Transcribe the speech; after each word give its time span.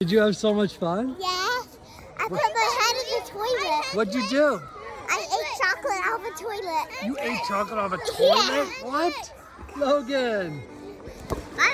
Did 0.00 0.12
you 0.12 0.20
have 0.20 0.36
so 0.36 0.54
much 0.54 0.76
fun? 0.76 1.16
Yes. 1.18 1.76
I 2.20 2.28
put 2.28 2.30
my 2.30 2.78
head 2.78 2.94
in 3.02 3.24
the 3.24 3.30
toilet. 3.32 3.84
What'd 3.96 4.14
you 4.14 4.28
do? 4.28 4.60
I 5.10 5.18
ate 5.18 5.60
chocolate 5.60 5.98
out 6.04 6.20
of 6.20 6.24
a 6.24 6.30
toilet. 6.38 6.86
You 7.04 7.16
ate 7.20 7.40
chocolate 7.48 7.78
off 7.80 7.92
a 7.92 7.96
toilet? 8.16 8.68
What? 8.84 9.32
Logan. 9.76 10.62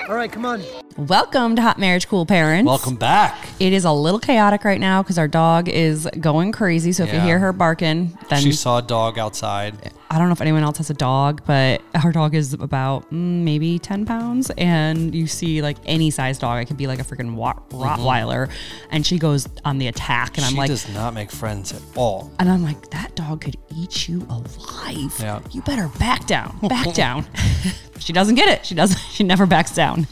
All 0.09 0.15
right, 0.15 0.31
come 0.31 0.43
on. 0.43 0.63
Welcome 0.97 1.55
to 1.57 1.61
Hot 1.61 1.77
Marriage 1.77 2.07
Cool 2.07 2.25
Parents. 2.25 2.65
Welcome 2.67 2.95
back. 2.95 3.47
It 3.59 3.73
is 3.73 3.85
a 3.85 3.91
little 3.91 4.19
chaotic 4.19 4.63
right 4.63 4.79
now 4.81 5.03
because 5.03 5.19
our 5.19 5.27
dog 5.27 5.69
is 5.69 6.09
going 6.19 6.51
crazy. 6.51 6.93
So 6.93 7.03
if 7.03 7.09
you 7.13 7.19
Yeah. 7.19 7.25
hear 7.25 7.37
her 7.37 7.53
barking, 7.53 8.17
then 8.31 8.41
She 8.41 8.53
saw 8.53 8.79
a 8.79 8.81
dog 8.81 9.19
outside. 9.19 9.91
I 10.15 10.17
don't 10.17 10.29
know 10.29 10.31
if 10.33 10.39
anyone 10.39 10.63
else 10.63 10.77
has 10.77 10.89
a 10.89 10.93
dog, 10.93 11.41
but 11.45 11.81
our 12.01 12.13
dog 12.13 12.35
is 12.35 12.53
about 12.53 13.03
mm, 13.11 13.43
maybe 13.43 13.77
10 13.79 14.05
pounds. 14.05 14.49
And 14.57 15.13
you 15.13 15.27
see 15.27 15.61
like 15.61 15.75
any 15.85 16.09
size 16.09 16.37
dog, 16.37 16.61
it 16.61 16.67
could 16.67 16.77
be 16.77 16.87
like 16.87 16.99
a 16.99 17.03
freaking 17.03 17.35
wa- 17.35 17.59
Rottweiler. 17.67 18.49
And 18.91 19.05
she 19.05 19.19
goes 19.19 19.45
on 19.65 19.77
the 19.77 19.87
attack. 19.87 20.37
And 20.37 20.45
I'm 20.45 20.55
like, 20.55 20.67
she 20.67 20.71
like, 20.71 20.85
does 20.85 20.93
not 20.93 21.13
make 21.13 21.31
friends 21.31 21.73
at 21.73 21.81
all. 21.97 22.31
and 22.39 22.49
I'm 22.49 22.63
like, 22.63 22.91
that 22.91 23.13
dog 23.17 23.41
could 23.41 23.57
eat 23.75 24.07
you 24.07 24.25
alive. 24.29 25.13
Yeah. 25.19 25.41
You 25.51 25.61
better 25.63 25.89
back 25.99 26.25
down, 26.27 26.59
back 26.61 26.93
down. 26.93 27.25
she 27.99 28.13
doesn't 28.13 28.35
get 28.35 28.47
it. 28.47 28.65
She 28.65 28.73
doesn't, 28.73 28.97
she 29.11 29.25
never 29.25 29.45
backs 29.45 29.75
down. 29.75 30.07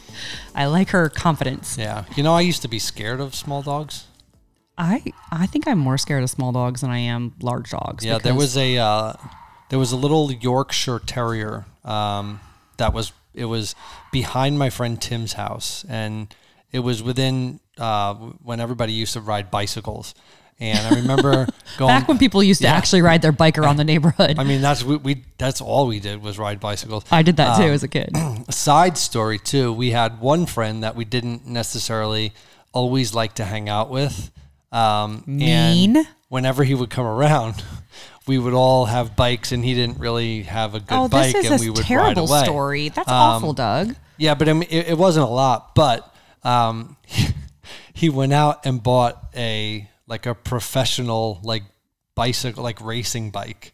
I 0.54 0.66
like 0.66 0.90
her 0.90 1.08
confidence. 1.08 1.78
Yeah. 1.78 2.04
You 2.18 2.24
know, 2.24 2.34
I 2.34 2.42
used 2.42 2.62
to 2.64 2.68
be 2.68 2.78
scared 2.78 3.22
of 3.22 3.36
small 3.36 3.62
dogs. 3.62 4.08
I 4.78 5.04
I 5.32 5.46
think 5.46 5.66
I'm 5.66 5.78
more 5.78 5.98
scared 5.98 6.24
of 6.24 6.30
small 6.30 6.52
dogs 6.52 6.82
than 6.82 6.90
I 6.90 6.98
am 6.98 7.36
large 7.42 7.70
dogs. 7.70 8.04
Yeah, 8.04 8.18
there 8.18 8.34
was 8.34 8.58
a 8.58 8.78
uh, 8.78 9.14
there 9.74 9.80
was 9.80 9.92
a 9.92 9.98
little 9.98 10.32
Yorkshire 10.32 11.00
Terrier 11.00 11.66
um, 11.84 12.40
that 12.78 12.94
was 12.94 13.12
it 13.34 13.46
was 13.46 13.74
behind 14.12 14.60
my 14.60 14.70
friend 14.70 15.02
Tim's 15.02 15.34
house, 15.34 15.84
and 15.90 16.28
it 16.72 16.78
was 16.82 17.02
within 17.02 17.60
uh, 17.80 18.14
when 18.14 18.60
everybody 18.60 18.94
used 18.94 19.14
to 19.14 19.20
ride 19.22 19.50
bicycles. 19.50 20.14
And 20.60 20.78
I 20.78 21.00
remember 21.00 21.48
going 21.80 21.88
back 21.90 22.08
when 22.08 22.20
people 22.20 22.44
used 22.44 22.62
to 22.62 22.68
Yeah. 22.68 22.76
actually 22.76 23.02
ride 23.02 23.24
their 23.24 23.32
bike 23.32 23.58
around 23.58 23.78
the 23.78 23.84
neighborhood. 23.94 24.36
I 24.38 24.44
mean, 24.44 24.62
that's 24.62 24.84
we, 24.84 24.98
we 24.98 25.24
that's 25.40 25.60
all 25.60 25.88
we 25.88 26.00
did 26.00 26.22
was 26.22 26.38
ride 26.38 26.60
bicycles. 26.60 27.04
I 27.10 27.24
did 27.24 27.38
that 27.38 27.58
too 27.58 27.64
Um, 27.64 27.70
as 27.72 27.82
a 27.82 27.88
kid. 27.88 28.12
a 28.16 28.52
side 28.52 28.96
story 29.00 29.40
too. 29.40 29.74
We 29.74 29.90
had 29.90 30.20
one 30.22 30.46
friend 30.46 30.84
that 30.84 30.96
we 30.96 31.04
didn't 31.04 31.48
necessarily 31.48 32.32
always 32.74 33.16
like 33.16 33.34
to 33.42 33.44
hang 33.46 33.70
out 33.70 33.90
with. 33.90 34.30
Um, 34.72 35.24
Mean? 35.26 35.98
And 35.98 36.08
whenever 36.30 36.64
he 36.64 36.76
would 36.76 36.92
come 36.92 37.08
around, 37.08 37.64
we 38.28 38.38
would 38.38 38.54
all 38.54 38.86
have 38.86 39.16
bikes, 39.16 39.52
and 39.52 39.64
he 39.66 39.74
didn't 39.74 40.00
really 40.00 40.44
have 40.44 40.76
a 40.76 40.80
good 40.80 40.96
Oh, 40.96 41.08
bike, 41.08 41.34
this 41.34 41.46
and 41.46 41.56
is 41.56 41.62
we 41.62 41.70
would 41.70 41.84
terrible 41.84 42.26
ride 42.28 42.30
away. 42.30 42.44
story. 42.44 42.90
That's 42.90 43.10
Um, 43.10 43.16
awful, 43.16 43.54
Doug. 43.54 43.96
Yeah, 44.18 44.34
but 44.36 44.48
I 44.50 44.54
mean, 44.54 44.68
it, 44.70 44.90
it 44.90 44.98
wasn't 44.98 45.26
a 45.26 45.30
lot. 45.30 45.76
But 45.76 46.14
um, 46.44 46.96
he 47.94 48.10
went 48.10 48.34
out 48.34 48.66
and 48.66 48.82
bought 48.82 49.24
a 49.36 49.90
like 50.08 50.26
a 50.26 50.36
professional 50.36 51.40
like 51.44 51.64
bicycle, 52.16 52.64
like 52.64 52.80
racing 52.82 53.32
bike, 53.32 53.74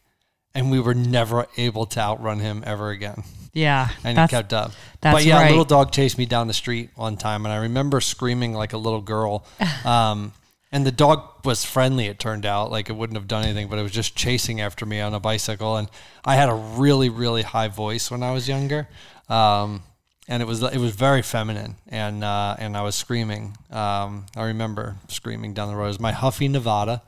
and 0.56 0.72
we 0.72 0.80
were 0.80 0.94
never 0.94 1.48
able 1.58 1.86
to 1.88 2.00
outrun 2.00 2.40
him 2.40 2.64
ever 2.66 2.90
again 2.92 3.24
Yeah, 3.54 3.90
and 4.04 4.18
he 4.18 4.28
kept 4.28 4.54
up. 4.54 4.72
that's 5.02 5.16
but 5.16 5.26
yeah, 5.26 5.38
right. 5.38 5.48
a 5.48 5.50
little 5.50 5.66
dog 5.66 5.92
chased 5.92 6.18
me 6.18 6.26
down 6.26 6.48
the 6.48 6.54
street 6.54 6.90
one 6.96 7.18
time, 7.18 7.46
and 7.46 7.52
I 7.54 7.58
remember 7.58 8.00
screaming 8.02 8.54
like 8.54 8.74
a 8.74 8.78
little 8.78 9.02
girl. 9.02 9.46
Um, 9.86 10.34
and 10.72 10.86
the 10.86 10.92
dog 10.92 11.46
was 11.46 11.66
friendly. 11.66 12.06
It 12.08 12.20
turned 12.20 12.46
out 12.46 12.72
like 12.72 12.90
it 12.90 12.94
wouldn't 12.94 13.18
have 13.18 13.28
done 13.28 13.44
anything, 13.44 13.68
but 13.70 13.80
it 13.80 13.84
was 13.84 13.92
just 13.92 14.16
chasing 14.16 14.62
after 14.62 14.86
me 14.86 15.00
on 15.02 15.14
a 15.14 15.20
bicycle. 15.20 15.78
And 15.78 15.90
I 16.24 16.36
had 16.36 16.50
a 16.50 16.54
really, 16.54 17.10
really 17.10 17.42
high 17.44 17.68
voice 17.70 18.12
when 18.12 18.22
I 18.24 18.32
was 18.32 18.48
younger, 18.48 18.88
um, 19.30 19.84
and 20.28 20.42
it 20.44 20.46
was 20.46 20.62
it 20.62 20.78
was 20.78 20.96
very 20.96 21.22
feminine. 21.22 21.76
And 21.88 22.24
uh, 22.24 22.56
and 22.60 22.78
I 22.78 22.82
was 22.84 22.96
screaming. 22.96 23.56
Um, 23.72 24.26
I 24.36 24.44
remember 24.46 24.96
screaming 25.08 25.54
down 25.54 25.70
the 25.70 25.76
road. 25.76 25.86
It 25.86 25.88
was 25.88 26.00
my 26.00 26.12
Huffy 26.12 26.48
Nevada. 26.48 27.02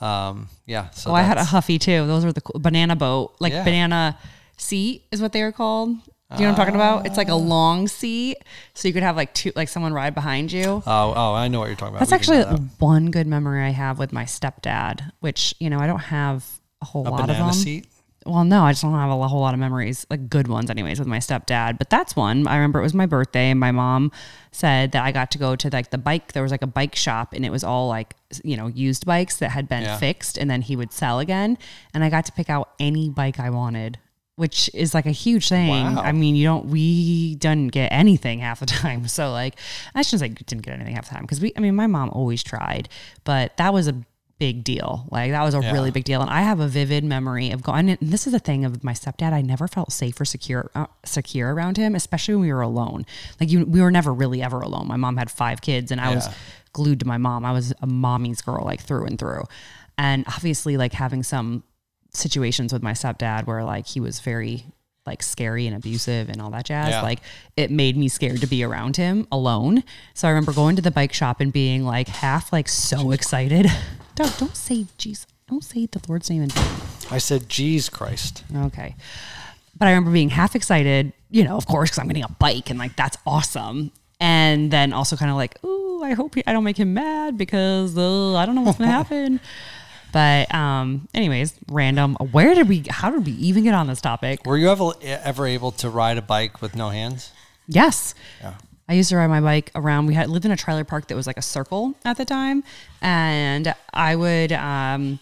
Um, 0.00 0.48
yeah. 0.66 0.90
So 0.90 1.10
Oh, 1.10 1.14
I 1.14 1.22
had 1.22 1.38
a 1.38 1.44
Huffy 1.44 1.78
too. 1.78 2.06
Those 2.06 2.24
were 2.24 2.32
the 2.32 2.42
cool, 2.42 2.60
banana 2.60 2.96
boat, 2.96 3.34
like 3.40 3.52
Yeah. 3.52 3.64
banana 3.64 4.18
seat 4.58 5.04
is 5.10 5.22
what 5.22 5.32
they 5.32 5.42
were 5.42 5.52
called. 5.52 5.96
Do 6.30 6.36
you 6.38 6.40
know 6.40 6.52
what 6.52 6.58
I'm 6.58 6.64
talking 6.66 6.74
about? 6.74 7.06
It's 7.06 7.16
like 7.16 7.28
a 7.28 7.32
Ah. 7.32 7.36
long 7.36 7.86
seat, 7.86 8.38
so 8.74 8.88
you 8.88 8.94
could 8.94 9.04
have 9.04 9.14
like 9.16 9.32
two, 9.32 9.52
like 9.54 9.68
someone 9.68 9.92
ride 9.92 10.12
behind 10.14 10.50
you. 10.50 10.82
Oh, 10.84 11.12
oh, 11.16 11.34
I 11.34 11.46
know 11.46 11.60
what 11.60 11.66
you're 11.66 11.76
talking 11.76 11.94
about. 11.94 12.00
That's 12.08 12.10
We 12.10 12.18
can 12.26 12.34
actually 12.42 12.56
do 12.58 12.64
that. 12.64 12.80
one 12.80 13.10
good 13.12 13.28
memory 13.28 13.62
I 13.64 13.70
have 13.70 13.98
with 14.00 14.12
my 14.12 14.24
stepdad, 14.24 15.12
which 15.20 15.54
you 15.60 15.70
know 15.70 15.78
I 15.78 15.86
don't 15.86 16.00
have 16.00 16.44
a 16.82 16.86
whole 16.86 17.06
a 17.06 17.10
lot 17.10 17.20
of 17.20 17.26
banana 17.28 17.44
them. 17.44 17.52
seat. 17.54 17.86
Well, 18.24 18.42
no, 18.42 18.64
I 18.64 18.72
just 18.72 18.82
don't 18.82 18.92
have 18.92 19.08
a 19.08 19.28
whole 19.28 19.40
lot 19.40 19.54
of 19.54 19.60
memories, 19.60 20.04
like 20.10 20.28
good 20.28 20.48
ones, 20.48 20.68
anyways, 20.68 20.98
with 20.98 21.06
my 21.06 21.18
stepdad. 21.18 21.78
But 21.78 21.90
that's 21.90 22.16
one. 22.16 22.48
I 22.48 22.56
remember 22.56 22.80
it 22.80 22.82
was 22.82 22.92
my 22.92 23.06
birthday, 23.06 23.50
and 23.52 23.60
my 23.60 23.70
mom 23.70 24.10
said 24.50 24.90
that 24.92 25.04
I 25.04 25.12
got 25.12 25.30
to 25.30 25.38
go 25.38 25.54
to 25.54 25.70
like 25.72 25.90
the 25.90 25.98
bike. 25.98 26.32
There 26.32 26.42
was 26.42 26.50
like 26.50 26.62
a 26.62 26.66
bike 26.66 26.96
shop, 26.96 27.34
and 27.34 27.46
it 27.46 27.50
was 27.52 27.62
all 27.62 27.86
like 27.86 28.16
you 28.42 28.56
know 28.56 28.66
used 28.66 29.06
bikes 29.06 29.36
that 29.36 29.50
had 29.50 29.68
been 29.68 29.84
Yeah. 29.84 29.96
fixed, 29.98 30.38
and 30.38 30.50
then 30.50 30.62
he 30.62 30.74
would 30.74 30.92
sell 30.92 31.20
again. 31.20 31.56
And 31.94 32.02
I 32.02 32.10
got 32.10 32.24
to 32.26 32.32
pick 32.32 32.50
out 32.50 32.70
any 32.80 33.08
bike 33.08 33.38
I 33.38 33.48
wanted, 33.50 33.98
which 34.36 34.70
is 34.74 34.94
like 34.94 35.06
a 35.06 35.10
huge 35.10 35.48
thing. 35.48 35.70
Wow. 35.70 36.02
I 36.02 36.12
mean, 36.12 36.36
you 36.36 36.44
don't. 36.44 36.66
We 36.66 37.34
didn't 37.36 37.68
get 37.68 37.88
anything 37.88 38.38
half 38.38 38.60
the 38.60 38.66
time. 38.66 39.08
So 39.08 39.32
like, 39.32 39.56
I 39.94 40.02
shouldn't 40.02 40.20
say 40.20 40.44
didn't 40.44 40.62
get 40.62 40.74
anything 40.74 40.94
half 40.94 41.08
the 41.08 41.14
time 41.14 41.22
because 41.22 41.40
we. 41.40 41.52
I 41.56 41.60
mean, 41.60 41.74
my 41.74 41.86
mom 41.86 42.10
always 42.10 42.42
tried, 42.42 42.88
but 43.24 43.56
that 43.56 43.72
was 43.72 43.88
a 43.88 43.96
big 44.38 44.64
deal. 44.64 45.06
Like 45.10 45.30
that 45.30 45.42
was 45.42 45.54
a 45.54 45.60
really 45.60 45.90
big 45.90 46.04
deal. 46.04 46.20
And 46.20 46.28
I 46.28 46.42
have 46.42 46.60
a 46.60 46.68
vivid 46.68 47.04
memory 47.04 47.50
of 47.50 47.62
going. 47.62 47.88
And 47.88 47.98
this 48.00 48.26
is 48.26 48.32
the 48.32 48.38
thing 48.38 48.64
of 48.64 48.84
my 48.84 48.92
stepdad. 48.92 49.32
I 49.32 49.40
never 49.40 49.66
felt 49.66 49.92
safe 49.92 50.20
or 50.20 50.24
secure 50.24 50.70
uh, 50.74 50.86
secure 51.04 51.54
around 51.54 51.78
him, 51.78 51.94
especially 51.94 52.34
when 52.34 52.42
we 52.42 52.52
were 52.52 52.60
alone. 52.60 53.06
Like 53.40 53.50
you, 53.50 53.64
we 53.64 53.80
were 53.80 53.90
never 53.90 54.12
really 54.12 54.42
ever 54.42 54.60
alone. 54.60 54.86
My 54.88 54.96
mom 54.96 55.16
had 55.16 55.30
five 55.30 55.62
kids, 55.62 55.90
and 55.90 56.00
I 56.00 56.14
was 56.14 56.28
glued 56.72 57.00
to 57.00 57.06
my 57.06 57.16
mom. 57.16 57.44
I 57.44 57.52
was 57.52 57.72
a 57.80 57.86
mommy's 57.86 58.42
girl, 58.42 58.64
like 58.64 58.82
through 58.82 59.06
and 59.06 59.18
through. 59.18 59.44
And 59.96 60.26
obviously, 60.28 60.76
like 60.76 60.92
having 60.92 61.22
some 61.22 61.62
situations 62.16 62.72
with 62.72 62.82
my 62.82 62.92
stepdad 62.92 63.46
where 63.46 63.62
like 63.64 63.86
he 63.86 64.00
was 64.00 64.20
very 64.20 64.64
like 65.06 65.22
scary 65.22 65.68
and 65.68 65.76
abusive 65.76 66.28
and 66.28 66.42
all 66.42 66.50
that 66.50 66.64
jazz 66.64 66.88
Yeah. 66.90 67.00
like 67.02 67.20
it 67.56 67.70
made 67.70 67.96
me 67.96 68.08
scared 68.08 68.40
to 68.40 68.46
be 68.48 68.64
around 68.64 68.96
him 68.96 69.26
alone. 69.30 69.84
So 70.14 70.26
i 70.26 70.30
remember 70.32 70.52
going 70.52 70.74
to 70.76 70.82
the 70.82 70.90
bike 70.90 71.12
shop 71.12 71.40
and 71.40 71.52
being 71.52 71.84
like 71.84 72.08
half 72.08 72.52
like 72.52 72.68
so 72.68 73.12
excited. 73.12 73.66
Don't, 74.16 74.38
don't 74.38 74.56
say 74.56 74.86
jeez 74.98 75.26
don't 75.46 75.62
say 75.62 75.84
the 75.84 76.00
lord's 76.08 76.30
name 76.30 76.42
in 76.42 76.48
vain 76.48 76.64
I 77.10 77.18
said, 77.18 77.48
"Geez, 77.50 77.88
Christ." 77.90 78.42
okay. 78.52 78.96
But 79.78 79.86
i 79.86 79.90
remember 79.90 80.10
being 80.10 80.30
half 80.30 80.56
excited 80.56 81.12
you 81.30 81.44
know 81.44 81.56
of 81.56 81.66
course 81.66 81.90
because 81.90 81.98
i'm 81.98 82.08
getting 82.08 82.24
a 82.24 82.28
bike 82.28 82.70
and 82.70 82.78
like 82.78 82.96
that's 82.96 83.18
awesome. 83.26 83.92
And 84.18 84.70
then 84.70 84.92
also 84.94 85.14
kind 85.16 85.30
of 85.30 85.36
like 85.36 85.62
ooh 85.64 86.02
i 86.02 86.14
hope 86.14 86.34
he, 86.34 86.42
i 86.46 86.52
don't 86.52 86.64
make 86.64 86.78
him 86.78 86.94
mad 86.94 87.36
because 87.36 87.96
uh, 87.98 88.34
i 88.36 88.46
don't 88.46 88.54
know 88.54 88.62
what's 88.62 88.78
gonna 88.78 88.90
happen 89.02 89.38
but 90.12 90.52
um 90.54 91.08
anyways 91.14 91.54
random 91.70 92.14
where 92.32 92.54
did 92.54 92.68
we 92.68 92.84
how 92.88 93.10
did 93.10 93.24
we 93.26 93.32
even 93.32 93.64
get 93.64 93.74
on 93.74 93.86
this 93.86 94.00
topic 94.00 94.44
Were 94.46 94.56
you 94.56 94.70
ever 94.70 94.92
ever 95.02 95.46
able 95.46 95.72
to 95.72 95.90
ride 95.90 96.18
a 96.18 96.22
bike 96.22 96.62
with 96.62 96.74
no 96.76 96.90
hands? 96.90 97.32
Yes. 97.66 98.14
Yeah. 98.40 98.54
I 98.88 98.92
used 98.94 99.08
to 99.10 99.16
ride 99.16 99.26
my 99.26 99.40
bike 99.40 99.72
around. 99.74 100.06
We 100.06 100.14
had 100.14 100.30
lived 100.30 100.44
in 100.44 100.52
a 100.52 100.56
trailer 100.56 100.84
park 100.84 101.08
that 101.08 101.16
was 101.16 101.26
like 101.26 101.36
a 101.38 101.42
circle 101.42 101.96
at 102.04 102.16
the 102.16 102.24
time, 102.24 102.62
and 103.02 103.74
I 103.92 104.14
would 104.14 104.52
um 104.52 105.18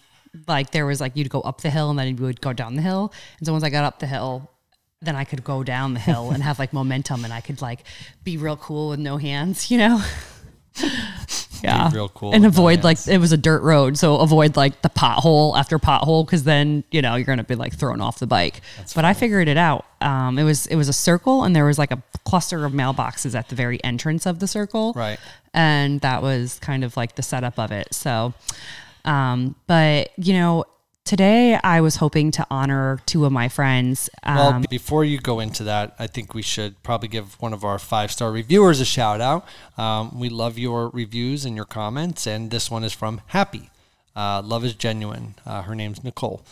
like 0.47 0.71
there 0.73 0.85
was 0.85 1.01
like 1.01 1.17
you'd 1.17 1.31
go 1.31 1.41
up 1.41 1.63
the 1.63 1.71
hill 1.71 1.89
and 1.91 1.99
then 1.99 2.17
you 2.17 2.23
would 2.25 2.41
go 2.43 2.53
down 2.53 2.75
the 2.75 2.83
hill. 2.83 3.13
And 3.39 3.47
so 3.47 3.53
once 3.53 3.65
I 3.65 3.71
got 3.71 3.85
up 3.85 4.01
the 4.01 4.07
hill, 4.07 4.51
then 5.01 5.17
I 5.17 5.25
could 5.25 5.45
go 5.45 5.65
down 5.65 5.95
the 5.95 6.01
hill 6.01 6.31
and 6.31 6.43
have 6.43 6.59
like 6.59 6.75
momentum, 6.75 7.25
and 7.25 7.33
I 7.33 7.41
could 7.41 7.63
like 7.63 7.85
be 8.23 8.37
real 8.37 8.59
cool 8.59 8.91
with 8.91 9.01
no 9.01 9.17
hands, 9.17 9.71
you 9.71 9.79
know. 9.79 10.03
Yeah, 11.65 11.91
real 11.93 12.09
cool 12.09 12.33
and 12.33 12.47
avoid 12.47 12.85
like 12.85 12.99
it 13.09 13.19
was 13.19 13.33
a 13.33 13.37
dirt 13.37 13.63
road, 13.63 13.99
so 13.99 14.17
avoid 14.19 14.57
like 14.57 14.83
the 14.83 14.89
pothole 14.91 15.59
after 15.59 15.79
pothole 15.79 16.25
because 16.27 16.45
then 16.45 16.85
you 16.91 17.03
know 17.03 17.17
you're 17.17 17.27
gonna 17.27 17.45
be 17.45 17.55
like 17.55 17.75
thrown 17.75 18.01
off 18.01 18.19
the 18.19 18.27
bike. 18.27 18.61
but 18.95 19.05
I 19.05 19.15
figured 19.15 19.49
it 19.49 19.57
out. 19.57 19.85
Um, 20.01 20.39
it 20.39 20.45
was 20.45 20.67
it 20.67 20.77
was 20.77 20.89
a 20.89 20.93
circle, 20.93 21.45
and 21.45 21.55
there 21.57 21.65
was 21.65 21.79
like 21.79 21.91
a 21.91 22.03
cluster 22.25 22.65
of 22.65 22.73
mailboxes 22.73 23.35
at 23.35 23.49
the 23.49 23.55
very 23.55 23.83
entrance 23.85 24.27
of 24.27 24.39
the 24.39 24.47
circle. 24.47 24.93
Right. 24.95 25.19
and 25.53 26.01
that 26.01 26.23
was 26.23 26.59
kind 26.61 26.85
of 26.85 26.97
like 26.97 27.15
the 27.17 27.23
setup 27.23 27.59
of 27.59 27.71
it. 27.73 27.93
So, 27.95 28.35
um, 29.05 29.55
but 29.67 30.11
you 30.17 30.33
know, 30.35 30.65
today 31.05 31.59
I 31.63 31.81
was 31.81 31.97
hoping 31.97 32.31
to 32.33 32.47
honor 32.51 33.01
two 33.07 33.25
of 33.25 33.33
my 33.33 33.49
friends. 33.49 34.09
Um, 34.23 34.37
Well, 34.37 34.65
before 34.71 35.05
you 35.05 35.19
go 35.19 35.41
into 35.41 35.65
that, 35.65 35.95
I 35.99 36.07
think 36.07 36.35
we 36.35 36.43
should 36.43 36.83
probably 36.83 37.09
give 37.09 37.41
one 37.41 37.53
of 37.53 37.65
our 37.65 37.79
five 37.79 38.11
star 38.11 38.33
reviewers 38.33 38.81
a 38.81 38.85
shout 38.85 39.21
out. 39.21 39.47
Um, 39.77 40.19
we 40.19 40.29
love 40.29 40.59
your 40.59 40.89
reviews 40.89 41.45
and 41.45 41.55
your 41.55 41.67
comments, 41.67 42.27
and 42.27 42.51
this 42.51 42.71
one 42.71 42.85
is 42.85 42.93
from 42.93 43.21
Happy. 43.29 43.71
Uh, 44.17 44.43
love 44.45 44.65
is 44.65 44.75
genuine. 44.75 45.35
Uh, 45.45 45.63
her 45.63 45.75
name's 45.75 46.03
Nicole. 46.03 46.43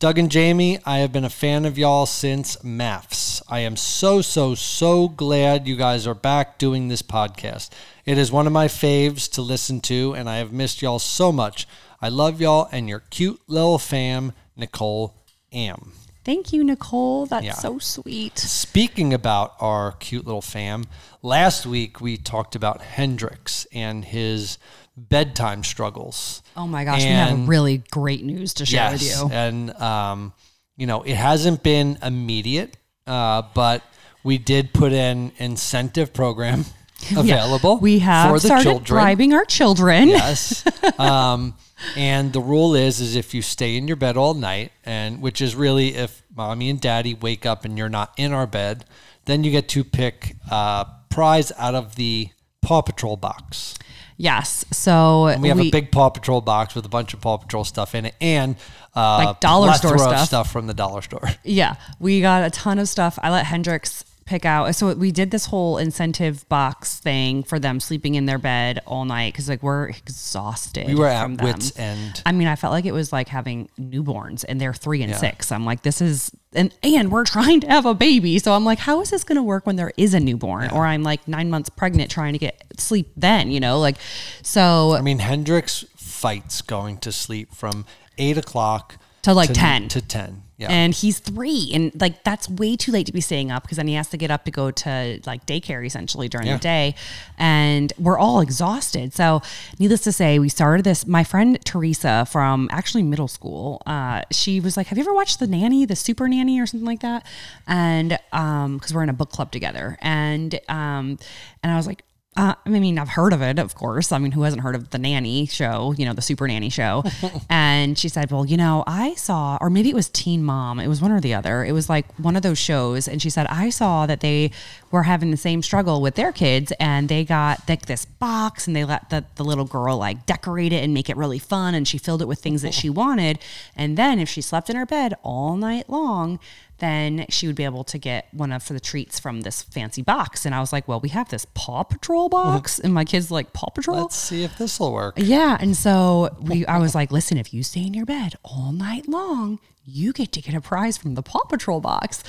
Doug 0.00 0.18
and 0.18 0.30
Jamie, 0.30 0.80
I 0.84 0.98
have 0.98 1.12
been 1.12 1.24
a 1.24 1.30
fan 1.30 1.64
of 1.64 1.78
y'all 1.78 2.04
since 2.04 2.56
MAFS. 2.56 3.40
I 3.48 3.60
am 3.60 3.76
so, 3.76 4.20
so, 4.20 4.56
so 4.56 5.08
glad 5.08 5.68
you 5.68 5.76
guys 5.76 6.06
are 6.06 6.14
back 6.14 6.58
doing 6.58 6.88
this 6.88 7.00
podcast. 7.00 7.70
It 8.04 8.18
is 8.18 8.32
one 8.32 8.48
of 8.48 8.52
my 8.52 8.66
faves 8.66 9.30
to 9.32 9.40
listen 9.40 9.80
to, 9.82 10.12
and 10.14 10.28
I 10.28 10.38
have 10.38 10.52
missed 10.52 10.82
y'all 10.82 10.98
so 10.98 11.30
much. 11.30 11.66
I 12.04 12.08
love 12.08 12.38
y'all 12.38 12.68
and 12.70 12.86
your 12.86 13.00
cute 13.08 13.40
little 13.46 13.78
fam, 13.78 14.34
Nicole 14.58 15.14
Am. 15.54 15.92
Thank 16.22 16.52
you, 16.52 16.62
Nicole. 16.62 17.24
That's 17.24 17.46
Yeah. 17.46 17.54
so 17.54 17.78
sweet. 17.78 18.38
Speaking 18.38 19.14
about 19.14 19.54
our 19.58 19.92
cute 19.92 20.26
little 20.26 20.42
fam, 20.42 20.84
last 21.22 21.64
week 21.64 22.02
we 22.02 22.18
talked 22.18 22.54
about 22.54 22.82
Hendrix 22.82 23.66
and 23.72 24.04
his 24.04 24.58
bedtime 24.98 25.64
struggles. 25.64 26.42
Oh 26.54 26.66
my 26.66 26.84
gosh, 26.84 26.98
we 27.04 27.08
have 27.08 27.30
And- 27.30 27.48
really 27.48 27.78
great 27.90 28.22
news 28.22 28.52
to 28.54 28.66
share 28.66 28.92
with 28.92 29.02
you. 29.02 29.30
and 29.32 29.70
um, 29.80 30.34
you 30.76 30.86
know 30.86 31.00
it 31.04 31.16
hasn't 31.16 31.62
been 31.62 31.96
immediate, 32.02 32.76
uh, 33.06 33.40
but 33.54 33.82
we 34.22 34.36
did 34.36 34.74
put 34.74 34.92
an 34.92 35.32
incentive 35.38 36.12
program 36.12 36.66
available. 37.16 37.78
We 37.78 38.00
have 38.00 38.28
for 38.28 38.38
the 38.38 38.46
started 38.46 38.64
children. 38.64 38.84
bribing 39.00 39.32
our 39.32 39.46
children. 39.46 40.08
Yes. 40.08 40.64
um, 40.98 41.54
and 41.96 42.32
the 42.32 42.40
rule 42.40 42.74
is 42.74 43.00
is 43.00 43.16
if 43.16 43.34
you 43.34 43.42
stay 43.42 43.76
in 43.76 43.86
your 43.88 43.96
bed 43.96 44.16
all 44.16 44.34
night, 44.34 44.72
and 44.84 45.20
which 45.20 45.40
is 45.40 45.54
really 45.54 45.94
if 45.94 46.22
mommy 46.34 46.70
and 46.70 46.80
daddy 46.80 47.14
wake 47.14 47.44
up 47.46 47.64
and 47.64 47.76
you're 47.78 47.88
not 47.88 48.12
in 48.16 48.32
our 48.32 48.46
bed, 48.46 48.84
then 49.24 49.44
you 49.44 49.50
get 49.50 49.68
to 49.68 49.84
pick 49.84 50.36
a 50.50 50.86
prize 51.08 51.52
out 51.58 51.74
of 51.74 51.96
the 51.96 52.28
Paw 52.62 52.82
Patrol 52.82 53.16
box. 53.16 53.74
Yes. 54.16 54.64
So 54.70 55.26
And 55.26 55.42
we 55.42 55.48
have 55.48 55.58
a 55.60 55.70
big 55.70 55.90
Paw 55.90 56.08
Patrol 56.10 56.40
box 56.40 56.74
with 56.74 56.86
a 56.86 56.88
bunch 56.88 57.14
of 57.14 57.20
Paw 57.20 57.36
Patrol 57.38 57.64
stuff 57.64 57.94
in 57.94 58.06
it, 58.06 58.14
and 58.20 58.56
uh, 58.94 59.24
Like 59.24 59.40
dollar 59.40 59.72
store 59.74 59.98
stuff. 59.98 60.26
stuff 60.26 60.52
from 60.52 60.66
the 60.66 60.74
dollar 60.74 61.02
store. 61.02 61.28
Yeah, 61.42 61.74
we 61.98 62.20
got 62.20 62.44
a 62.44 62.50
ton 62.50 62.78
of 62.78 62.88
stuff. 62.88 63.18
I 63.22 63.30
let 63.30 63.46
Hendrix 63.46 64.04
pick 64.26 64.44
out. 64.46 64.74
So 64.74 64.94
we 64.94 65.12
did 65.12 65.30
this 65.30 65.46
whole 65.46 65.76
incentive 65.78 66.48
box 66.48 66.98
thing 66.98 67.42
for 67.42 67.58
them 67.58 67.78
sleeping 67.80 68.14
in 68.14 68.24
their 68.26 68.38
bed 68.38 68.80
all 68.86 69.04
night 69.04 69.32
because 69.32 69.48
like 69.48 69.62
we're 69.62 69.88
exhausted. 69.88 70.86
We 70.86 70.94
were 70.94 71.08
from 71.10 71.32
at 71.32 71.38
them. 71.38 71.46
wits 71.46 71.78
end. 71.78 72.22
I 72.24 72.32
mean, 72.32 72.48
I 72.48 72.56
felt 72.56 72.72
like 72.72 72.86
it 72.86 72.92
was 72.92 73.12
like 73.12 73.28
having 73.28 73.68
newborns, 73.78 74.44
and 74.48 74.60
they're 74.60 74.72
three 74.72 75.02
and 75.02 75.14
six. 75.14 75.52
I'm 75.52 75.64
like, 75.66 75.82
this 75.82 76.00
is 76.00 76.30
and 76.54 76.72
and 76.82 77.10
we're 77.10 77.24
trying 77.24 77.60
to 77.60 77.66
have 77.68 77.84
a 77.84 77.94
baby, 77.94 78.38
so 78.38 78.54
I'm 78.54 78.64
like, 78.64 78.78
how 78.78 79.00
is 79.00 79.10
this 79.10 79.24
going 79.24 79.36
to 79.36 79.42
work 79.42 79.66
when 79.66 79.76
there 79.76 79.92
is 79.96 80.14
a 80.14 80.20
newborn? 80.20 80.70
Or 80.70 80.86
I'm 80.86 81.02
like 81.02 81.26
nine 81.28 81.50
months 81.50 81.68
pregnant 81.68 82.10
trying 82.10 82.32
to 82.32 82.38
get 82.38 82.62
sleep 82.78 83.10
then, 83.16 83.50
you 83.50 83.60
know, 83.60 83.78
like 83.80 83.96
so. 84.42 84.94
I 84.94 85.00
mean, 85.02 85.18
Hendrix 85.18 85.84
fights 85.96 86.62
going 86.62 86.96
to 86.98 87.12
sleep 87.12 87.52
from 87.52 87.84
eight 88.16 88.38
o'clock 88.38 88.96
To, 89.22 89.34
like, 89.34 89.52
10. 89.52 89.88
to 89.88 90.00
ten. 90.00 90.43
Yeah. 90.64 90.70
And 90.72 90.94
he's 90.94 91.18
three, 91.18 91.70
and 91.72 91.92
like 92.00 92.24
that's 92.24 92.48
way 92.48 92.76
too 92.76 92.92
late 92.92 93.06
to 93.06 93.12
be 93.12 93.20
staying 93.20 93.50
up 93.50 93.62
because 93.62 93.76
then 93.76 93.88
he 93.88 93.94
has 93.94 94.08
to 94.08 94.16
get 94.16 94.30
up 94.30 94.44
to 94.44 94.50
go 94.50 94.70
to 94.70 95.20
like 95.26 95.46
daycare 95.46 95.84
essentially 95.86 96.28
during 96.28 96.46
Yeah. 96.46 96.54
the 96.56 96.60
day, 96.60 96.94
and 97.38 97.92
we're 97.98 98.18
all 98.18 98.40
exhausted. 98.40 99.12
So, 99.14 99.42
needless 99.78 100.02
to 100.02 100.12
say, 100.12 100.38
we 100.38 100.48
started 100.48 100.84
this. 100.84 101.06
My 101.06 101.24
friend 101.24 101.58
Teresa 101.64 102.26
from 102.30 102.68
actually 102.72 103.02
middle 103.02 103.28
school, 103.28 103.82
uh, 103.86 104.22
she 104.30 104.60
was 104.60 104.76
like, 104.76 104.88
"Have 104.88 104.98
you 104.98 105.04
ever 105.04 105.14
watched 105.14 105.38
The 105.38 105.46
Nanny, 105.46 105.84
The 105.84 105.96
Super 105.96 106.28
Nanny, 106.28 106.60
or 106.60 106.66
something 106.66 106.86
like 106.86 107.00
that?" 107.00 107.24
And 107.66 108.18
um, 108.32 108.78
because 108.78 108.92
we're 108.94 109.02
in 109.02 109.08
a 109.08 109.14
book 109.14 109.30
club 109.30 109.50
together, 109.52 109.98
and 110.00 110.58
um, 110.68 111.18
and 111.62 111.72
I 111.72 111.76
was 111.76 111.86
like, 111.86 112.04
uh, 112.36 112.54
I 112.64 112.68
mean, 112.68 112.98
I've 112.98 113.10
heard 113.10 113.32
of 113.32 113.42
it, 113.42 113.58
of 113.60 113.76
course. 113.76 114.10
I 114.10 114.18
mean, 114.18 114.32
who 114.32 114.42
hasn't 114.42 114.62
heard 114.62 114.74
of 114.74 114.90
the 114.90 114.98
nanny 114.98 115.46
show, 115.46 115.94
you 115.96 116.04
know, 116.04 116.12
the 116.12 116.22
super 116.22 116.48
nanny 116.48 116.68
show? 116.68 117.04
and 117.50 117.96
she 117.96 118.08
said, 118.08 118.30
Well, 118.32 118.44
you 118.44 118.56
know, 118.56 118.82
I 118.86 119.14
saw, 119.14 119.56
or 119.60 119.70
maybe 119.70 119.90
it 119.90 119.94
was 119.94 120.08
Teen 120.08 120.42
Mom, 120.42 120.80
it 120.80 120.88
was 120.88 121.00
one 121.00 121.12
or 121.12 121.20
the 121.20 121.32
other. 121.32 121.64
It 121.64 121.72
was 121.72 121.88
like 121.88 122.06
one 122.18 122.34
of 122.34 122.42
those 122.42 122.58
shows. 122.58 123.06
And 123.06 123.22
she 123.22 123.30
said, 123.30 123.46
I 123.46 123.70
saw 123.70 124.06
that 124.06 124.20
they 124.20 124.50
were 124.90 125.04
having 125.04 125.30
the 125.30 125.36
same 125.36 125.62
struggle 125.62 126.00
with 126.00 126.16
their 126.16 126.32
kids 126.32 126.72
and 126.80 127.08
they 127.08 127.24
got 127.24 127.68
like 127.68 127.86
this 127.86 128.04
box 128.04 128.66
and 128.66 128.74
they 128.74 128.84
let 128.84 129.10
the, 129.10 129.24
the 129.36 129.44
little 129.44 129.64
girl 129.64 129.98
like 129.98 130.26
decorate 130.26 130.72
it 130.72 130.82
and 130.82 130.92
make 130.92 131.08
it 131.08 131.16
really 131.16 131.38
fun. 131.38 131.74
And 131.74 131.86
she 131.86 131.98
filled 131.98 132.20
it 132.20 132.28
with 132.28 132.40
things 132.40 132.62
that 132.62 132.74
she 132.74 132.90
wanted. 132.90 133.38
And 133.76 133.96
then 133.96 134.18
if 134.18 134.28
she 134.28 134.40
slept 134.40 134.68
in 134.68 134.76
her 134.76 134.86
bed 134.86 135.14
all 135.22 135.56
night 135.56 135.88
long, 135.88 136.40
then 136.84 137.24
she 137.30 137.46
would 137.46 137.56
be 137.56 137.64
able 137.64 137.82
to 137.82 137.96
get 137.96 138.28
one 138.32 138.52
of 138.52 138.68
the 138.68 138.78
treats 138.78 139.18
from 139.18 139.40
this 139.40 139.62
fancy 139.62 140.02
box. 140.02 140.44
And 140.44 140.54
I 140.54 140.60
was 140.60 140.70
like, 140.70 140.86
well, 140.86 141.00
we 141.00 141.08
have 141.08 141.30
this 141.30 141.46
Paw 141.54 141.82
Patrol 141.82 142.28
box. 142.28 142.78
Uh-huh. 142.78 142.86
And 142.86 142.94
my 142.94 143.06
kids 143.06 143.30
like, 143.30 143.54
Paw 143.54 143.70
Patrol? 143.70 144.02
Let's 144.02 144.16
see 144.16 144.44
if 144.44 144.58
this 144.58 144.78
will 144.78 144.92
work. 144.92 145.14
Yeah. 145.16 145.56
And 145.58 145.74
so 145.74 146.36
we, 146.40 146.66
I 146.66 146.78
was 146.78 146.94
like, 146.94 147.10
listen, 147.10 147.38
if 147.38 147.54
you 147.54 147.62
stay 147.62 147.86
in 147.86 147.94
your 147.94 148.04
bed 148.04 148.34
all 148.44 148.70
night 148.72 149.08
long, 149.08 149.60
you 149.84 150.12
get 150.12 150.30
to 150.32 150.42
get 150.42 150.54
a 150.54 150.60
prize 150.60 150.98
from 150.98 151.14
the 151.14 151.22
Paw 151.22 151.44
Patrol 151.44 151.80
box. 151.80 152.22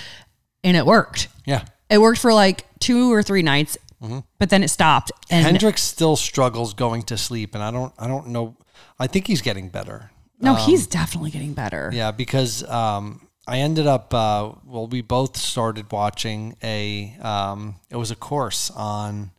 And 0.64 0.78
it 0.78 0.86
worked. 0.86 1.28
Yeah. 1.46 1.66
It 1.90 2.00
worked 2.00 2.20
for 2.20 2.34
like 2.34 2.66
two 2.80 3.12
or 3.14 3.22
three 3.22 3.44
nights, 3.44 3.78
mm-hmm. 4.02 4.20
but 4.40 4.50
then 4.50 4.64
it 4.64 4.70
stopped. 4.70 5.12
And 5.30 5.46
Hendrix 5.46 5.84
still 5.84 6.16
struggles 6.16 6.74
going 6.74 7.04
to 7.04 7.18
sleep, 7.18 7.54
and 7.54 7.64
I 7.64 7.70
don't. 7.70 7.94
I 8.00 8.08
don't 8.08 8.30
know. 8.30 8.58
I 8.98 9.06
think 9.06 9.28
he's 9.28 9.42
getting 9.42 9.70
better. 9.70 10.10
no, 10.40 10.56
he's 10.56 10.86
um, 10.86 10.90
definitely 10.90 11.30
getting 11.30 11.54
better. 11.54 11.92
Yeah, 11.94 12.10
because 12.10 12.64
um, 12.68 13.28
I 13.48 13.60
ended 13.60 13.88
up. 13.88 14.14
Uh, 14.14 14.54
well, 14.66 14.88
we 14.88 15.02
both 15.02 15.38
started 15.38 15.92
watching 15.92 16.56
a. 16.64 17.16
Um, 17.22 17.76
it 17.90 17.96
was 17.96 18.12
a 18.12 18.16
course 18.16 18.72
on 18.72 19.32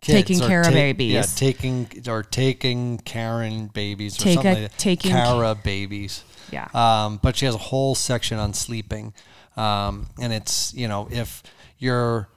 kids 0.00 0.26
Taking 0.28 0.40
care 0.40 0.62
of 0.62 0.72
babies. 0.72 1.12
Yeah, 1.12 1.22
taking 1.22 1.88
or 2.08 2.22
taking 2.22 2.98
Karen 2.98 3.66
babies 3.68 4.18
or 4.18 4.24
Take 4.24 4.34
something 4.34 4.52
a- 4.56 4.62
like 4.62 4.70
that. 4.72 4.78
taking- 4.78 5.10
Cara 5.12 5.54
babies. 5.54 6.24
Yeah. 6.50 6.68
Um, 6.74 7.18
but 7.22 7.36
she 7.36 7.44
has 7.46 7.54
a 7.54 7.58
whole 7.58 7.94
section 7.94 8.38
on 8.38 8.54
sleeping, 8.54 9.12
um, 9.56 10.06
and 10.20 10.32
it's 10.32 10.72
you 10.74 10.86
know 10.88 11.08
if 11.10 11.42
your 11.78 12.28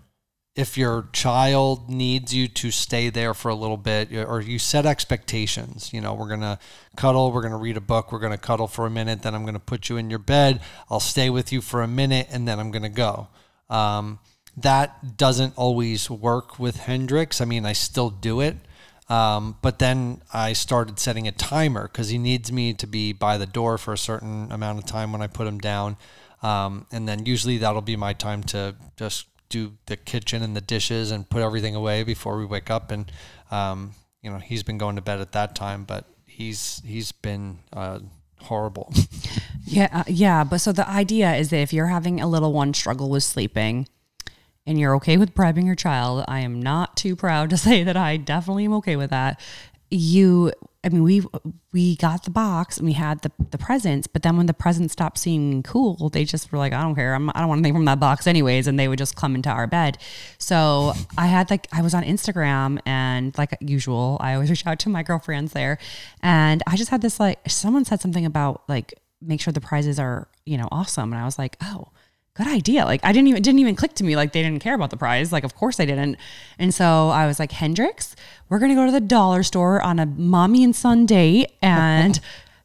if 0.59 0.77
your 0.77 1.07
child 1.13 1.89
needs 1.89 2.33
you 2.33 2.49
to 2.49 2.69
stay 2.69 3.09
there 3.09 3.33
for 3.33 3.47
a 3.47 3.55
little 3.55 3.77
bit, 3.77 4.13
or 4.13 4.41
you 4.41 4.59
set 4.59 4.85
expectations. 4.85 5.93
You 5.93 6.01
know, 6.01 6.13
we're 6.13 6.27
gonna 6.27 6.59
cuddle, 6.97 7.31
we're 7.31 7.41
gonna 7.41 7.57
read 7.57 7.77
a 7.77 7.81
book, 7.81 8.11
we're 8.11 8.19
gonna 8.19 8.37
cuddle 8.37 8.67
for 8.67 8.85
a 8.85 8.89
minute, 8.89 9.21
then 9.21 9.33
I'm 9.33 9.45
gonna 9.45 9.57
put 9.57 9.87
you 9.87 9.95
in 9.95 10.09
your 10.09 10.19
bed. 10.19 10.59
I'll 10.89 10.99
stay 10.99 11.29
with 11.29 11.53
you 11.53 11.61
for 11.61 11.81
a 11.81 11.87
minute, 11.87 12.27
and 12.29 12.45
then 12.45 12.59
I'm 12.59 12.71
gonna 12.71 12.89
go. 12.89 13.29
Um, 13.69 14.19
that 14.57 15.15
doesn't 15.15 15.53
always 15.55 16.09
work 16.09 16.59
with 16.59 16.75
Hendrix. 16.75 17.39
I 17.39 17.45
mean, 17.45 17.65
I 17.65 17.71
still 17.71 18.09
do 18.09 18.41
it. 18.41 18.57
Um, 19.07 19.55
but 19.61 19.79
then 19.79 20.21
I 20.33 20.51
started 20.51 20.99
setting 20.99 21.25
a 21.25 21.31
timer 21.31 21.87
because 21.87 22.09
he 22.09 22.17
needs 22.17 22.51
me 22.51 22.73
to 22.73 22.85
be 22.85 23.13
by 23.13 23.37
the 23.37 23.45
door 23.45 23.77
for 23.77 23.93
a 23.93 23.97
certain 23.97 24.51
amount 24.51 24.79
of 24.79 24.85
time 24.85 25.13
when 25.13 25.21
I 25.21 25.27
put 25.27 25.47
him 25.47 25.57
down. 25.57 25.95
Um, 26.43 26.85
and 26.91 27.07
then 27.07 27.25
usually 27.25 27.57
that'll 27.59 27.81
be 27.81 27.95
my 27.95 28.11
time 28.11 28.43
to 28.43 28.75
just 28.97 29.25
do 29.49 29.73
the 29.87 29.97
kitchen 29.97 30.41
and 30.43 30.55
the 30.55 30.61
dishes 30.61 31.11
and 31.11 31.29
put 31.29 31.41
everything 31.41 31.75
away 31.75 32.03
before 32.03 32.37
we 32.37 32.45
wake 32.45 32.69
up. 32.69 32.91
And, 32.91 33.11
um, 33.51 33.91
you 34.21 34.31
know, 34.31 34.37
he's 34.37 34.63
been 34.63 34.77
going 34.77 34.95
to 34.95 35.01
bed 35.01 35.19
at 35.19 35.31
that 35.33 35.55
time, 35.55 35.83
but 35.83 36.05
he's, 36.25 36.81
he's 36.85 37.11
been, 37.11 37.59
uh, 37.73 37.99
horrible. 38.41 38.93
Yeah, 39.65 39.89
uh, 39.91 40.03
yeah. 40.07 40.43
But 40.43 40.61
so 40.61 40.71
the 40.71 40.89
idea 40.89 41.35
is 41.35 41.51
that 41.51 41.59
if 41.59 41.73
you're 41.73 41.87
having 41.87 42.19
a 42.19 42.27
little 42.27 42.51
one 42.53 42.73
struggle 42.73 43.07
with 43.07 43.23
sleeping 43.23 43.87
and 44.65 44.79
you're 44.79 44.95
okay 44.95 45.15
with 45.15 45.35
bribing 45.35 45.67
your 45.67 45.75
child, 45.75 46.25
I 46.27 46.39
am 46.39 46.59
not 46.59 46.97
too 46.97 47.15
proud 47.15 47.51
to 47.51 47.57
say 47.67 47.83
that 47.83 47.95
I 47.95 48.17
definitely 48.17 48.65
am 48.65 48.73
okay 48.75 48.95
with 48.95 49.11
that. 49.11 49.39
You, 49.91 50.53
I 50.81 50.87
mean, 50.89 51.03
we 51.03 51.21
we 51.73 51.97
got 51.97 52.23
the 52.23 52.31
box 52.31 52.77
and 52.77 52.87
we 52.87 52.93
had 52.93 53.21
the 53.21 53.31
the 53.51 53.57
presents, 53.57 54.07
but 54.07 54.23
then 54.23 54.37
when 54.37 54.45
the 54.45 54.53
presents 54.53 54.93
stopped 54.93 55.17
seeming 55.17 55.61
cool, 55.61 56.09
they 56.09 56.23
just 56.23 56.51
were 56.51 56.57
like, 56.57 56.71
I 56.71 56.81
don't 56.81 56.95
care, 56.95 57.13
I'm, 57.13 57.29
I 57.31 57.39
don't 57.39 57.49
want 57.49 57.59
anything 57.59 57.73
from 57.73 57.85
that 57.85 57.99
box 57.99 58.27
anyways, 58.27 58.65
and 58.65 58.79
they 58.79 58.87
would 58.87 58.97
just 58.97 59.17
come 59.17 59.35
into 59.35 59.49
our 59.49 59.67
bed. 59.67 59.97
So 60.37 60.93
I 61.17 61.27
had 61.27 61.49
like 61.49 61.67
I 61.73 61.81
was 61.81 61.93
on 61.93 62.03
Instagram 62.03 62.79
and 62.85 63.37
like 63.37 63.57
usual, 63.59 64.17
I 64.21 64.35
always 64.35 64.49
reach 64.51 64.65
out 64.65 64.79
to 64.79 64.89
my 64.89 65.03
girlfriends 65.03 65.51
there, 65.51 65.79
and 66.23 66.63
I 66.65 66.77
just 66.77 66.91
had 66.91 67.01
this 67.01 67.19
like 67.19 67.39
someone 67.49 67.83
said 67.83 67.99
something 67.99 68.25
about 68.25 68.63
like 68.69 68.93
make 69.21 69.41
sure 69.41 69.51
the 69.51 69.59
prizes 69.59 69.99
are 69.99 70.29
you 70.45 70.57
know 70.57 70.69
awesome, 70.71 71.11
and 71.11 71.21
I 71.21 71.25
was 71.25 71.37
like, 71.37 71.57
oh 71.61 71.89
good 72.35 72.47
idea. 72.47 72.85
Like 72.85 73.01
I 73.03 73.11
didn't 73.11 73.27
even 73.27 73.41
didn't 73.41 73.59
even 73.59 73.75
click 73.75 73.93
to 73.95 74.03
me 74.03 74.15
like 74.15 74.33
they 74.33 74.41
didn't 74.41 74.59
care 74.59 74.75
about 74.75 74.89
the 74.89 74.97
prize. 74.97 75.31
Like 75.31 75.43
of 75.43 75.55
course 75.55 75.77
they 75.77 75.85
didn't. 75.85 76.17
And 76.57 76.73
so 76.73 77.09
I 77.09 77.27
was 77.27 77.39
like, 77.39 77.51
Hendrix, 77.51 78.15
we're 78.47 78.59
gonna 78.59 78.75
go 78.75 78.85
to 78.85 78.91
the 78.91 79.01
dollar 79.01 79.43
store 79.43 79.81
on 79.81 79.99
a 79.99 80.05
mommy 80.05 80.63
and 80.63 80.75
son 80.75 81.05
date 81.05 81.51
and 81.61 82.19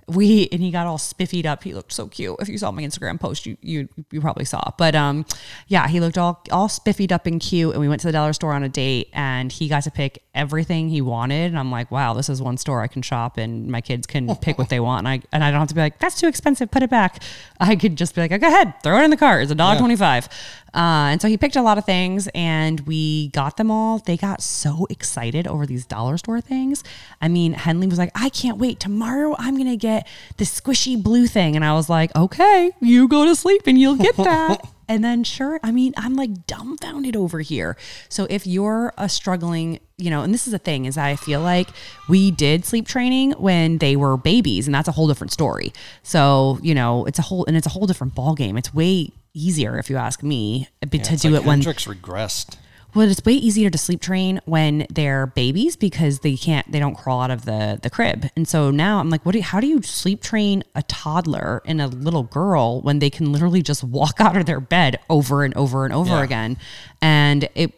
we 0.07 0.49
and 0.53 0.61
he 0.61 0.71
got 0.71 0.87
all 0.87 0.99
spiffied 0.99 1.47
up. 1.47 1.63
He 1.65 1.75
looked 1.75 1.93
so 1.93 2.07
cute. 2.09 2.37
If 2.41 2.49
you 2.49 2.59
saw 2.59 2.71
my 2.71 2.83
Instagram 2.83 3.19
post, 3.19 3.47
you 3.47 3.57
you 3.61 3.89
you 4.11 4.21
probably 4.21 4.45
saw. 4.45 4.73
But 4.77 4.95
um 4.95 5.25
yeah, 5.69 5.89
he 5.89 6.01
looked 6.01 6.19
all 6.19 6.43
all 6.51 6.69
spiffied 6.69 7.13
up 7.13 7.27
and 7.27 7.41
cute. 7.41 7.73
And 7.73 7.81
we 7.81 7.89
went 7.89 8.01
to 8.03 8.09
the 8.09 8.13
dollar 8.13 8.33
store 8.33 8.53
on 8.53 8.63
a 8.63 8.69
date 8.69 9.09
and 9.13 9.51
he 9.51 9.69
got 9.69 9.85
to 9.85 9.91
pick 9.91 10.23
everything 10.35 10.89
he 10.89 11.01
wanted. 11.01 11.47
And 11.47 11.59
I'm 11.59 11.71
like, 11.71 11.91
wow, 11.91 12.15
this 12.15 12.29
is 12.29 12.43
one 12.43 12.57
store 12.57 12.83
I 12.83 12.87
can 12.87 13.03
shop 13.03 13.39
and 13.39 13.69
my 13.69 13.81
kids 13.81 14.07
can 14.07 14.35
pick 14.37 14.59
what 14.59 14.69
they 14.69 14.81
want. 14.81 15.07
And 15.07 15.09
I 15.09 15.23
and 15.33 15.45
I 15.45 15.51
don't 15.51 15.61
have 15.61 15.69
to 15.69 15.75
be 15.75 15.81
like, 15.81 15.99
that's 15.99 16.21
too 16.21 16.29
expensive, 16.29 16.71
put 16.71 16.83
it 16.83 16.91
back. 16.91 17.23
I 17.61 17.77
could 17.77 17.97
just 17.97 18.15
be 18.15 18.21
like, 18.21 18.31
go 18.41 18.47
ahead, 18.47 18.75
throw 18.83 18.99
it 19.01 19.05
in 19.05 19.11
the 19.11 19.17
cart. 19.17 19.43
It's 19.43 19.53
a 19.53 19.55
dollar 19.55 19.79
twenty 19.79 19.97
five. 19.97 20.29
Uh, 20.75 21.13
and 21.13 21.23
so 21.23 21.29
he 21.29 21.37
picked 21.37 21.55
a 21.57 21.63
lot 21.63 21.79
of 21.79 21.85
things 21.85 22.29
and 22.35 22.81
we 22.81 23.29
got 23.29 23.57
them 23.57 23.71
all. 23.71 23.99
They 23.99 24.17
got 24.17 24.43
so 24.43 24.87
excited 24.91 25.47
over 25.47 25.67
these 25.67 25.87
dollar 25.87 26.19
store 26.19 26.41
things. 26.41 26.83
I 27.21 27.29
mean, 27.29 27.53
Henley 27.53 27.87
was 27.87 27.99
like, 27.99 28.11
I 28.15 28.29
can't 28.29 28.59
wait. 28.59 28.81
Tomorrow 28.81 29.37
I'm 29.39 29.55
going 29.55 29.71
to 29.71 29.77
get 29.77 30.07
the 30.37 30.45
squishy 30.45 31.01
blue 31.01 31.29
thing. 31.29 31.55
And 31.55 31.65
I 31.65 31.75
was 31.75 31.89
like, 31.89 32.15
okay, 32.17 32.73
you 32.81 33.07
go 33.07 33.25
to 33.25 33.37
sleep 33.37 33.63
and 33.67 33.79
you'll 33.79 33.97
get 33.97 34.17
that. 34.17 34.69
And 34.87 35.03
then 35.03 35.25
sure, 35.25 35.59
I 35.63 35.73
mean, 35.73 35.95
I'm 35.97 36.15
like 36.15 36.47
dumbfounded 36.47 37.17
over 37.17 37.41
here. 37.41 37.77
So 38.11 38.27
if 38.29 38.47
you're 38.47 38.93
a 38.99 39.09
struggling, 39.09 39.81
you 39.97 40.11
know, 40.11 40.23
and 40.23 40.35
this 40.35 40.47
is 40.47 40.53
the 40.53 40.59
thing 40.59 40.85
is 40.85 40.99
I 40.99 41.17
feel 41.17 41.41
like 41.41 41.69
we 42.07 42.31
did 42.31 42.65
sleep 42.65 42.87
training 42.87 43.33
when 43.33 43.79
they 43.79 43.97
were 43.97 44.17
babies, 44.17 44.67
and 44.67 44.75
that's 44.75 44.89
a 44.89 44.93
whole 44.93 45.09
different 45.09 45.33
story. 45.33 45.73
So, 46.03 46.59
you 46.63 46.75
know, 46.75 47.07
it's 47.07 47.19
a 47.19 47.23
whole 47.23 47.47
and 47.47 47.57
it's 47.57 47.67
a 47.67 47.71
whole 47.71 47.87
different 47.87 48.15
ball 48.15 48.35
game. 48.35 48.59
It's 48.59 48.75
way 48.75 49.11
easier 49.35 49.79
if 49.79 49.91
you 49.91 49.97
ask 49.97 50.23
me 50.23 50.69
uh, 50.83 50.87
to 50.87 50.97
It's 50.97 51.23
do 51.23 51.31
like 51.31 51.43
it 51.43 51.47
when 51.47 51.59
Hendrix 51.59 51.85
regressed. 51.87 52.57
well, 52.95 53.09
it's 53.11 53.25
way 53.25 53.33
easier 53.35 53.69
to 53.71 53.77
sleep 53.79 54.01
train 54.01 54.41
when 54.45 54.87
they're 54.89 55.27
babies 55.27 55.77
because 55.77 56.21
they 56.21 56.37
can't, 56.37 56.71
they 56.71 56.79
don't 56.79 56.95
crawl 56.95 57.21
out 57.21 57.31
of 57.33 57.45
the 57.45 57.79
the 57.83 57.91
crib. 57.91 58.27
And 58.37 58.47
so 58.47 58.71
now 58.71 59.01
I'm 59.01 59.11
like, 59.11 59.27
what? 59.27 59.33
Do 59.33 59.39
you, 59.39 59.45
how 59.45 59.59
do 59.61 59.67
you 59.67 59.83
sleep 59.83 60.23
train 60.23 60.63
a 60.77 60.83
toddler 60.85 61.61
and 61.67 61.81
a 61.83 61.89
little 61.89 62.23
girl 62.23 62.81
when 62.83 63.01
they 63.01 63.11
can 63.11 63.33
literally 63.33 63.63
just 63.63 63.83
walk 63.83 64.17
out 64.21 64.37
of 64.37 64.47
their 64.47 64.61
bed 64.61 64.99
over 65.11 65.43
and 65.45 65.53
over 65.57 65.85
and 65.85 65.93
over 65.93 66.11
Yeah. 66.17 66.23
again? 66.23 66.57
And 67.03 67.49
it 67.57 67.73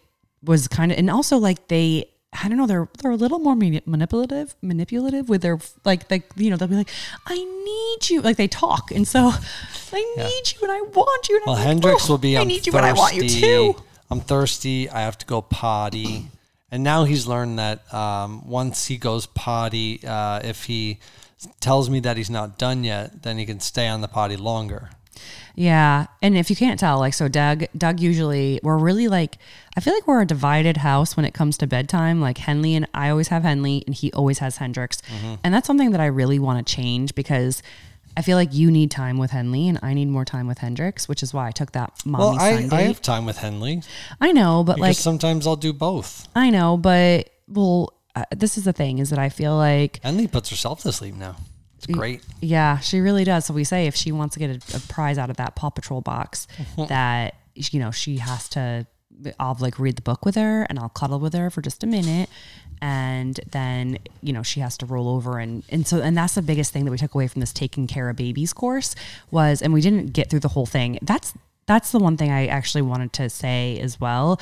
was 0.44 0.68
kind 0.68 0.92
of, 0.92 0.98
and 0.98 1.10
also 1.10 1.38
like 1.38 1.68
they. 1.68 2.10
I 2.42 2.48
don't 2.48 2.56
know. 2.58 2.66
They're 2.66 2.88
they're 3.02 3.10
a 3.10 3.16
little 3.16 3.38
more 3.38 3.54
manipulative, 3.56 4.54
manipulative 4.62 5.28
with 5.28 5.42
their 5.42 5.58
like 5.84 6.10
like 6.10 6.24
you 6.36 6.50
know 6.50 6.56
they'll 6.56 6.68
be 6.68 6.76
like, 6.76 6.90
I 7.26 7.34
need 7.36 8.10
you, 8.10 8.20
like 8.20 8.36
they 8.36 8.48
talk, 8.48 8.90
and 8.90 9.06
so 9.06 9.32
I 9.92 10.14
need 10.16 10.52
you 10.54 10.62
and 10.62 10.72
I 10.72 10.80
want 10.82 11.28
you. 11.28 11.36
And 11.36 11.46
Well, 11.46 11.54
I'm 11.56 11.60
like, 11.60 11.66
Hendrix 11.68 12.08
"Oh, 12.08 12.12
will 12.12 12.18
be. 12.18 12.36
I 12.36 12.44
need 12.44 12.66
you 12.66 12.72
thirsty. 12.72 12.78
and 12.78 12.86
I 12.86 12.98
want 12.98 13.14
you 13.14 13.28
too. 13.28 13.76
I'm 14.10 14.20
thirsty. 14.20 14.88
I 14.90 15.00
have 15.00 15.18
to 15.18 15.26
go 15.26 15.42
potty. 15.42 16.28
And 16.70 16.82
now 16.82 17.04
he's 17.04 17.26
learned 17.26 17.58
that 17.58 17.92
um, 17.94 18.46
once 18.48 18.86
he 18.86 18.96
goes 18.98 19.26
potty, 19.26 20.00
uh, 20.06 20.40
if 20.44 20.64
he 20.64 20.98
tells 21.60 21.88
me 21.88 22.00
that 22.00 22.16
he's 22.16 22.28
not 22.30 22.58
done 22.58 22.82
yet, 22.84 23.22
then 23.22 23.38
he 23.38 23.46
can 23.46 23.60
stay 23.60 23.86
on 23.88 24.00
the 24.00 24.08
potty 24.08 24.36
longer. 24.36 24.90
Yeah, 25.56 26.06
and 26.20 26.36
if 26.36 26.50
you 26.50 26.56
can't 26.56 26.78
tell, 26.78 26.98
like 26.98 27.14
so, 27.14 27.28
Doug, 27.28 27.64
Doug 27.76 27.98
usually 27.98 28.60
we're 28.62 28.76
really 28.76 29.08
like 29.08 29.38
I 29.74 29.80
feel 29.80 29.94
like 29.94 30.06
we're 30.06 30.20
a 30.20 30.26
divided 30.26 30.76
house 30.76 31.16
when 31.16 31.24
it 31.24 31.32
comes 31.32 31.56
to 31.58 31.66
bedtime. 31.66 32.20
Like 32.20 32.36
Henley 32.36 32.74
and 32.74 32.86
I 32.92 33.08
always 33.08 33.28
have 33.28 33.42
Henley, 33.42 33.82
and 33.86 33.94
he 33.94 34.12
always 34.12 34.38
has 34.40 34.58
Hendrix, 34.58 35.00
and 35.42 35.54
that's 35.54 35.66
something 35.66 35.92
that 35.92 36.00
I 36.00 36.06
really 36.06 36.38
want 36.38 36.64
to 36.64 36.74
change 36.74 37.14
because 37.14 37.62
I 38.18 38.22
feel 38.22 38.36
like 38.36 38.52
you 38.52 38.70
need 38.70 38.90
time 38.90 39.16
with 39.16 39.30
Henley, 39.30 39.66
and 39.66 39.78
I 39.82 39.94
need 39.94 40.08
more 40.08 40.26
time 40.26 40.46
with 40.46 40.58
Hendrix, 40.58 41.08
which 41.08 41.22
is 41.22 41.32
why 41.32 41.48
I 41.48 41.52
took 41.52 41.72
that 41.72 41.92
mommy 42.04 42.22
Well, 42.22 42.38
I, 42.38 42.60
Sunday. 42.60 42.76
I 42.76 42.80
have 42.82 43.00
time 43.00 43.24
with 43.24 43.38
Henley 43.38 43.82
I 44.20 44.32
know, 44.32 44.62
but 44.62 44.78
like 44.78 44.96
sometimes 44.96 45.46
I'll 45.46 45.56
do 45.56 45.72
both. 45.72 46.28
I 46.36 46.50
know, 46.50 46.76
but 46.76 47.30
well, 47.48 47.94
uh, 48.14 48.24
this 48.36 48.58
is 48.58 48.64
the 48.64 48.74
thing 48.74 48.98
is 48.98 49.08
that 49.08 49.18
I 49.18 49.30
feel 49.30 49.56
like 49.56 50.00
Henley 50.02 50.26
puts 50.26 50.50
herself 50.50 50.82
to 50.82 50.92
sleep 50.92 51.14
now. 51.14 51.36
It's 51.88 51.98
great. 51.98 52.22
Yeah, 52.40 52.78
she 52.78 53.00
really 53.00 53.24
does. 53.24 53.46
So 53.46 53.54
we 53.54 53.64
say 53.64 53.86
if 53.86 53.94
she 53.94 54.12
wants 54.12 54.34
to 54.34 54.38
get 54.38 54.50
a, 54.50 54.76
a 54.76 54.80
prize 54.80 55.18
out 55.18 55.30
of 55.30 55.36
that 55.36 55.56
Paw 55.56 55.70
Patrol 55.70 56.00
box, 56.00 56.46
that 56.88 57.36
you 57.54 57.80
know 57.80 57.90
she 57.90 58.18
has 58.18 58.48
to. 58.50 58.86
I'll 59.40 59.56
like 59.60 59.78
read 59.78 59.96
the 59.96 60.02
book 60.02 60.26
with 60.26 60.34
her, 60.34 60.64
and 60.64 60.78
I'll 60.78 60.90
cuddle 60.90 61.18
with 61.18 61.32
her 61.32 61.48
for 61.48 61.62
just 61.62 61.82
a 61.82 61.86
minute, 61.86 62.28
and 62.82 63.40
then 63.50 63.98
you 64.22 64.32
know 64.32 64.42
she 64.42 64.60
has 64.60 64.76
to 64.78 64.86
roll 64.86 65.08
over 65.08 65.38
and 65.38 65.64
and 65.70 65.86
so 65.86 66.02
and 66.02 66.16
that's 66.16 66.34
the 66.34 66.42
biggest 66.42 66.72
thing 66.72 66.84
that 66.84 66.90
we 66.90 66.98
took 66.98 67.14
away 67.14 67.26
from 67.28 67.40
this 67.40 67.52
taking 67.52 67.86
care 67.86 68.10
of 68.10 68.16
babies 68.16 68.52
course 68.52 68.94
was, 69.30 69.62
and 69.62 69.72
we 69.72 69.80
didn't 69.80 70.12
get 70.12 70.28
through 70.28 70.40
the 70.40 70.48
whole 70.48 70.66
thing. 70.66 70.98
That's 71.02 71.32
that's 71.66 71.92
the 71.92 71.98
one 71.98 72.16
thing 72.16 72.30
I 72.30 72.46
actually 72.46 72.82
wanted 72.82 73.12
to 73.14 73.28
say 73.30 73.78
as 73.80 74.00
well 74.00 74.40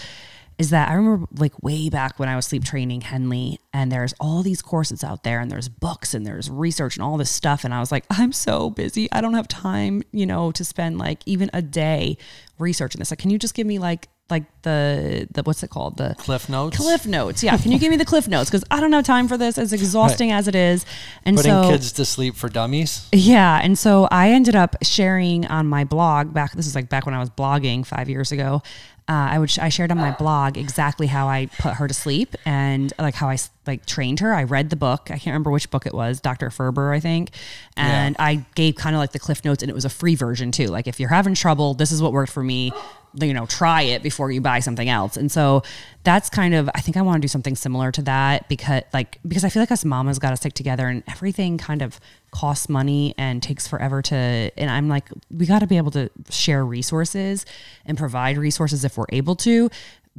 is 0.59 0.71
that 0.71 0.89
I 0.89 0.95
remember 0.95 1.27
like 1.37 1.61
way 1.63 1.89
back 1.89 2.19
when 2.19 2.29
I 2.29 2.37
was 2.37 2.47
sleep 2.47 2.65
training 2.65 3.01
Henley 3.03 3.59
and 3.73 3.91
there's 3.91 4.15
all 4.21 4.43
these 4.43 4.63
courses 4.63 5.03
out 5.03 5.25
there 5.25 5.41
and 5.41 5.51
there's 5.51 5.69
books 5.69 6.15
and 6.15 6.25
there's 6.27 6.49
research 6.51 6.97
and 6.97 7.03
all 7.05 7.17
this 7.17 7.31
stuff 7.31 7.65
and 7.65 7.75
I 7.75 7.81
was 7.81 7.91
like 7.91 8.05
I'm 8.11 8.33
so 8.33 8.71
busy 8.71 9.09
I 9.11 9.21
don't 9.21 9.35
have 9.35 9.49
time 9.49 10.03
you 10.13 10.27
know 10.27 10.53
to 10.53 10.65
spend 10.65 10.99
like 10.99 11.21
even 11.27 11.51
a 11.53 11.61
day 11.63 12.17
researching 12.59 13.01
this 13.01 13.11
like 13.11 13.19
can 13.19 13.31
you 13.31 13.39
just 13.39 13.55
give 13.55 13.67
me 13.67 13.79
like 13.79 14.09
like 14.31 14.45
the 14.63 15.29
the 15.33 15.43
what's 15.43 15.63
it 15.63 15.69
called 15.69 15.99
the 15.99 16.15
Cliff 16.17 16.49
notes. 16.49 16.79
cliff 16.79 17.05
notes 17.05 17.43
yeah 17.43 17.59
can 17.59 17.73
you 17.73 17.79
give 17.79 17.91
me 17.91 17.97
the 17.97 18.07
cliff 18.07 18.27
notes 18.27 18.49
because 18.49 18.65
I 18.71 18.81
don't 18.81 18.93
have 18.93 19.05
time 19.05 19.29
for 19.29 19.37
this 19.37 19.59
as 19.59 19.73
exhausting 19.73 20.31
as 20.31 20.49
it 20.49 20.55
is 20.55 20.87
and 21.27 21.37
Putting 21.37 21.53
so 21.53 21.69
kids 21.69 21.93
to 21.93 22.05
sleep 22.05 22.35
for 22.37 22.49
dummies. 22.49 23.07
yeah. 23.13 23.61
And 23.63 23.79
so 23.79 24.09
I 24.11 24.31
ended 24.31 24.55
up 24.55 24.77
sharing 24.83 25.47
on 25.47 25.67
my 25.67 25.85
blog 25.85 26.33
back, 26.33 26.53
this 26.53 26.67
is 26.67 26.75
like 26.75 26.89
back 26.89 27.05
when 27.07 27.15
I 27.15 27.19
was 27.21 27.29
blogging 27.31 27.85
five 27.85 28.09
years 28.09 28.33
ago. 28.33 28.63
Uh, 29.07 29.13
I 29.33 29.39
would, 29.39 29.51
sh- 29.51 29.59
I 29.59 29.69
shared 29.69 29.91
on 29.91 29.99
my 29.99 30.13
blog 30.13 30.57
exactly 30.57 31.07
how 31.07 31.29
I 31.29 31.47
put 31.59 31.75
her 31.75 31.87
to 31.87 31.93
sleep 31.93 32.35
and 32.47 32.91
like 32.99 33.15
how 33.15 33.29
I 33.29 33.37
like 33.67 33.85
trained 33.85 34.21
her. 34.21 34.33
I 34.33 34.45
read 34.45 34.71
the 34.71 34.77
book. 34.77 35.03
I 35.11 35.19
can't 35.19 35.27
remember 35.27 35.51
which 35.51 35.71
book 35.71 35.85
it 35.85 35.93
was, 35.93 36.21
Dr. 36.23 36.51
Ferber, 36.51 36.91
I 36.91 37.01
think. 37.01 37.31
And 37.77 38.17
I 38.19 38.47
gave 38.55 38.77
kind 38.77 38.97
of 38.97 39.01
like 39.01 39.13
the 39.13 39.19
cliff 39.19 39.45
notes 39.45 39.63
and 39.63 39.69
it 39.69 39.75
was 39.75 39.85
a 39.85 39.91
free 39.91 40.15
version 40.15 40.53
too. 40.53 40.69
Like 40.69 40.87
if 40.87 40.99
you're 40.99 41.11
having 41.11 41.35
trouble, 41.35 41.75
this 41.75 41.93
is 41.93 42.01
what 42.01 42.13
worked 42.13 42.33
for 42.33 42.43
me. 42.43 42.73
You 43.17 43.33
know, 43.33 43.47
try 43.47 43.83
it 43.83 44.03
before 44.03 44.33
you 44.33 44.41
buy 44.41 44.59
something 44.61 44.89
else. 44.89 45.17
And 45.17 45.31
so 45.31 45.63
that's 46.03 46.29
kind 46.29 46.55
of 46.55 46.69
I 46.75 46.81
think 46.81 46.97
I 46.97 47.03
want 47.03 47.17
to 47.17 47.21
do 47.21 47.29
something 47.29 47.55
similar 47.57 47.93
to 47.93 48.03
that 48.03 48.49
because 48.49 48.83
like 48.93 49.19
because 49.27 49.45
I 49.45 49.49
feel 49.49 49.63
like 49.63 49.71
us 49.71 49.85
mamas 49.85 50.19
got 50.19 50.31
to 50.31 50.37
stick 50.37 50.53
together 50.55 50.89
and 50.89 51.03
everything 51.09 51.57
kind 51.57 51.81
of 51.83 52.01
costs 52.33 52.69
money 52.69 53.15
and 53.17 53.43
takes 53.43 53.69
forever 53.69 54.03
to 54.03 54.17
and 54.17 54.69
I'm 54.71 54.89
like 54.89 55.09
we 55.31 55.47
got 55.47 55.61
to 55.61 55.67
be 55.67 55.77
able 55.77 55.93
to 55.93 56.11
share 56.29 56.65
resources 56.67 57.47
and 57.87 57.97
provide 57.97 58.37
resources 58.37 58.85
if 58.85 58.99
we're 58.99 59.07
able 59.11 59.37
to 59.37 59.71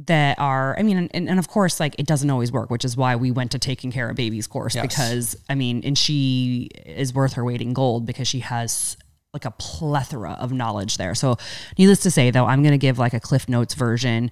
that 0.06 0.38
are 0.38 0.74
I 0.78 0.82
mean 0.82 1.08
and, 1.12 1.28
and 1.28 1.38
of 1.38 1.48
course 1.48 1.78
like 1.80 1.94
it 1.98 2.06
doesn't 2.06 2.28
always 2.30 2.50
work 2.50 2.68
which 2.70 2.84
is 2.84 2.96
why 2.96 3.16
we 3.16 3.30
went 3.30 3.50
to 3.52 3.58
taking 3.58 3.92
care 3.92 4.08
of 4.10 4.16
babies 4.16 4.46
course 4.46 4.74
Yes. 4.74 4.86
because 4.86 5.36
I 5.48 5.54
mean 5.54 5.82
and 5.84 5.96
she 5.96 6.70
is 6.84 7.14
worth 7.14 7.34
her 7.34 7.44
weight 7.44 7.60
in 7.62 7.72
gold 7.74 8.06
because 8.06 8.26
she 8.28 8.40
has 8.40 8.96
like 9.36 9.44
a 9.44 9.52
plethora 9.52 10.32
of 10.32 10.52
knowledge 10.52 10.96
there. 10.96 11.14
So, 11.14 11.36
needless 11.78 12.00
to 12.00 12.10
say, 12.10 12.30
though, 12.30 12.46
I'm 12.46 12.62
going 12.62 12.72
to 12.72 12.78
give 12.78 12.98
like 12.98 13.14
a 13.14 13.20
Cliff 13.20 13.48
Notes 13.48 13.74
version 13.74 14.30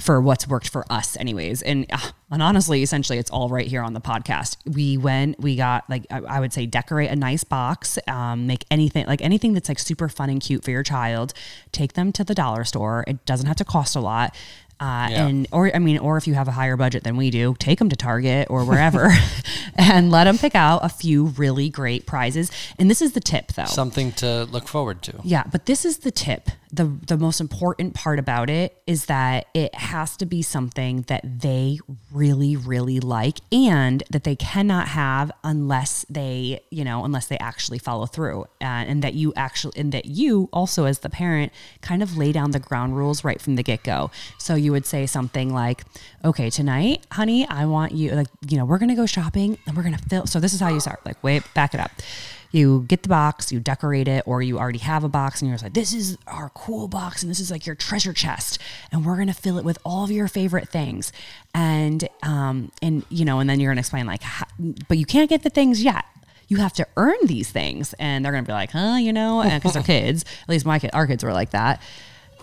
for 0.00 0.20
what's 0.20 0.46
worked 0.46 0.68
for 0.68 0.84
us, 0.90 1.16
anyways. 1.16 1.62
And 1.62 1.86
uh, 1.90 1.98
and 2.30 2.42
honestly, 2.42 2.82
essentially, 2.82 3.18
it's 3.18 3.30
all 3.30 3.48
right 3.48 3.66
here 3.66 3.82
on 3.82 3.94
the 3.94 4.00
podcast. 4.00 4.56
We 4.64 4.96
went, 4.96 5.40
we 5.40 5.56
got 5.56 5.88
like 5.88 6.06
I, 6.10 6.20
I 6.20 6.40
would 6.40 6.52
say, 6.52 6.66
decorate 6.66 7.10
a 7.10 7.16
nice 7.16 7.44
box, 7.44 7.98
um, 8.06 8.46
make 8.46 8.64
anything 8.70 9.06
like 9.06 9.22
anything 9.22 9.54
that's 9.54 9.68
like 9.68 9.78
super 9.78 10.08
fun 10.08 10.30
and 10.30 10.40
cute 10.40 10.64
for 10.64 10.70
your 10.70 10.82
child. 10.82 11.32
Take 11.72 11.94
them 11.94 12.12
to 12.12 12.24
the 12.24 12.34
dollar 12.34 12.64
store. 12.64 13.04
It 13.06 13.24
doesn't 13.24 13.46
have 13.46 13.56
to 13.56 13.64
cost 13.64 13.96
a 13.96 14.00
lot. 14.00 14.34
Uh, 14.80 15.08
Yeah. 15.10 15.26
and 15.26 15.48
or 15.50 15.74
I 15.74 15.78
mean, 15.80 15.98
or 15.98 16.16
if 16.16 16.26
you 16.26 16.34
have 16.34 16.46
a 16.48 16.52
higher 16.52 16.76
budget 16.76 17.02
than 17.04 17.16
we 17.16 17.30
do, 17.30 17.56
take 17.58 17.78
them 17.80 17.88
to 17.88 17.96
Target 17.96 18.46
or 18.48 18.64
wherever, 18.64 19.10
and 19.76 20.10
let 20.10 20.24
them 20.24 20.38
pick 20.38 20.54
out 20.54 20.84
a 20.84 20.88
few 20.88 21.26
really 21.26 21.68
great 21.68 22.06
prizes. 22.06 22.50
And 22.78 22.88
this 22.90 23.02
is 23.02 23.12
the 23.12 23.20
tip, 23.20 23.52
though. 23.54 23.64
Something 23.64 24.12
to 24.12 24.44
look 24.44 24.68
forward 24.68 25.02
to. 25.02 25.14
Yeah, 25.24 25.44
but 25.50 25.66
this 25.66 25.84
is 25.84 25.98
the 25.98 26.10
tip. 26.12 26.50
The 26.72 26.84
the 27.06 27.16
most 27.16 27.40
important 27.40 27.94
part 27.94 28.18
about 28.18 28.50
it 28.50 28.80
is 28.86 29.06
that 29.06 29.46
it 29.54 29.74
has 29.74 30.16
to 30.18 30.26
be 30.26 30.42
something 30.42 31.02
that 31.08 31.40
they 31.40 31.78
really 32.12 32.56
really 32.56 33.00
like 33.00 33.38
and 33.52 34.02
that 34.10 34.24
they 34.24 34.36
cannot 34.36 34.88
have 34.88 35.32
unless 35.42 36.04
they, 36.10 36.60
you 36.70 36.84
know, 36.84 37.04
unless 37.04 37.26
they 37.26 37.38
actually 37.38 37.78
follow 37.78 38.06
through. 38.06 38.42
Uh, 38.60 38.84
and 38.88 39.02
that 39.02 39.14
you 39.14 39.32
actually 39.36 39.78
and 39.80 39.92
that 39.92 40.06
you 40.06 40.48
also 40.52 40.84
as 40.84 41.00
the 41.00 41.10
parent 41.10 41.52
kind 41.80 42.02
of 42.02 42.16
lay 42.16 42.32
down 42.32 42.50
the 42.50 42.60
ground 42.60 42.96
rules 42.96 43.24
right 43.24 43.40
from 43.40 43.56
the 43.56 43.62
get-go. 43.62 44.10
So 44.38 44.54
you 44.54 44.72
would 44.72 44.86
say 44.86 45.06
something 45.06 45.52
like, 45.52 45.84
"Okay, 46.24 46.50
tonight, 46.50 47.06
honey, 47.12 47.48
I 47.48 47.66
want 47.66 47.92
you 47.92 48.12
like, 48.12 48.28
you 48.48 48.58
know, 48.58 48.64
we're 48.64 48.78
to 48.90 48.94
go 48.94 49.06
shopping 49.06 49.58
and 49.66 49.76
we're 49.76 49.82
to 49.96 50.04
fill 50.04 50.26
So 50.26 50.40
this 50.40 50.52
is 50.52 50.60
how 50.60 50.68
you 50.68 50.80
start. 50.80 51.04
Like, 51.06 51.22
wait, 51.22 51.42
back 51.54 51.74
it 51.74 51.80
up 51.80 51.90
you 52.50 52.84
get 52.88 53.02
the 53.02 53.08
box, 53.08 53.52
you 53.52 53.60
decorate 53.60 54.08
it, 54.08 54.24
or 54.26 54.42
you 54.42 54.58
already 54.58 54.78
have 54.78 55.04
a 55.04 55.08
box 55.08 55.40
and 55.40 55.48
you're 55.48 55.54
just 55.54 55.64
like, 55.64 55.74
this 55.74 55.92
is 55.92 56.16
our 56.26 56.50
cool 56.50 56.88
box 56.88 57.22
and 57.22 57.30
this 57.30 57.40
is 57.40 57.50
like 57.50 57.66
your 57.66 57.74
treasure 57.74 58.12
chest. 58.12 58.58
And 58.90 59.04
we're 59.04 59.16
gonna 59.16 59.34
fill 59.34 59.58
it 59.58 59.64
with 59.64 59.78
all 59.84 60.04
of 60.04 60.10
your 60.10 60.28
favorite 60.28 60.68
things. 60.68 61.12
And 61.54 62.08
um, 62.22 62.72
and 62.80 63.04
you 63.10 63.24
know, 63.24 63.40
and 63.40 63.48
then 63.48 63.60
you're 63.60 63.70
gonna 63.70 63.80
explain 63.80 64.06
like, 64.06 64.22
how, 64.22 64.46
but 64.88 64.98
you 64.98 65.04
can't 65.06 65.28
get 65.28 65.42
the 65.42 65.50
things 65.50 65.82
yet. 65.82 66.04
You 66.48 66.56
have 66.58 66.72
to 66.74 66.86
earn 66.96 67.18
these 67.24 67.50
things, 67.50 67.94
and 67.98 68.24
they're 68.24 68.32
gonna 68.32 68.46
be 68.46 68.52
like, 68.52 68.70
huh, 68.70 68.96
you 68.98 69.12
know, 69.12 69.42
because 69.44 69.74
they're 69.74 69.82
kids. 69.84 70.24
At 70.42 70.48
least 70.48 70.64
my 70.64 70.78
kid, 70.78 70.90
our 70.94 71.06
kids 71.06 71.22
were 71.22 71.32
like 71.32 71.50
that. 71.50 71.82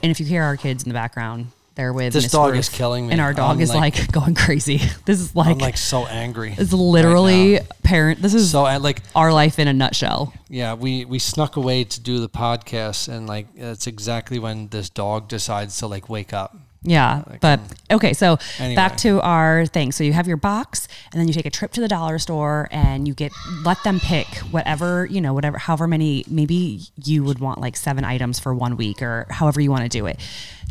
And 0.04 0.12
if 0.12 0.20
you 0.20 0.26
hear 0.26 0.44
our 0.44 0.58
kids 0.58 0.84
in 0.84 0.90
the 0.90 0.94
background, 0.94 1.48
they're 1.76 1.94
with 1.94 2.14
This 2.14 2.26
Miss 2.26 2.32
dog 2.32 2.52
Ruth, 2.52 2.60
is 2.60 2.70
killing 2.70 3.08
me. 3.08 3.12
and 3.14 3.22
our 3.22 3.34
dog 3.34 3.58
I'm 3.58 3.62
is 3.62 3.70
like, 3.74 3.98
like- 4.00 4.12
going 4.12 4.34
crazy. 4.36 4.80
This 5.06 5.20
is 5.20 5.36
like, 5.36 5.48
I'm 5.48 5.58
like 5.60 5.78
so 5.78 6.06
angry. 6.06 6.56
it's 6.58 6.74
literally 6.74 7.54
right 7.56 7.70
parent. 7.84 8.22
This 8.22 8.34
is 8.34 8.50
so 8.52 8.64
I 8.66 8.78
like 8.78 9.02
our 9.16 9.32
life 9.32 9.60
in 9.60 9.68
a 9.68 9.74
nutshell. 9.74 10.34
yeah 10.50 10.74
we 10.74 11.06
we 11.06 11.20
snuck 11.20 11.56
away 11.58 11.84
to 11.84 12.00
do 12.02 12.20
the 12.20 12.30
podcast 12.30 13.08
and 13.08 13.28
like 13.28 13.48
it's 13.56 13.88
exactly 13.88 14.40
when 14.40 14.70
this 14.70 14.90
dog 14.90 15.28
decides 15.28 15.78
to 15.80 15.88
like 15.88 16.10
wake 16.10 16.34
up. 16.34 16.58
Yeah, 16.88 17.24
but 17.42 17.60
um, 17.62 17.66
okay. 17.94 18.14
So 18.14 18.38
Anyway. 18.60 18.76
back 18.76 18.96
to 18.98 19.20
our 19.22 19.66
thing. 19.66 19.92
So 19.92 20.04
you 20.04 20.14
have 20.14 20.28
your 20.28 20.38
box, 20.38 20.88
and 21.12 21.20
then 21.20 21.28
you 21.28 21.34
take 21.34 21.48
a 21.48 21.50
trip 21.50 21.72
to 21.72 21.82
the 21.82 21.88
dollar 21.88 22.20
store, 22.20 22.68
and 22.70 23.08
you 23.08 23.16
get 23.16 23.32
let 23.64 23.84
them 23.84 24.00
pick 24.00 24.28
whatever 24.52 25.08
you 25.08 25.20
know, 25.20 25.34
whatever, 25.34 25.58
however 25.58 25.88
many. 25.88 26.26
Maybe 26.30 26.82
you 27.04 27.24
would 27.24 27.40
want 27.40 27.60
like 27.60 27.76
seven 27.76 28.04
items 28.06 28.40
for 28.40 28.54
one 28.54 28.78
week, 28.78 29.02
or 29.02 29.26
however 29.32 29.62
you 29.62 29.72
want 29.72 29.82
to 29.82 29.90
do 29.90 30.06
it. 30.06 30.20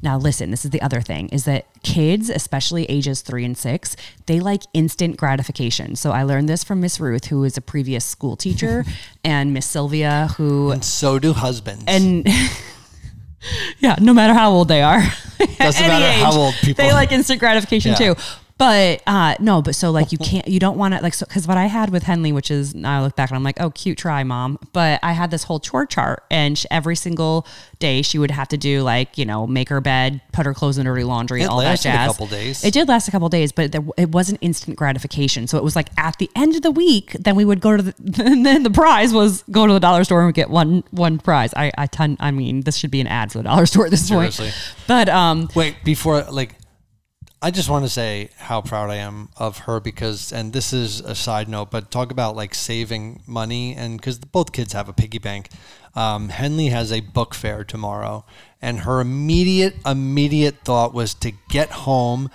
Now, 0.04 0.18
listen. 0.18 0.50
This 0.50 0.64
is 0.64 0.70
the 0.70 0.82
other 0.82 1.00
thing: 1.00 1.28
is 1.30 1.44
that 1.46 1.64
kids, 1.82 2.28
especially 2.30 2.84
ages 2.86 3.22
three 3.22 3.44
and 3.44 3.56
six, 3.58 3.96
they 4.26 4.38
like 4.38 4.62
instant 4.74 5.16
gratification. 5.16 5.96
So 5.96 6.12
I 6.12 6.22
learned 6.24 6.46
this 6.48 6.62
from 6.62 6.80
Miss 6.80 7.00
Ruth, 7.00 7.24
who 7.26 7.42
is 7.42 7.56
a 7.56 7.60
previous 7.62 8.04
school 8.04 8.36
teacher, 8.36 8.84
and 9.24 9.52
Miss 9.54 9.64
Sylvia, 9.66 10.28
who 10.36 10.70
And 10.70 10.84
so 10.84 11.18
do 11.18 11.32
husbands. 11.32 11.84
and 11.88 12.28
Yeah, 13.78 13.96
no 14.00 14.14
matter 14.14 14.32
how 14.32 14.50
old 14.52 14.68
they 14.68 14.82
are. 14.82 15.02
Doesn't 15.58 15.82
Any 15.82 15.88
matter 15.88 16.24
how 16.24 16.32
old 16.32 16.54
people- 16.62 16.84
They 16.84 16.92
like 16.92 17.12
instant 17.12 17.40
gratification 17.40 17.90
Yeah. 17.92 18.14
too. 18.14 18.16
But 18.56 19.02
uh, 19.06 19.34
no, 19.40 19.62
but 19.62 19.74
so 19.74 19.90
like 19.90 20.12
you 20.12 20.18
can't, 20.18 20.46
you 20.46 20.60
don't 20.60 20.78
want 20.78 20.94
to 20.94 21.02
like 21.02 21.12
so 21.12 21.26
because 21.26 21.48
what 21.48 21.56
I 21.56 21.66
had 21.66 21.90
with 21.90 22.04
Henley, 22.04 22.30
which 22.30 22.52
is 22.52 22.72
now 22.72 23.00
I 23.00 23.02
look 23.02 23.16
back 23.16 23.30
and 23.30 23.36
I'm 23.36 23.42
like, 23.42 23.60
oh, 23.60 23.70
cute 23.70 23.98
try, 23.98 24.22
mom. 24.22 24.60
But 24.72 25.00
I 25.02 25.12
had 25.12 25.32
this 25.32 25.42
whole 25.44 25.58
chore 25.58 25.86
chart, 25.86 26.22
and 26.30 26.56
sh 26.56 26.64
every 26.70 26.94
single 26.94 27.48
day 27.80 28.00
she 28.00 28.16
would 28.16 28.30
have 28.30 28.46
to 28.48 28.56
do 28.56 28.82
like 28.82 29.18
you 29.18 29.24
know 29.24 29.44
make 29.48 29.70
her 29.70 29.80
bed, 29.80 30.20
put 30.32 30.46
her 30.46 30.54
clothes 30.54 30.78
in 30.78 30.86
dirty 30.86 31.02
laundry, 31.02 31.42
It 31.42 31.46
all 31.46 31.58
that 31.58 31.64
lasted 31.64 31.88
a 31.90 32.06
couple 32.06 32.28
days. 32.28 32.62
It 32.64 32.72
did 32.72 32.86
last 32.86 33.08
a 33.08 33.10
couple 33.10 33.28
days, 33.28 33.50
but 33.50 33.72
there, 33.72 33.82
it 33.96 34.10
wasn't 34.10 34.38
instant 34.40 34.76
gratification. 34.76 35.48
So 35.48 35.58
it 35.58 35.64
was 35.64 35.74
like 35.74 35.88
at 35.98 36.18
the 36.18 36.30
end 36.36 36.54
of 36.54 36.62
the 36.62 36.70
week, 36.70 37.16
then 37.18 37.34
we 37.34 37.44
would 37.44 37.60
go 37.60 37.76
to 37.76 37.82
the, 37.82 37.94
and 38.24 38.46
then 38.46 38.62
the 38.62 38.70
prize 38.70 39.12
was 39.12 39.42
go 39.50 39.66
to 39.66 39.72
the 39.72 39.80
dollar 39.80 40.04
store 40.04 40.24
and 40.24 40.32
get 40.32 40.48
one 40.48 40.84
one 40.92 41.18
prize. 41.18 41.52
I 41.56 41.72
I 41.76 41.86
ton. 41.88 42.16
I 42.20 42.30
mean, 42.30 42.60
this 42.60 42.76
should 42.76 42.92
be 42.92 43.00
an 43.00 43.08
ad 43.08 43.32
for 43.32 43.38
the 43.38 43.44
dollar 43.44 43.66
store 43.66 43.86
at 43.86 43.90
this 43.90 44.06
Seriously. 44.06 44.46
point. 44.46 44.74
But 44.86 45.08
um, 45.08 45.48
Wait, 45.56 45.74
before 45.82 46.22
like 46.30 46.54
I 47.44 47.50
just 47.50 47.68
want 47.68 47.84
to 47.84 47.90
say 47.90 48.30
how 48.38 48.62
proud 48.62 48.88
I 48.88 48.94
am 48.94 49.28
of 49.36 49.58
her 49.58 49.78
because 49.78 50.32
and 50.32 50.54
this 50.54 50.72
is 50.72 51.00
a 51.00 51.14
side 51.14 51.46
note, 51.46 51.70
but 51.70 51.90
talk 51.90 52.10
about 52.10 52.34
like 52.34 52.54
saving 52.54 53.20
money 53.26 53.74
and 53.74 54.00
cuz 54.00 54.16
both 54.16 54.50
kids 54.50 54.72
have 54.72 54.88
a 54.88 54.94
piggy 54.94 55.18
bank. 55.18 55.50
Um, 55.94 56.30
Henley 56.30 56.68
has 56.68 56.90
a 56.90 57.00
book 57.00 57.34
fair 57.34 57.62
tomorrow 57.62 58.24
and 58.62 58.80
her 58.80 58.98
immediate 58.98 59.76
immediate 59.84 60.64
thought 60.64 60.94
was 60.94 61.12
to 61.16 61.32
get 61.50 61.70
home, 61.84 62.30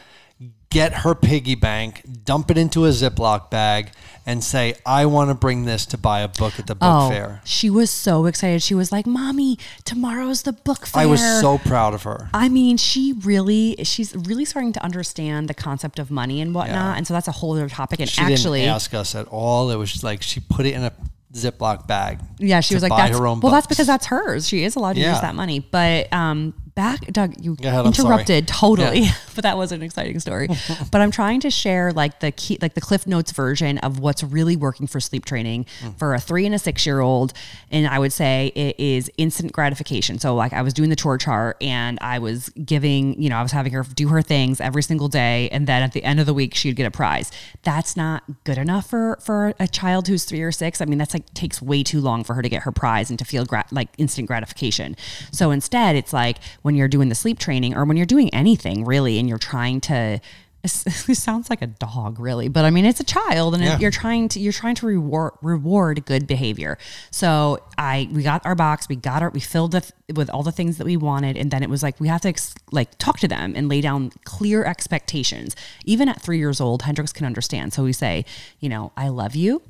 get 0.69 0.93
her 0.93 1.15
piggy 1.15 1.55
bank, 1.55 2.03
dump 2.25 2.51
it 2.51 2.57
into 2.57 2.85
a 2.85 2.89
Ziploc 2.89 3.49
bag 3.49 3.91
and 4.25 4.43
say 4.43 4.75
I 4.85 5.07
want 5.07 5.29
to 5.31 5.33
bring 5.33 5.65
this 5.65 5.87
to 5.87 5.97
buy 5.97 6.19
a 6.21 6.27
book 6.27 6.59
at 6.59 6.67
the 6.67 6.75
book 6.75 7.11
fair. 7.11 7.39
Oh, 7.41 7.45
she 7.45 7.69
was 7.71 7.89
so 7.89 8.27
excited. 8.27 8.61
She 8.61 8.75
was 8.75 8.91
like, 8.91 9.07
"Mommy, 9.07 9.57
tomorrow's 9.85 10.43
the 10.43 10.53
book 10.53 10.85
fair." 10.85 11.01
I 11.01 11.05
was 11.07 11.21
so 11.21 11.57
proud 11.57 11.95
of 11.95 12.03
her. 12.03 12.29
I 12.33 12.49
mean, 12.49 12.77
she 12.77 13.13
really, 13.23 13.77
she's 13.83 14.15
really 14.15 14.45
starting 14.45 14.71
to 14.73 14.83
understand 14.83 15.47
the 15.47 15.55
concept 15.55 15.97
of 15.97 16.11
money 16.11 16.41
and 16.41 16.53
whatnot, 16.53 16.75
Yeah. 16.75 16.97
and 16.97 17.07
so 17.07 17.15
that's 17.15 17.27
a 17.27 17.31
whole 17.31 17.53
other 17.53 17.69
topic. 17.69 17.99
And 17.99 18.09
She 18.09 18.21
actually, 18.21 18.59
didn't 18.59 18.75
ask 18.75 18.93
us 18.93 19.15
at 19.15 19.27
all. 19.29 19.71
It 19.71 19.77
was 19.77 20.03
like 20.03 20.21
she 20.21 20.39
put 20.39 20.67
it 20.67 20.75
in 20.75 20.83
a 20.83 20.91
Ziploc 21.33 21.87
bag. 21.87 22.19
yeah, 22.39 22.59
she 22.59 22.73
was 22.75 22.83
like, 22.83 22.89
buy 22.91 23.07
"That's 23.07 23.17
her 23.17 23.25
own 23.27 23.39
well, 23.39 23.51
that's 23.51 23.67
because 23.67 23.87
that's 23.87 24.07
hers. 24.07 24.47
She 24.47 24.63
is 24.63 24.75
allowed 24.75 24.93
to 24.93 25.01
Yeah. 25.01 25.13
use 25.13 25.21
that 25.21 25.33
money." 25.33 25.59
But 25.59 26.11
um, 26.13 26.53
back, 26.79 26.99
Doug, 27.11 27.33
you 27.43 27.57
ahead, 27.63 27.85
interrupted 27.85 28.47
totally, 28.47 29.01
Yeah. 29.01 29.11
but 29.35 29.43
that 29.43 29.57
was 29.57 29.71
an 29.71 29.81
exciting 29.81 30.19
story. 30.19 30.47
but 30.91 31.01
I'm 31.01 31.11
trying 31.11 31.41
to 31.41 31.49
share 31.49 31.91
like 31.91 32.19
the 32.21 32.31
key, 32.31 32.57
like 32.61 32.73
the 32.73 32.81
Cliff 32.81 33.05
Notes 33.05 33.31
version 33.33 33.77
of 33.79 33.99
what's 33.99 34.23
really 34.23 34.55
working 34.55 34.87
for 34.87 34.99
sleep 34.99 35.25
training 35.25 35.65
Mm. 35.83 35.97
for 35.99 36.13
a 36.13 36.19
three 36.19 36.45
and 36.45 36.55
a 36.55 36.59
six 36.59 36.85
year 36.85 36.99
old, 37.01 37.33
and 37.71 37.85
I 37.87 37.99
would 37.99 38.13
say 38.13 38.51
it 38.55 38.79
is 38.79 39.11
instant 39.17 39.51
gratification. 39.51 40.19
So 40.19 40.35
like 40.35 40.53
I 40.53 40.61
was 40.61 40.73
doing 40.73 40.89
the 40.89 40.95
chore 40.95 41.17
chart 41.17 41.57
and 41.61 41.97
I 42.01 42.19
was 42.19 42.49
giving, 42.49 43.21
you 43.21 43.29
know, 43.29 43.37
I 43.37 43.41
was 43.43 43.51
having 43.51 43.73
her 43.73 43.83
do 43.83 44.07
her 44.09 44.21
things 44.21 44.61
every 44.61 44.83
single 44.83 45.07
day, 45.09 45.49
and 45.51 45.67
then 45.67 45.83
at 45.83 45.91
the 45.93 46.03
end 46.03 46.19
of 46.19 46.25
the 46.25 46.33
week 46.33 46.55
she'd 46.55 46.75
get 46.75 46.85
a 46.85 46.91
prize. 46.91 47.31
That's 47.63 47.95
not 47.97 48.23
good 48.45 48.57
enough 48.57 48.89
for 48.89 49.17
for 49.21 49.53
a 49.59 49.67
child 49.67 50.07
who's 50.07 50.23
three 50.25 50.41
or 50.41 50.51
six. 50.51 50.79
I 50.81 50.85
mean, 50.85 50.97
that's 50.97 51.13
like 51.13 51.33
takes 51.33 51.61
way 51.61 51.83
too 51.83 51.99
long 52.01 52.23
for 52.23 52.33
her 52.35 52.41
to 52.41 52.49
get 52.49 52.63
her 52.63 52.71
prize 52.71 53.09
and 53.09 53.17
to 53.19 53.25
feel 53.25 53.45
gra- 53.45 53.65
like 53.71 53.89
instant 53.97 54.27
gratification. 54.27 54.95
So 55.31 55.51
instead, 55.51 55.95
it's 55.95 56.13
like 56.13 56.37
when 56.61 56.68
you're 56.75 56.87
doing 56.87 57.09
the 57.09 57.15
sleep 57.15 57.39
training 57.39 57.75
or 57.75 57.85
when 57.85 57.97
you're 57.97 58.05
doing 58.05 58.29
anything 58.33 58.85
really, 58.85 59.19
and 59.19 59.27
you're 59.29 59.37
trying 59.37 59.81
to. 59.81 60.19
It 60.61 61.15
sounds 61.15 61.49
like 61.49 61.61
a 61.61 61.67
dog, 61.67 62.19
really, 62.19 62.49
but 62.49 62.65
I 62.65 62.69
mean 62.69 62.83
it's 62.83 62.99
a 62.99 63.05
child, 63.05 63.53
and 63.55 63.63
Yeah. 63.63 63.79
you're 63.79 63.91
trying 63.91 64.27
to 64.29 64.41
you're 64.41 64.51
trying 64.51 64.75
to 64.75 64.85
reward 64.87 65.31
reward 65.41 66.05
good 66.05 66.27
behavior. 66.27 66.77
So 67.11 67.59
I 67.77 68.09
we 68.11 68.23
got 68.23 68.45
our 68.45 68.55
box, 68.55 68.89
we 68.89 68.97
got 68.97 69.21
our 69.23 69.29
we 69.29 69.39
filled 69.39 69.73
it 69.73 69.89
with 70.13 70.29
all 70.29 70.43
the 70.43 70.51
things 70.51 70.77
that 70.77 70.83
we 70.83 70.97
wanted, 70.97 71.37
and 71.37 71.49
then 71.49 71.63
it 71.63 71.69
was 71.69 71.81
like 71.81 71.97
we 72.01 72.09
have 72.09 72.19
to 72.21 72.27
ex- 72.27 72.55
like 72.73 72.97
talk 72.97 73.19
to 73.19 73.27
them 73.29 73.53
and 73.55 73.69
lay 73.69 73.79
down 73.79 74.11
clear 74.25 74.65
expectations. 74.65 75.55
Even 75.85 76.09
at 76.09 76.21
three 76.21 76.39
years 76.39 76.59
old, 76.59 76.81
Hendrix 76.81 77.13
can 77.13 77.25
understand. 77.25 77.71
So 77.71 77.83
we 77.85 77.93
say, 77.93 78.25
you 78.59 78.67
know, 78.67 78.91
I 78.97 79.07
love 79.07 79.37
you 79.37 79.61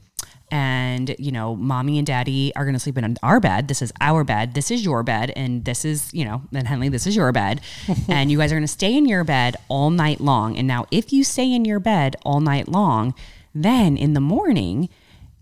and 0.51 1.15
you 1.19 1.31
know 1.31 1.55
mommy 1.55 1.97
and 1.97 2.07
daddy 2.07 2.53
are 2.55 2.63
going 2.63 2.73
to 2.73 2.79
sleep 2.79 2.97
in 2.97 3.17
our 3.23 3.39
bed. 3.39 3.67
This 3.67 3.81
is 3.81 3.91
our 4.01 4.23
bed. 4.23 4.53
This 4.53 4.71
is 4.71 4.83
your 4.83 5.03
bed. 5.03 5.31
And 5.35 5.65
this 5.65 5.85
is 5.85 6.13
you 6.13 6.25
know 6.25 6.41
and 6.53 6.67
henley 6.67 6.89
this 6.89 7.07
is 7.07 7.15
your 7.15 7.31
bed. 7.31 7.61
And 8.07 8.31
you 8.31 8.37
guys 8.37 8.51
are 8.51 8.55
going 8.55 8.63
to 8.63 8.67
stay 8.67 8.95
in 8.95 9.05
your 9.05 9.23
bed 9.23 9.55
all 9.67 9.89
night 9.89 10.19
long. 10.19 10.57
And 10.57 10.67
now 10.67 10.85
if 10.91 11.13
you 11.13 11.23
stay 11.23 11.53
in 11.53 11.63
your 11.65 11.79
bed 11.79 12.15
all 12.23 12.39
night 12.39 12.67
long 12.67 13.13
then 13.53 13.97
in 13.97 14.13
the 14.13 14.21
morning 14.21 14.89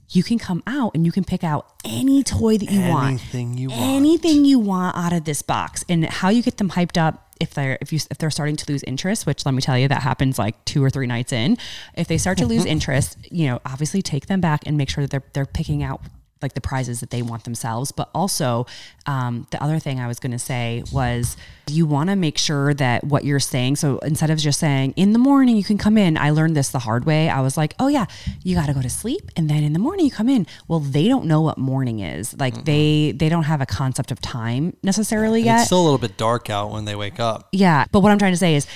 you 0.09 0.23
can 0.23 0.39
come 0.39 0.63
out 0.65 0.95
and 0.95 1.05
you 1.05 1.11
can 1.11 1.23
pick 1.23 1.43
out 1.43 1.73
any 1.83 2.23
toy 2.23 2.57
that 2.57 2.71
you 2.71 2.81
want. 2.89 3.07
Anything 3.07 3.57
you 3.57 3.69
want. 3.69 3.81
anything 3.81 4.45
you 4.45 4.59
want 4.59 4.95
out 4.95 5.13
of 5.13 5.25
this 5.25 5.41
box. 5.41 5.83
And 5.89 6.05
how 6.05 6.29
you 6.29 6.41
get 6.41 6.57
them 6.57 6.69
hyped 6.69 6.97
up 6.97 7.23
if 7.39 7.53
they're 7.53 7.77
if 7.81 7.93
you 7.93 7.99
if 8.09 8.17
they're 8.17 8.31
starting 8.31 8.55
to 8.55 8.71
lose 8.71 8.81
interest 8.83 9.27
which 9.27 9.45
let 9.45 9.53
me 9.53 9.61
tell 9.61 9.77
you 9.77 9.87
that 9.87 10.01
happens 10.01 10.39
like 10.39 10.65
two 10.65 10.83
or 10.83 10.89
three 10.89 11.07
nights 11.07 11.31
in. 11.33 11.57
If 11.95 12.07
they 12.07 12.17
start 12.17 12.37
to 12.39 12.45
lose 12.45 12.61
mm-hmm. 12.61 12.69
interest 12.69 13.17
you 13.31 13.47
know 13.47 13.59
obviously 13.65 14.01
take 14.01 14.27
them 14.27 14.41
back 14.41 14.63
and 14.65 14.77
make 14.77 14.89
sure 14.89 15.03
that 15.03 15.11
they're 15.11 15.23
they're 15.33 15.45
picking 15.45 15.83
out 15.83 16.01
like 16.41 16.53
the 16.53 16.61
prizes 16.61 16.99
that 16.99 17.09
they 17.09 17.21
want 17.21 17.43
themselves. 17.43 17.91
But 17.91 18.09
also 18.13 18.65
um, 19.05 19.47
the 19.51 19.63
other 19.63 19.79
thing 19.79 19.99
i 19.99 20.07
was 20.07 20.19
going 20.19 20.31
to 20.33 20.39
say 20.39 20.83
was 20.91 21.37
you 21.67 21.85
want 21.85 22.09
to 22.09 22.15
make 22.15 22.37
sure 22.37 22.73
that 22.73 23.03
what 23.03 23.23
you're 23.23 23.39
saying 23.39 23.75
so 23.75 23.99
instead 23.99 24.29
of 24.29 24.37
just 24.37 24.59
saying 24.59 24.93
in 24.95 25.13
the 25.13 25.19
morning 25.19 25.55
you 25.55 25.63
can 25.63 25.77
come 25.77 25.97
in 25.97 26.17
i 26.17 26.29
learned 26.29 26.55
this 26.55 26.69
the 26.69 26.79
hard 26.79 27.05
way. 27.05 27.29
I 27.29 27.41
was 27.41 27.55
like 27.57 27.73
oh 27.79 27.87
yeah 27.87 28.05
you 28.43 28.55
got 28.55 28.67
to 28.67 28.73
go 28.73 28.81
to 28.81 28.89
sleep 28.89 29.31
and 29.35 29.49
then 29.49 29.63
in 29.63 29.73
the 29.73 29.79
morning 29.79 30.05
you 30.05 30.11
come 30.11 30.29
in. 30.29 30.45
Well 30.67 30.79
they 30.79 31.07
don't 31.07 31.25
know 31.25 31.41
what 31.41 31.57
morning 31.57 31.99
is. 31.99 32.37
Like 32.37 32.65
they 32.65 33.13
they 33.15 33.29
don't 33.29 33.43
have 33.43 33.61
a 33.61 33.65
concept 33.65 34.11
of 34.11 34.19
time 34.19 34.75
necessarily 34.83 35.39
And 35.39 35.45
yet. 35.45 35.57
It's 35.59 35.65
still 35.67 35.81
a 35.81 35.83
little 35.83 35.97
bit 35.97 36.17
dark 36.17 36.49
out 36.49 36.71
when 36.71 36.85
they 36.85 36.95
wake 36.95 37.19
up. 37.19 37.49
yeah, 37.51 37.85
but 37.91 38.01
what 38.01 38.11
I'm 38.11 38.19
trying 38.19 38.33
to 38.33 38.37
say 38.37 38.55
is 38.55 38.67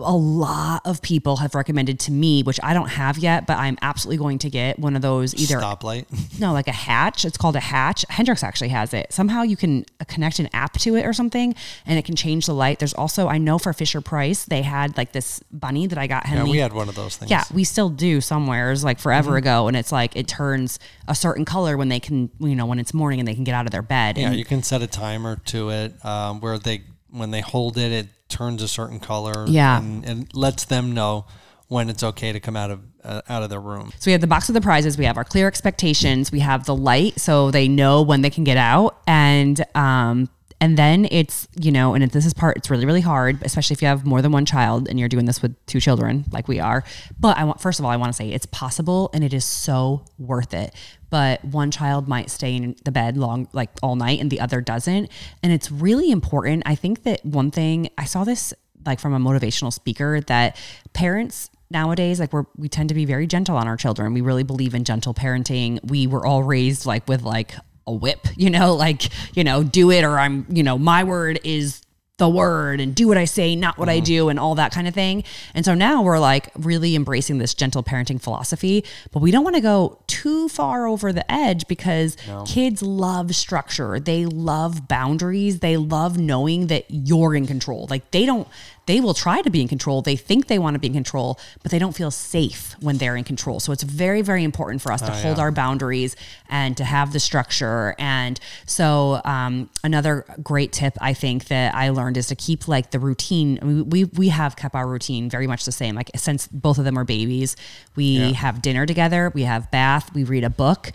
a 0.00 0.16
lot 0.16 0.82
of 0.84 1.02
people 1.02 1.36
have 1.36 1.54
recommended 1.54 2.00
to 2.00 2.12
me, 2.12 2.42
which 2.42 2.58
I 2.62 2.74
don't 2.74 2.88
have 2.88 3.18
yet, 3.18 3.46
but 3.46 3.58
I'm 3.58 3.78
absolutely 3.82 4.18
going 4.18 4.38
to 4.40 4.50
get 4.50 4.78
one 4.78 4.96
of 4.96 5.02
those 5.02 5.34
either 5.34 5.58
Stoplight. 5.60 6.06
no, 6.40 6.52
like 6.52 6.68
a 6.68 6.72
hatch. 6.72 7.24
It's 7.24 7.36
called 7.36 7.56
a 7.56 7.60
hatch. 7.60 8.04
Hendrix 8.08 8.42
actually 8.42 8.68
has 8.70 8.92
it. 8.94 9.12
Somehow 9.12 9.42
you 9.42 9.56
can 9.56 9.84
uh, 10.00 10.04
connect 10.06 10.38
an 10.38 10.48
app 10.52 10.74
to 10.78 10.96
it 10.96 11.04
or 11.06 11.12
something, 11.12 11.54
and 11.86 11.98
it 11.98 12.04
can 12.04 12.16
change 12.16 12.46
the 12.46 12.54
light. 12.54 12.78
There's 12.78 12.94
also 12.94 13.28
I 13.28 13.38
know 13.38 13.58
for 13.58 13.72
Fisher 13.72 14.00
Price 14.00 14.44
they 14.44 14.62
had 14.62 14.96
like 14.96 15.12
this 15.12 15.40
bunny 15.52 15.86
that 15.86 15.98
I 15.98 16.06
got 16.06 16.26
Yeah, 16.28 16.44
we 16.44 16.58
had 16.58 16.72
one 16.72 16.88
of 16.88 16.94
those 16.94 17.16
things. 17.16 17.30
Yeah, 17.30 17.44
we 17.52 17.64
still 17.64 17.88
do 17.90 18.20
somewheres 18.20 18.82
like 18.84 18.98
forever 18.98 19.30
Mm-hmm. 19.30 19.36
ago, 19.36 19.68
and 19.68 19.76
it's 19.76 19.92
like 19.92 20.16
it 20.16 20.26
turns 20.28 20.78
a 21.06 21.14
certain 21.14 21.44
color 21.44 21.76
when 21.76 21.88
they 21.88 22.00
can, 22.00 22.30
you 22.40 22.54
know, 22.54 22.66
when 22.66 22.78
it's 22.78 22.94
morning 22.94 23.20
and 23.20 23.28
they 23.28 23.34
can 23.34 23.44
get 23.44 23.54
out 23.54 23.66
of 23.66 23.72
their 23.72 23.82
bed. 23.82 24.16
Yeah, 24.18 24.28
and 24.28 24.36
you 24.36 24.44
can 24.44 24.62
set 24.62 24.82
a 24.82 24.86
timer 24.86 25.36
to 25.46 25.68
it 25.70 26.04
um, 26.04 26.40
where 26.40 26.58
they 26.58 26.82
when 27.10 27.30
they 27.32 27.40
hold 27.40 27.76
it, 27.76 27.92
it 27.92 28.06
turns 28.30 28.62
a 28.62 28.68
certain 28.68 29.00
color. 29.00 29.46
Yeah. 29.46 29.78
and, 29.78 30.04
and 30.04 30.34
lets 30.34 30.64
them 30.64 30.92
know 30.92 31.26
when 31.70 31.88
it's 31.88 32.02
okay 32.02 32.32
to 32.32 32.40
come 32.40 32.56
out 32.56 32.70
of 32.72 32.80
uh, 33.04 33.22
out 33.28 33.42
of 33.42 33.48
their 33.48 33.60
room. 33.60 33.92
So 33.98 34.08
we 34.08 34.12
have 34.12 34.20
the 34.20 34.26
box 34.26 34.48
of 34.48 34.54
the 34.54 34.60
prizes. 34.60 34.98
We 34.98 35.04
have 35.04 35.16
our 35.16 35.24
clear 35.24 35.46
expectations. 35.46 36.32
We 36.32 36.40
have 36.40 36.66
the 36.66 36.74
light, 36.74 37.18
so 37.20 37.50
they 37.50 37.68
know 37.68 38.02
when 38.02 38.22
they 38.22 38.30
can 38.30 38.44
get 38.44 38.56
out, 38.56 38.98
and 39.06 39.64
um, 39.74 40.28
and 40.60 40.76
then 40.76 41.06
it's 41.10 41.46
you 41.58 41.70
know, 41.70 41.94
and 41.94 42.10
this 42.10 42.26
is 42.26 42.34
part. 42.34 42.56
It's 42.56 42.70
really 42.70 42.86
really 42.86 43.00
hard, 43.00 43.38
especially 43.42 43.74
if 43.74 43.82
you 43.82 43.88
have 43.88 44.04
more 44.04 44.20
than 44.20 44.32
one 44.32 44.44
child 44.44 44.88
and 44.88 44.98
you're 44.98 45.08
doing 45.08 45.26
this 45.26 45.40
with 45.40 45.54
two 45.66 45.80
children, 45.80 46.24
like 46.32 46.48
we 46.48 46.58
are. 46.58 46.84
But 47.18 47.38
I 47.38 47.44
want 47.44 47.60
first 47.60 47.78
of 47.78 47.84
all, 47.84 47.90
I 47.90 47.96
want 47.96 48.12
to 48.12 48.16
say 48.16 48.30
it's 48.30 48.46
possible, 48.46 49.08
and 49.14 49.22
it 49.22 49.32
is 49.32 49.44
so 49.44 50.04
worth 50.18 50.52
it. 50.52 50.74
But 51.10 51.44
one 51.44 51.70
child 51.70 52.08
might 52.08 52.30
stay 52.30 52.54
in 52.54 52.76
the 52.84 52.92
bed 52.92 53.16
long, 53.16 53.48
like 53.52 53.70
all 53.82 53.96
night, 53.96 54.20
and 54.20 54.30
the 54.30 54.40
other 54.40 54.60
doesn't, 54.60 55.10
and 55.42 55.52
it's 55.52 55.70
really 55.70 56.10
important. 56.10 56.62
I 56.66 56.74
think 56.74 57.02
that 57.02 57.24
one 57.24 57.50
thing 57.50 57.90
I 57.98 58.04
saw 58.04 58.24
this 58.24 58.54
like 58.86 58.98
from 58.98 59.12
a 59.12 59.18
motivational 59.18 59.72
speaker 59.72 60.20
that 60.22 60.56
parents 60.94 61.50
nowadays 61.70 62.18
like 62.18 62.32
we're 62.32 62.46
we 62.56 62.68
tend 62.68 62.88
to 62.88 62.94
be 62.94 63.04
very 63.04 63.26
gentle 63.26 63.56
on 63.56 63.68
our 63.68 63.76
children. 63.76 64.14
We 64.14 64.20
really 64.20 64.42
believe 64.42 64.74
in 64.74 64.84
gentle 64.84 65.14
parenting. 65.14 65.78
We 65.88 66.06
were 66.06 66.24
all 66.24 66.42
raised 66.42 66.86
like 66.86 67.08
with 67.08 67.22
like 67.22 67.54
a 67.86 67.92
whip 67.92 68.26
you 68.36 68.50
know 68.50 68.74
like 68.74 69.08
you 69.36 69.44
know 69.44 69.62
do 69.62 69.90
it 69.90 70.04
or 70.04 70.18
i'm 70.18 70.46
you 70.48 70.62
know 70.62 70.78
my 70.78 71.02
word 71.04 71.40
is 71.44 71.82
the 72.20 72.28
word 72.28 72.80
and 72.80 72.94
do 72.94 73.08
what 73.08 73.18
I 73.18 73.24
say, 73.24 73.56
not 73.56 73.78
what 73.78 73.88
I 73.88 73.96
mm-hmm. 73.96 74.04
do, 74.04 74.28
and 74.28 74.38
all 74.38 74.54
that 74.54 74.72
kind 74.72 74.86
of 74.86 74.94
thing. 74.94 75.24
And 75.54 75.64
so 75.64 75.74
now 75.74 76.02
we're 76.02 76.20
like 76.20 76.50
really 76.54 76.94
embracing 76.94 77.38
this 77.38 77.54
gentle 77.54 77.82
parenting 77.82 78.20
philosophy, 78.20 78.84
but 79.10 79.20
we 79.20 79.30
don't 79.32 79.42
want 79.42 79.56
to 79.56 79.62
go 79.62 79.98
too 80.06 80.48
far 80.48 80.86
over 80.86 81.12
the 81.12 81.28
edge 81.32 81.66
because 81.66 82.16
kids 82.46 82.82
love 82.82 83.34
structure. 83.34 83.98
They 83.98 84.26
love 84.26 84.86
boundaries. 84.86 85.60
They 85.60 85.76
love 85.78 86.18
knowing 86.18 86.68
that 86.68 86.84
you're 86.88 87.34
in 87.34 87.46
control. 87.46 87.86
Like 87.90 88.10
they 88.10 88.26
don't, 88.26 88.46
they 88.90 89.00
will 89.00 89.14
try 89.14 89.40
to 89.40 89.50
be 89.50 89.60
in 89.60 89.68
control. 89.68 90.02
They 90.02 90.16
think 90.16 90.48
they 90.48 90.58
want 90.58 90.74
to 90.74 90.80
be 90.80 90.88
in 90.88 90.94
control, 90.94 91.38
but 91.62 91.70
they 91.70 91.78
don't 91.78 91.94
feel 91.94 92.10
safe 92.10 92.74
when 92.80 92.98
they're 92.98 93.14
in 93.14 93.22
control. 93.22 93.60
So 93.60 93.70
it's 93.70 93.84
very, 93.84 94.20
very 94.20 94.42
important 94.42 94.82
for 94.82 94.90
us 94.90 95.00
to 95.02 95.12
hold 95.12 95.38
our 95.38 95.52
boundaries 95.52 96.16
and 96.48 96.76
to 96.76 96.82
have 96.82 97.12
the 97.12 97.20
structure. 97.20 97.94
And 98.00 98.40
so 98.66 99.20
um, 99.24 99.70
another 99.84 100.24
great 100.42 100.72
tip 100.72 100.98
I 101.00 101.14
think 101.14 101.44
that 101.44 101.72
I 101.72 101.90
learned 101.90 102.16
is 102.16 102.26
to 102.26 102.34
keep 102.34 102.66
like 102.66 102.90
the 102.90 102.98
routine. 102.98 103.60
I 103.62 103.64
mean, 103.64 103.90
we 103.90 104.06
we 104.06 104.30
have 104.30 104.56
kept 104.56 104.74
our 104.74 104.88
routine 104.88 105.30
very 105.30 105.46
much 105.46 105.64
the 105.64 105.72
same. 105.72 105.94
Like 105.94 106.10
since 106.16 106.48
both 106.48 106.78
of 106.78 106.84
them 106.84 106.98
are 106.98 107.04
babies, 107.04 107.54
we 107.94 108.32
have 108.32 108.60
dinner 108.60 108.86
together, 108.86 109.30
we 109.32 109.44
have 109.44 109.70
bath, 109.70 110.12
we 110.14 110.24
read 110.24 110.42
a 110.42 110.50
book. 110.50 110.90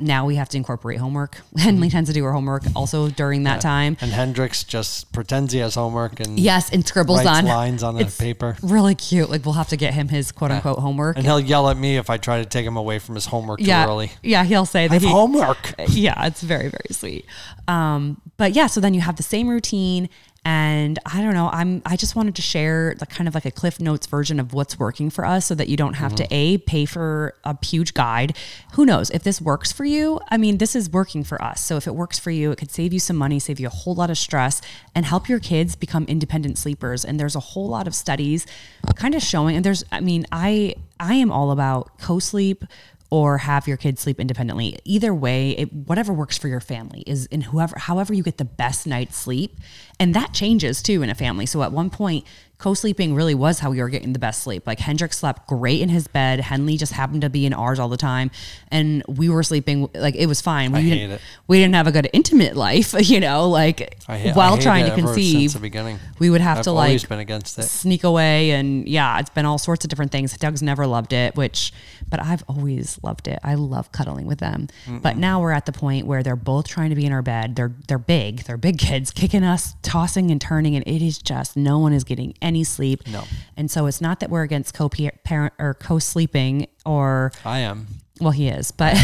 Now 0.00 0.26
we 0.26 0.34
have 0.34 0.50
to 0.50 0.58
incorporate 0.58 0.98
homework. 0.98 1.40
Henley 1.56 1.88
tends 1.88 2.10
to 2.10 2.14
do 2.14 2.22
her 2.24 2.32
homework 2.32 2.64
also 2.76 3.08
during 3.08 3.44
that 3.44 3.62
time. 3.62 3.96
And 4.02 4.10
Hendrix 4.10 4.64
just 4.64 5.10
pretends 5.12 5.54
he 5.54 5.60
has 5.60 5.76
homework 5.76 6.20
and 6.20 6.38
Yes, 6.38 6.68
and 6.70 6.86
scribbles 6.86 7.24
writes 7.24 7.37
lines 7.44 7.82
on 7.82 7.98
It's 7.98 8.16
paper. 8.16 8.56
Really 8.62 8.94
cute. 8.94 9.30
Like 9.30 9.44
we'll 9.44 9.54
have 9.54 9.68
to 9.68 9.76
get 9.76 9.94
him 9.94 10.08
his 10.08 10.32
quote 10.32 10.50
unquote 10.50 10.78
homework. 10.78 11.16
And 11.16 11.26
he'll 11.26 11.40
yell 11.40 11.68
at 11.68 11.76
me 11.76 11.96
if 11.96 12.10
I 12.10 12.16
try 12.16 12.38
to 12.42 12.46
take 12.48 12.66
him 12.66 12.76
away 12.76 12.98
from 12.98 13.14
his 13.14 13.26
homework 13.26 13.60
too 13.60 13.66
yeah, 13.66 13.86
early. 13.86 14.12
yeah, 14.22 14.44
he'll 14.44 14.66
say 14.66 14.84
I 14.84 14.88
that 14.88 14.94
have 14.94 15.02
he, 15.02 15.08
homework. 15.08 15.74
yeah, 15.88 16.26
it's 16.26 16.42
very 16.42 16.68
very 16.68 16.88
sweet. 16.90 17.26
Um, 17.66 18.20
but 18.36 18.52
yeah, 18.52 18.66
so 18.66 18.80
then 18.80 18.94
you 18.94 19.00
have 19.00 19.16
the 19.16 19.22
same 19.22 19.48
routine, 19.48 20.08
and 20.44 20.98
I 21.04 21.20
don't 21.20 21.34
know. 21.34 21.50
I'm 21.52 21.82
I 21.84 21.96
just 21.96 22.16
wanted 22.16 22.34
to 22.36 22.42
share 22.42 22.94
the 22.98 23.06
kind 23.06 23.28
of 23.28 23.34
like 23.34 23.44
a 23.44 23.50
Cliff 23.50 23.80
Notes 23.80 24.06
version 24.06 24.40
of 24.40 24.54
what's 24.54 24.78
working 24.78 25.10
for 25.10 25.24
us, 25.24 25.46
so 25.46 25.54
that 25.54 25.68
you 25.68 25.76
don't 25.76 25.94
have 25.94 26.14
to 26.16 26.22
mm-hmm. 26.24 26.34
a 26.34 26.58
pay 26.58 26.84
for 26.84 27.34
a 27.44 27.56
huge 27.64 27.94
guide. 27.94 28.36
Who 28.72 28.86
knows 28.86 29.10
if 29.10 29.22
this 29.22 29.40
works 29.40 29.72
for 29.72 29.84
you? 29.84 30.20
I 30.30 30.36
mean, 30.36 30.58
this 30.58 30.74
is 30.74 30.90
working 30.90 31.24
for 31.24 31.42
us. 31.42 31.60
So 31.60 31.76
if 31.76 31.86
it 31.86 31.94
works 31.94 32.18
for 32.18 32.30
you, 32.30 32.50
it 32.50 32.56
could 32.56 32.70
save 32.70 32.92
you 32.92 33.00
some 33.00 33.16
money, 33.16 33.38
save 33.38 33.60
you 33.60 33.66
a 33.66 33.70
whole 33.70 33.94
lot 33.94 34.10
of 34.10 34.18
stress, 34.18 34.62
and 34.94 35.04
help 35.04 35.28
your 35.28 35.40
kids 35.40 35.76
become 35.76 36.04
independent 36.04 36.58
sleepers. 36.58 37.04
And 37.04 37.18
there's 37.18 37.36
a 37.36 37.40
whole 37.40 37.68
lot 37.68 37.86
of 37.86 37.94
studies 37.94 38.46
kind 38.94 39.14
of 39.14 39.22
showing. 39.22 39.56
And 39.56 39.64
there's, 39.64 39.84
I 39.92 40.00
mean, 40.00 40.26
I 40.32 40.74
I 41.00 41.14
am 41.14 41.30
all 41.30 41.50
about 41.50 41.98
co-sleep 41.98 42.64
or 43.10 43.38
have 43.38 43.66
your 43.66 43.76
kids 43.76 44.02
sleep 44.02 44.20
independently. 44.20 44.78
Either 44.84 45.14
way, 45.14 45.50
it, 45.52 45.72
whatever 45.72 46.12
works 46.12 46.36
for 46.36 46.48
your 46.48 46.60
family 46.60 47.02
is 47.06 47.26
in 47.26 47.40
whoever, 47.40 47.78
however 47.78 48.12
you 48.12 48.22
get 48.22 48.36
the 48.36 48.44
best 48.44 48.86
night's 48.86 49.16
sleep. 49.16 49.58
And 49.98 50.14
that 50.14 50.34
changes 50.34 50.82
too 50.82 51.02
in 51.02 51.08
a 51.08 51.14
family. 51.14 51.46
So 51.46 51.62
at 51.62 51.72
one 51.72 51.90
point, 51.90 52.26
co-sleeping 52.58 53.14
really 53.14 53.34
was 53.34 53.60
how 53.60 53.70
we 53.70 53.80
were 53.80 53.88
getting 53.88 54.12
the 54.12 54.18
best 54.18 54.42
sleep. 54.42 54.66
Like 54.66 54.80
Hendrix 54.80 55.18
slept 55.18 55.46
great 55.46 55.80
in 55.80 55.88
his 55.88 56.08
bed. 56.08 56.40
Henley 56.40 56.76
just 56.76 56.92
happened 56.92 57.22
to 57.22 57.30
be 57.30 57.46
in 57.46 57.52
ours 57.52 57.78
all 57.78 57.88
the 57.88 57.96
time. 57.96 58.30
And 58.72 59.04
we 59.06 59.28
were 59.28 59.44
sleeping, 59.44 59.88
like 59.94 60.16
it 60.16 60.26
was 60.26 60.40
fine. 60.40 60.72
We 60.72 60.78
I 60.78 60.82
didn't, 60.82 60.98
hate 60.98 61.10
it. 61.12 61.20
we 61.46 61.58
didn't 61.58 61.74
have 61.74 61.86
a 61.86 61.92
good 61.92 62.10
intimate 62.12 62.56
life, 62.56 62.94
you 63.08 63.20
know, 63.20 63.48
like 63.48 64.02
hate, 64.08 64.34
while 64.34 64.58
trying 64.58 64.86
to 64.86 64.94
conceive. 64.94 65.50
since 65.50 65.54
the 65.54 65.60
beginning. 65.60 65.98
we 66.18 66.30
would 66.30 66.40
have 66.40 66.58
I've 66.58 66.64
to 66.64 66.72
like 66.72 67.08
been 67.08 67.20
against 67.20 67.58
it. 67.58 67.62
sneak 67.62 68.02
away 68.04 68.50
and 68.50 68.88
yeah 68.88 69.18
it's 69.20 69.30
been 69.30 69.46
all 69.46 69.58
sorts 69.58 69.84
of 69.84 69.88
different 69.90 70.10
things 70.12 70.36
doug's 70.36 70.62
never 70.62 70.86
loved 70.86 71.12
it 71.12 71.36
which 71.36 71.72
but 72.08 72.20
i've 72.22 72.42
always 72.48 72.98
loved 73.02 73.28
it 73.28 73.38
i 73.42 73.54
love 73.54 73.90
cuddling 73.92 74.26
with 74.26 74.38
them 74.38 74.68
but 75.02 75.16
now 75.16 75.40
we're 75.40 75.52
at 75.52 75.66
the 75.66 75.72
point 75.72 76.06
where 76.06 76.22
they're 76.22 76.36
both 76.36 76.66
trying 76.66 76.90
to 76.90 76.96
be 76.96 77.04
in 77.04 77.12
our 77.12 77.22
bed 77.22 77.56
they're 77.56 77.72
they're 77.86 77.98
big 77.98 78.40
they're 78.44 78.56
big 78.56 78.78
kids 78.78 79.10
kicking 79.10 79.42
us 79.44 79.74
tossing 79.82 80.30
and 80.30 80.40
turning 80.40 80.74
and 80.74 80.86
it 80.86 81.02
is 81.02 81.18
just 81.18 81.56
no 81.56 81.78
one 81.78 81.92
is 81.92 82.04
getting 82.04 82.34
any 82.48 82.64
sleep 82.64 83.06
No. 83.06 83.22
and 83.56 83.70
so 83.70 83.86
it's 83.86 84.00
not 84.00 84.20
that 84.20 84.30
we're 84.30 84.42
against 84.42 84.74
co-parent 84.74 85.52
or 85.58 85.74
co-sleeping 85.74 86.66
or 86.84 87.30
I 87.44 87.58
am. 87.60 87.86
well 88.20 88.32
he 88.32 88.48
is 88.48 88.70
but 88.72 88.96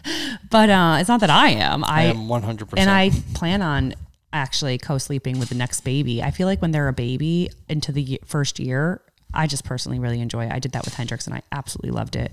but 0.50 0.68
uh 0.70 0.96
it's 1.00 1.08
not 1.08 1.20
that 1.20 1.30
i 1.30 1.48
am 1.50 1.82
I 1.84 2.04
am 2.04 2.28
100%. 2.28 2.74
and 2.76 2.88
I 2.90 3.10
plan 3.34 3.62
on 3.62 3.94
actually 4.32 4.78
co-sleeping 4.78 5.40
with 5.40 5.48
the 5.48 5.56
next 5.56 5.80
baby. 5.80 6.22
I 6.22 6.30
feel 6.30 6.46
like 6.46 6.62
when 6.62 6.70
they're 6.70 6.86
a 6.86 6.92
baby 6.92 7.50
into 7.68 7.90
the 7.90 8.20
first 8.24 8.60
year, 8.60 9.00
I 9.34 9.48
just 9.48 9.64
personally 9.64 9.98
really 9.98 10.20
enjoy 10.20 10.44
it. 10.46 10.52
I 10.52 10.60
did 10.60 10.70
that 10.72 10.84
with 10.84 10.94
Hendrix 10.94 11.26
and 11.26 11.34
I 11.34 11.42
absolutely 11.50 11.90
loved 11.90 12.14
it. 12.14 12.30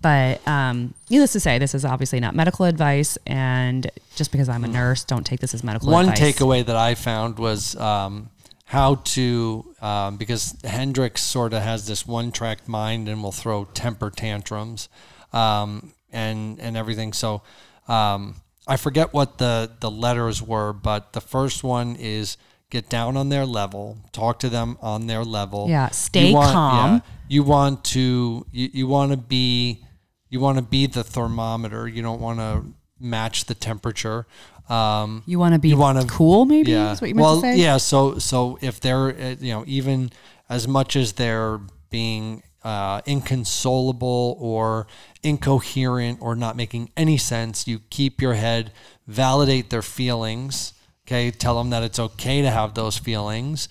But 0.00 0.40
um, 0.48 0.94
needless 1.10 1.32
to 1.34 1.40
say, 1.40 1.58
this 1.58 1.74
is 1.74 1.84
obviously 1.84 2.18
not 2.18 2.34
medical 2.34 2.64
advice. 2.64 3.18
And 3.26 3.90
just 4.16 4.32
because 4.32 4.48
I'm 4.48 4.64
a 4.64 4.68
nurse, 4.68 5.04
don't 5.04 5.24
take 5.26 5.40
this 5.40 5.52
as 5.52 5.62
medical 5.62 5.90
One 5.92 6.08
advice. 6.08 6.34
takeaway 6.34 6.64
that 6.64 6.76
I 6.76 6.94
found 6.94 7.38
was 7.38 7.76
um, 7.76 8.30
how 8.64 8.96
to, 8.96 9.74
um, 9.80 10.16
because 10.16 10.56
Hendrix 10.64 11.22
sort 11.22 11.52
of 11.52 11.62
has 11.62 11.86
this 11.86 12.06
one 12.06 12.32
track 12.32 12.66
mind 12.66 13.08
and 13.08 13.22
will 13.22 13.32
throw 13.32 13.64
temper 13.66 14.10
tantrums 14.10 14.88
um, 15.32 15.92
and, 16.12 16.58
and 16.60 16.76
everything. 16.76 17.12
So 17.12 17.42
um, 17.88 18.36
I 18.66 18.76
forget 18.76 19.12
what 19.12 19.38
the, 19.38 19.70
the 19.80 19.90
letters 19.90 20.42
were, 20.42 20.72
but 20.72 21.12
the 21.12 21.20
first 21.20 21.62
one 21.62 21.96
is 21.96 22.36
get 22.70 22.88
down 22.88 23.16
on 23.16 23.28
their 23.28 23.44
level, 23.44 23.98
talk 24.12 24.38
to 24.40 24.48
them 24.48 24.78
on 24.80 25.06
their 25.06 25.24
level. 25.24 25.68
Yeah, 25.68 25.90
stay 25.90 26.32
want, 26.32 26.52
calm. 26.52 27.02
you 27.28 27.42
want 27.42 27.84
to, 27.84 28.46
you, 28.50 28.70
you 28.72 28.86
want 28.86 29.12
to 29.12 29.18
be, 29.18 29.84
you 30.30 30.40
want 30.40 30.56
to 30.58 30.64
be 30.64 30.86
the 30.86 31.04
thermometer. 31.04 31.86
You 31.86 32.02
don't 32.02 32.20
want 32.20 32.38
to 32.38 32.64
match 32.98 33.44
the 33.44 33.54
temperature. 33.54 34.26
Um, 34.68 35.22
You 35.26 35.38
want 35.38 35.52
to 35.54 35.58
be 35.58 35.68
You 35.70 35.76
wanna- 35.76 36.04
cool, 36.06 36.44
maybe? 36.46 36.70
yeah. 36.72 36.92
Is 36.92 37.00
what 37.00 37.08
you 37.08 37.14
meant 37.14 37.24
well, 37.24 37.34
to 37.36 37.40
say? 37.42 37.56
yeah. 37.58 37.76
So, 37.76 38.18
so 38.18 38.58
if 38.62 38.80
they're, 38.80 39.08
uh, 39.10 39.36
you 39.40 39.52
know, 39.52 39.64
even 39.66 40.10
as 40.48 40.66
much 40.66 40.96
as 40.96 41.12
they're 41.14 41.60
being 41.90 42.42
uh, 42.64 43.02
inconsolable 43.04 44.36
or 44.40 44.86
incoherent 45.22 46.18
or 46.22 46.34
not 46.34 46.56
making 46.56 46.90
any 46.96 47.18
sense, 47.18 47.66
you 47.68 47.80
keep 47.90 48.22
your 48.22 48.34
head, 48.34 48.72
validate 49.06 49.68
their 49.70 49.82
feelings. 49.82 50.72
Okay, 51.06 51.30
tell 51.30 51.58
them 51.58 51.68
that 51.70 51.82
it's 51.82 51.98
okay 51.98 52.40
to 52.40 52.50
have 52.50 52.72
those 52.72 52.96
feelings. 52.96 53.68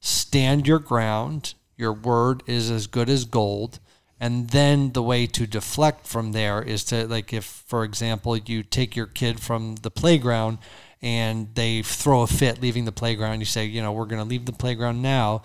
Stand 0.00 0.66
your 0.66 0.78
ground. 0.78 1.54
Your 1.78 1.94
word 1.94 2.42
is 2.46 2.70
as 2.70 2.86
good 2.86 3.08
as 3.08 3.24
gold. 3.24 3.78
And 4.24 4.48
then 4.48 4.92
the 4.92 5.02
way 5.02 5.26
to 5.26 5.46
deflect 5.46 6.06
from 6.06 6.32
there 6.32 6.62
is 6.62 6.82
to, 6.84 7.06
like, 7.06 7.34
if, 7.34 7.44
for 7.44 7.84
example, 7.84 8.38
you 8.38 8.62
take 8.62 8.96
your 8.96 9.04
kid 9.04 9.38
from 9.38 9.76
the 9.82 9.90
playground 9.90 10.56
and 11.02 11.54
they 11.54 11.82
throw 11.82 12.22
a 12.22 12.26
fit 12.26 12.62
leaving 12.62 12.86
the 12.86 12.90
playground, 13.02 13.40
you 13.40 13.44
say, 13.44 13.66
you 13.66 13.82
know, 13.82 13.92
we're 13.92 14.06
going 14.06 14.22
to 14.22 14.28
leave 14.28 14.46
the 14.46 14.52
playground 14.52 15.02
now, 15.02 15.42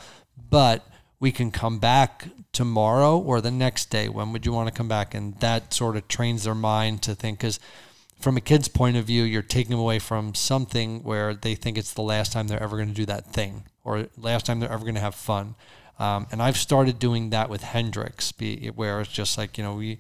but 0.50 0.88
we 1.20 1.30
can 1.30 1.52
come 1.52 1.80
back 1.80 2.30
tomorrow 2.54 3.18
or 3.20 3.42
the 3.42 3.52
next 3.52 3.90
day. 3.90 4.08
When 4.08 4.32
would 4.32 4.46
you 4.46 4.54
want 4.54 4.70
to 4.70 4.74
come 4.74 4.88
back? 4.88 5.14
And 5.14 5.38
that 5.42 5.74
sort 5.74 5.98
of 5.98 6.08
trains 6.08 6.46
their 6.46 6.56
mind 6.56 7.02
to 7.02 7.16
think, 7.16 7.40
because 7.40 7.60
from 8.22 8.38
a 8.38 8.42
kid's 8.42 8.70
point 8.70 8.96
of 8.96 9.04
view, 9.04 9.24
you're 9.24 9.42
taking 9.42 9.72
them 9.72 9.82
away 9.82 10.00
from 10.00 10.34
something 10.34 11.04
where 11.04 11.34
they 11.34 11.54
think 11.54 11.78
it's 11.78 11.94
the 11.94 12.02
last 12.02 12.32
time 12.32 12.48
they're 12.48 12.64
ever 12.64 12.78
going 12.78 12.88
to 12.88 12.96
do 12.96 13.06
that 13.08 13.34
thing 13.34 13.64
or 13.84 14.08
last 14.18 14.46
time 14.46 14.62
they're 14.62 14.72
ever 14.72 14.86
going 14.86 14.96
to 14.96 15.02
have 15.02 15.16
fun. 15.16 15.56
Um, 16.00 16.28
and 16.32 16.42
I've 16.42 16.58
started 16.58 16.98
doing 16.98 17.30
that 17.32 17.50
with 17.50 17.62
Hendrix, 17.62 18.32
be, 18.32 18.68
where 18.68 19.02
it's 19.02 19.12
just 19.12 19.38
like 19.38 19.58
you 19.58 19.64
know 19.64 19.76
we, 19.76 20.00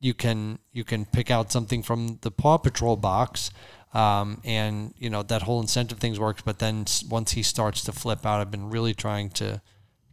you 0.00 0.14
can 0.14 0.58
you 0.72 0.84
can 0.84 1.04
pick 1.04 1.30
out 1.30 1.50
something 1.50 1.82
from 1.82 2.18
the 2.22 2.30
Paw 2.30 2.56
Patrol 2.58 2.96
box, 2.96 3.50
um, 3.92 4.40
and 4.44 4.94
you 4.96 5.10
know 5.10 5.22
that 5.24 5.42
whole 5.42 5.60
incentive 5.60 5.98
things 5.98 6.20
works. 6.20 6.42
But 6.42 6.60
then 6.60 6.84
once 7.10 7.32
he 7.32 7.42
starts 7.42 7.82
to 7.84 7.92
flip 7.92 8.24
out, 8.24 8.40
I've 8.40 8.50
been 8.50 8.70
really 8.70 8.94
trying 8.94 9.30
to 9.30 9.60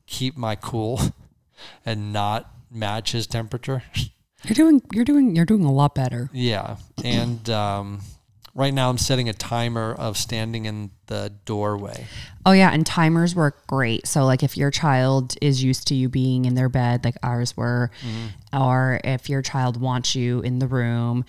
keep 0.07 0.35
my 0.35 0.55
cool 0.55 0.99
and 1.85 2.11
not 2.11 2.51
match 2.71 3.11
his 3.11 3.27
temperature. 3.27 3.83
You're 4.43 4.55
doing 4.55 4.81
you're 4.91 5.05
doing 5.05 5.35
you're 5.35 5.45
doing 5.45 5.65
a 5.65 5.71
lot 5.71 5.93
better. 5.93 6.31
Yeah, 6.33 6.77
and 7.03 7.47
um, 7.51 8.01
right 8.53 8.73
now 8.73 8.89
I'm 8.89 8.97
setting 8.97 9.29
a 9.29 9.33
timer 9.33 9.93
of 9.93 10.17
standing 10.17 10.65
in 10.65 10.91
the 11.07 11.33
doorway. 11.45 12.05
Oh 12.45 12.51
yeah, 12.51 12.71
and 12.71 12.85
timers 12.85 13.35
work 13.35 13.65
great. 13.67 14.07
So 14.07 14.25
like 14.25 14.43
if 14.43 14.57
your 14.57 14.71
child 14.71 15.35
is 15.41 15.63
used 15.63 15.87
to 15.87 15.95
you 15.95 16.09
being 16.09 16.45
in 16.45 16.55
their 16.55 16.69
bed 16.69 17.03
like 17.05 17.15
ours 17.23 17.55
were, 17.55 17.91
Mm-hmm. 18.05 18.61
or 18.61 18.99
if 19.03 19.29
your 19.29 19.41
child 19.41 19.79
wants 19.79 20.15
you 20.15 20.41
in 20.41 20.59
the 20.59 20.67
room, 20.67 21.23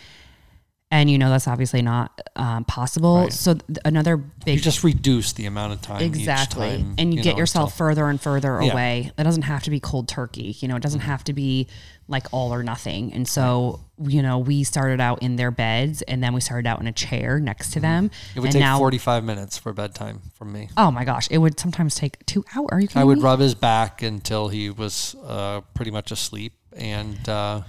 and 0.90 1.10
you 1.10 1.16
know 1.16 1.30
that's 1.30 1.48
obviously 1.48 1.80
not 1.80 2.20
um, 2.36 2.64
possible. 2.66 3.30
So 3.30 3.54
th- 3.54 3.78
another 3.84 4.18
big 4.18 4.56
You 4.56 4.60
just 4.60 4.84
reduce 4.84 5.32
the 5.32 5.46
amount 5.46 5.72
of 5.72 5.80
time 5.80 6.02
exactly, 6.02 6.74
each 6.74 6.80
time, 6.82 6.94
and 6.98 7.14
you, 7.14 7.22
get 7.22 7.32
know, 7.34 7.38
yourself 7.38 7.70
until- 7.70 7.76
further 7.86 8.08
and 8.10 8.20
further 8.20 8.60
Yeah. 8.62 8.72
away. 8.72 9.10
It 9.16 9.22
doesn't 9.24 9.42
have 9.42 9.62
to 9.62 9.70
be 9.70 9.80
cold 9.80 10.06
turkey. 10.08 10.54
You 10.60 10.68
know, 10.68 10.76
it 10.76 10.82
doesn't 10.82 11.00
Mm-hmm. 11.00 11.08
have 11.10 11.24
to 11.24 11.32
be 11.32 11.66
like 12.12 12.26
all 12.30 12.54
or 12.54 12.62
nothing. 12.62 13.12
And 13.12 13.26
so 13.26 13.80
you 14.04 14.22
know, 14.22 14.38
we 14.38 14.64
started 14.64 15.00
out 15.00 15.22
in 15.22 15.36
their 15.36 15.50
beds, 15.50 16.02
and 16.02 16.22
then 16.22 16.32
we 16.34 16.40
started 16.40 16.68
out 16.68 16.80
in 16.80 16.86
a 16.86 16.92
chair 16.92 17.38
next 17.38 17.72
to 17.74 17.80
them. 17.80 18.08
Mm-hmm. 18.08 18.38
It 18.38 18.40
would 18.40 18.46
and 18.46 18.52
take 18.54 18.60
now, 18.60 18.78
45 18.78 19.24
minutes 19.24 19.58
for 19.58 19.72
bedtime 19.72 20.20
from 20.34 20.52
me. 20.52 20.70
Oh 20.76 20.90
my 20.90 21.04
gosh, 21.04 21.28
it 21.30 21.38
would 21.38 21.58
sometimes 21.58 21.94
take 21.94 22.24
two 22.26 22.44
hours. 22.54 22.68
Are 22.72 22.80
you 22.80 22.88
kidding 22.88 23.02
I 23.02 23.04
would 23.04 23.18
me? 23.18 23.24
rub 23.24 23.40
his 23.40 23.54
back 23.54 24.02
until 24.02 24.48
he 24.48 24.70
was 24.70 25.14
uh, 25.24 25.60
pretty 25.74 25.90
much 25.90 26.10
asleep, 26.10 26.54
and 26.76 27.28
uh, 27.28 27.62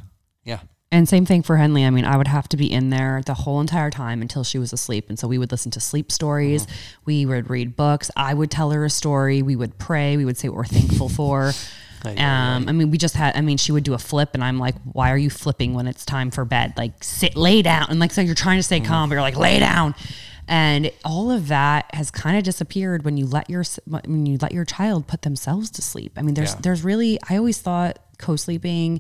yeah, 0.44 0.60
And 0.92 1.08
same 1.08 1.26
thing 1.26 1.44
for 1.44 1.58
Henley. 1.58 1.86
I 1.86 1.90
mean, 1.90 2.06
I 2.06 2.18
would 2.18 2.28
have 2.28 2.48
to 2.50 2.58
be 2.58 2.72
in 2.72 2.90
there 2.90 3.22
the 3.26 3.34
whole 3.34 3.60
entire 3.62 3.90
time 3.90 4.22
until 4.22 4.44
she 4.44 4.58
was 4.60 4.74
asleep. 4.74 5.10
And 5.10 5.18
so 5.18 5.28
we 5.28 5.38
would 5.38 5.52
listen 5.52 5.72
to 5.72 5.80
sleep 5.80 6.12
stories. 6.12 6.68
We 7.06 7.26
would 7.26 7.50
read 7.50 7.76
books. 7.76 8.12
I 8.16 8.34
would 8.34 8.52
tell 8.52 8.72
her 8.72 8.86
a 8.86 8.90
story. 8.90 9.42
We 9.42 9.56
would 9.56 9.78
pray. 9.78 10.18
We 10.18 10.26
would 10.26 10.38
say 10.38 10.50
what 10.50 10.58
we're 10.58 10.66
thankful 10.66 11.10
for. 11.10 11.54
Um, 12.06 12.68
I 12.70 12.72
mean, 12.72 12.92
we 12.92 12.98
just 12.98 13.16
had, 13.16 13.36
I 13.36 13.42
mean, 13.42 13.58
she 13.58 13.72
would 13.72 13.84
do 13.84 13.94
a 13.94 13.98
flip 13.98 14.32
and 14.34 14.44
I'm 14.44 14.60
like, 14.60 14.76
why 14.84 15.12
are 15.12 15.18
you 15.18 15.30
flipping 15.30 15.74
when 15.74 15.88
it's 15.88 16.06
time 16.06 16.32
for 16.32 16.46
bed? 16.46 16.74
Like 16.78 17.04
sit, 17.04 17.36
lay 17.36 17.62
down. 17.62 17.88
And 17.90 18.00
like, 18.00 18.12
so 18.12 18.22
you're 18.22 18.36
trying 18.36 18.58
to 18.60 18.64
stay 18.64 18.80
calm, 18.80 19.10
but 19.10 19.14
you're 19.16 19.22
like, 19.22 19.38
lay 19.38 19.60
down. 19.60 19.96
And 20.48 20.92
all 21.06 21.32
of 21.32 21.48
that 21.48 21.94
has 21.96 22.12
kind 22.12 22.38
of 22.38 22.44
disappeared 22.44 23.06
when 23.06 23.16
you 23.16 23.26
let 23.26 23.50
your 23.50 23.64
when 23.88 24.26
you 24.26 24.38
let 24.42 24.52
your 24.52 24.66
child 24.66 25.08
put 25.08 25.22
themselves 25.22 25.70
to 25.72 25.82
sleep. 25.82 26.14
I 26.18 26.22
mean, 26.22 26.34
there's 26.34 26.54
Yeah. 26.54 26.60
there's 26.64 26.84
really 26.84 27.18
I 27.30 27.38
always 27.38 27.60
thought 27.62 28.00
co-sleeping 28.18 29.00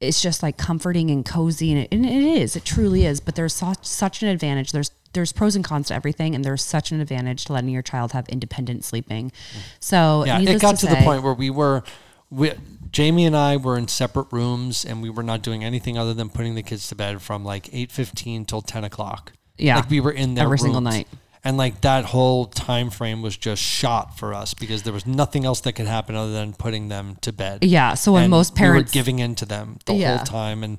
it's 0.00 0.20
just 0.20 0.42
like 0.42 0.56
comforting 0.56 1.10
and 1.12 1.24
cozy 1.24 1.70
and 1.72 1.82
it, 1.82 1.88
and 1.92 2.04
it 2.04 2.12
is 2.40 2.56
it 2.56 2.64
truly 2.64 3.06
is 3.06 3.20
but 3.20 3.36
there's 3.36 3.54
such, 3.54 3.84
such 3.84 4.20
an 4.22 4.28
advantage 4.28 4.72
there's 4.72 4.90
there's 5.12 5.30
pros 5.30 5.54
and 5.54 5.64
cons 5.64 5.86
to 5.88 5.94
everything 5.94 6.34
and 6.34 6.44
there's 6.44 6.62
such 6.64 6.90
an 6.90 7.00
advantage 7.00 7.44
to 7.44 7.52
letting 7.52 7.70
your 7.70 7.82
child 7.82 8.10
have 8.12 8.28
independent 8.28 8.84
sleeping 8.84 9.30
so 9.78 10.24
Yeah, 10.26 10.40
it 10.40 10.60
got 10.60 10.76
to, 10.78 10.86
the 10.86 10.96
say- 10.96 11.04
point 11.04 11.22
where 11.22 11.34
we 11.34 11.50
were, 11.50 11.84
we, 12.32 12.52
Jamie 12.90 13.26
and 13.26 13.36
I 13.36 13.56
were 13.58 13.76
in 13.76 13.88
separate 13.88 14.26
rooms, 14.32 14.84
and 14.84 15.02
we 15.02 15.10
were 15.10 15.22
not 15.22 15.42
doing 15.42 15.62
anything 15.62 15.96
other 15.98 16.14
than 16.14 16.28
putting 16.30 16.54
the 16.54 16.62
kids 16.62 16.88
to 16.88 16.94
bed 16.94 17.20
from 17.22 17.44
like 17.44 17.68
eight 17.72 17.92
fifteen 17.92 18.44
till 18.44 18.62
ten 18.62 18.84
o'clock. 18.84 19.32
Yeah. 19.58 19.76
like 19.76 19.90
we 19.90 20.00
were 20.00 20.10
in 20.10 20.34
their 20.34 20.44
Every 20.44 20.58
single 20.58 20.80
night. 20.80 21.06
and 21.44 21.56
like 21.56 21.82
that 21.82 22.06
whole 22.06 22.46
time 22.46 22.88
frame 22.90 23.20
was 23.22 23.36
just 23.36 23.62
shot 23.62 24.18
for 24.18 24.32
us 24.34 24.54
because 24.54 24.82
there 24.82 24.92
was 24.94 25.06
nothing 25.06 25.44
else 25.44 25.60
that 25.60 25.74
could 25.74 25.86
happen 25.86 26.16
other 26.16 26.32
than 26.32 26.52
putting 26.54 26.88
them 26.88 27.16
to 27.20 27.32
bed. 27.32 27.62
Yeah, 27.62 27.94
so 27.94 28.12
when 28.12 28.24
And 28.24 28.30
most 28.30 28.54
parents- 28.54 28.92
we 28.94 28.98
were 28.98 29.04
giving 29.04 29.18
in 29.18 29.34
to 29.36 29.44
them 29.46 29.78
the 29.84 29.94
Yeah. 29.94 30.16
whole 30.16 30.26
time, 30.26 30.64
and 30.64 30.78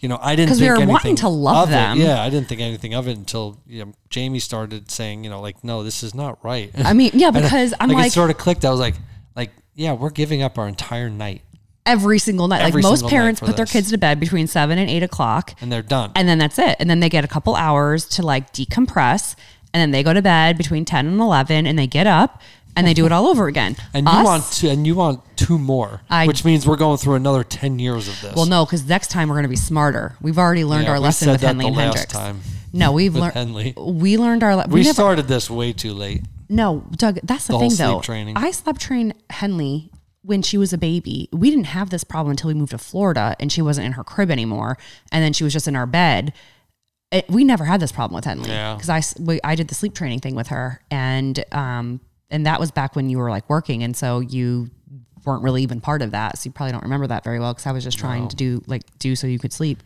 you 0.00 0.08
know, 0.08 0.18
I 0.20 0.36
didn't 0.36 0.48
'Cause 0.50 0.60
we 0.60 0.66
think 0.66 0.78
were 0.80 0.86
wanting 0.86 1.10
anything 1.10 1.16
to 1.16 1.28
love 1.28 1.68
of 1.68 1.68
it. 1.68 1.72
them. 1.72 1.98
Yeah, 2.00 2.22
I 2.22 2.28
didn't 2.30 2.48
think 2.48 2.60
anything 2.60 2.94
of 2.94 3.06
it 3.08 3.16
until 3.16 3.58
you 3.66 3.84
know, 3.84 3.92
Jamie 4.10 4.38
started 4.40 4.90
saying, 4.90 5.24
you 5.24 5.30
know, 5.30 5.40
like, 5.40 5.62
no, 5.62 5.82
this 5.84 6.02
is 6.02 6.14
not 6.14 6.42
right. 6.44 6.70
I 6.84 6.92
mean, 6.92 7.10
yeah, 7.14 7.30
because 7.40 7.72
I'm 7.80 7.88
like, 7.90 7.98
like, 7.98 8.06
it 8.08 8.12
sort 8.12 8.30
of 8.30 8.36
clicked. 8.38 8.64
I 8.64 8.70
was 8.70 8.80
like, 8.80 8.96
like, 9.36 9.50
yeah, 9.74 9.92
we're 9.92 10.10
giving 10.10 10.42
up 10.42 10.58
our 10.58 10.68
entire 10.68 11.10
night 11.10 11.42
every 11.86 12.18
single 12.18 12.48
night. 12.48 12.62
Every 12.62 12.80
like 12.82 12.90
most 12.90 13.06
parents 13.08 13.40
put 13.40 13.56
their 13.56 13.64
this. 13.66 13.72
kids 13.72 13.90
to 13.90 13.98
bed 13.98 14.18
between 14.20 14.46
seven 14.46 14.78
and 14.78 14.88
eight 14.88 15.02
o'clock, 15.02 15.54
and 15.60 15.70
they're 15.72 15.82
done. 15.82 16.12
and 16.16 16.28
then 16.28 16.38
that's 16.38 16.58
it. 16.58 16.76
And 16.80 16.88
then 16.88 17.00
they 17.00 17.08
get 17.08 17.24
a 17.24 17.28
couple 17.28 17.54
hours 17.56 18.06
to 18.10 18.22
like 18.22 18.52
decompress, 18.52 19.34
and 19.72 19.80
then 19.80 19.90
they 19.90 20.02
go 20.02 20.12
to 20.14 20.22
bed 20.22 20.56
between 20.56 20.84
ten 20.84 21.06
and 21.06 21.20
eleven, 21.20 21.66
and 21.66 21.78
they 21.78 21.86
get 21.86 22.06
up 22.06 22.40
and 22.76 22.84
they 22.88 22.92
do 22.94 23.06
it 23.06 23.12
all 23.12 23.28
over 23.28 23.46
again. 23.46 23.76
And 23.92 24.04
you 24.04 24.24
want 24.24 24.44
to, 24.54 24.68
and 24.68 24.84
you 24.84 24.96
want 24.96 25.20
two 25.36 25.58
more, 25.60 26.00
I- 26.10 26.26
which 26.26 26.44
means 26.44 26.66
we're 26.66 26.74
going 26.76 26.98
through 26.98 27.14
another 27.14 27.44
ten 27.44 27.78
years 27.78 28.08
of 28.08 28.20
this. 28.20 28.34
Well, 28.34 28.46
no, 28.46 28.64
because 28.64 28.84
next 28.88 29.12
time 29.12 29.28
we're 29.28 29.36
going 29.36 29.44
to 29.44 29.48
be 29.48 29.54
smarter. 29.54 30.16
We've 30.20 30.38
already 30.38 30.64
learned 30.64 30.84
Yeah, 30.84 30.90
our 30.90 30.96
we 30.96 31.02
lesson 31.04 31.26
said 31.26 31.32
with 31.32 31.40
that 31.42 31.46
Henley 31.48 31.64
the 31.66 31.68
and 31.68 31.76
last 31.76 31.94
Hendrix. 32.12 32.12
time 32.12 32.40
No, 32.72 32.90
we've 32.90 33.14
learned. 33.14 33.74
We 33.76 34.18
learned 34.18 34.42
our. 34.42 34.56
Le- 34.56 34.66
we 34.68 34.80
never- 34.82 34.92
started 34.92 35.28
this 35.28 35.48
way 35.48 35.72
too 35.72 35.92
late. 35.92 36.22
No, 36.48 36.84
Doug, 36.92 37.20
that's 37.22 37.46
the, 37.46 37.54
The 37.54 37.58
thing 37.68 37.74
though. 37.76 38.00
training. 38.00 38.36
I 38.36 38.50
slept 38.50 38.80
trained 38.80 39.14
Henley 39.30 39.90
when 40.22 40.42
she 40.42 40.56
was 40.58 40.72
a 40.72 40.78
baby. 40.78 41.28
We 41.32 41.50
didn't 41.50 41.66
have 41.66 41.90
this 41.90 42.04
problem 42.04 42.30
until 42.30 42.48
we 42.48 42.54
moved 42.54 42.70
to 42.72 42.78
Florida 42.78 43.36
and 43.40 43.50
she 43.52 43.60
wasn't 43.62 43.86
in 43.86 43.92
her 43.92 44.04
crib 44.04 44.30
anymore. 44.30 44.78
And 45.12 45.22
then 45.22 45.32
she 45.32 45.44
was 45.44 45.52
just 45.52 45.68
in 45.68 45.76
our 45.76 45.86
bed. 45.86 46.32
It, 47.10 47.28
we 47.28 47.44
never 47.44 47.64
had 47.64 47.80
this 47.80 47.92
problem 47.92 48.14
with 48.16 48.24
Henley 48.24 48.48
because 48.74 48.88
I, 48.88 48.98
s- 48.98 49.18
we- 49.20 49.40
I 49.44 49.54
did 49.54 49.68
the 49.68 49.74
sleep 49.74 49.94
training 49.94 50.20
thing 50.20 50.34
with 50.34 50.48
her. 50.48 50.80
And, 50.90 51.44
um, 51.52 52.00
and 52.30 52.46
that 52.46 52.58
was 52.58 52.70
back 52.70 52.96
when 52.96 53.08
you 53.10 53.18
were 53.18 53.30
like 53.30 53.48
working. 53.50 53.82
And 53.82 53.94
so 53.96 54.20
you 54.20 54.70
weren't 55.26 55.42
really 55.42 55.62
even 55.62 55.80
part 55.80 56.02
of 56.02 56.10
that. 56.10 56.38
So 56.38 56.48
you 56.48 56.52
probably 56.52 56.72
don't 56.72 56.82
remember 56.82 57.06
that 57.06 57.22
very 57.24 57.38
well 57.38 57.52
because 57.52 57.66
I 57.66 57.72
was 57.72 57.84
just 57.84 57.98
trying 57.98 58.28
to 58.28 58.36
do 58.36 58.62
like 58.66 58.82
do 58.98 59.14
so 59.16 59.26
you 59.26 59.38
could 59.38 59.52
sleep. 59.52 59.82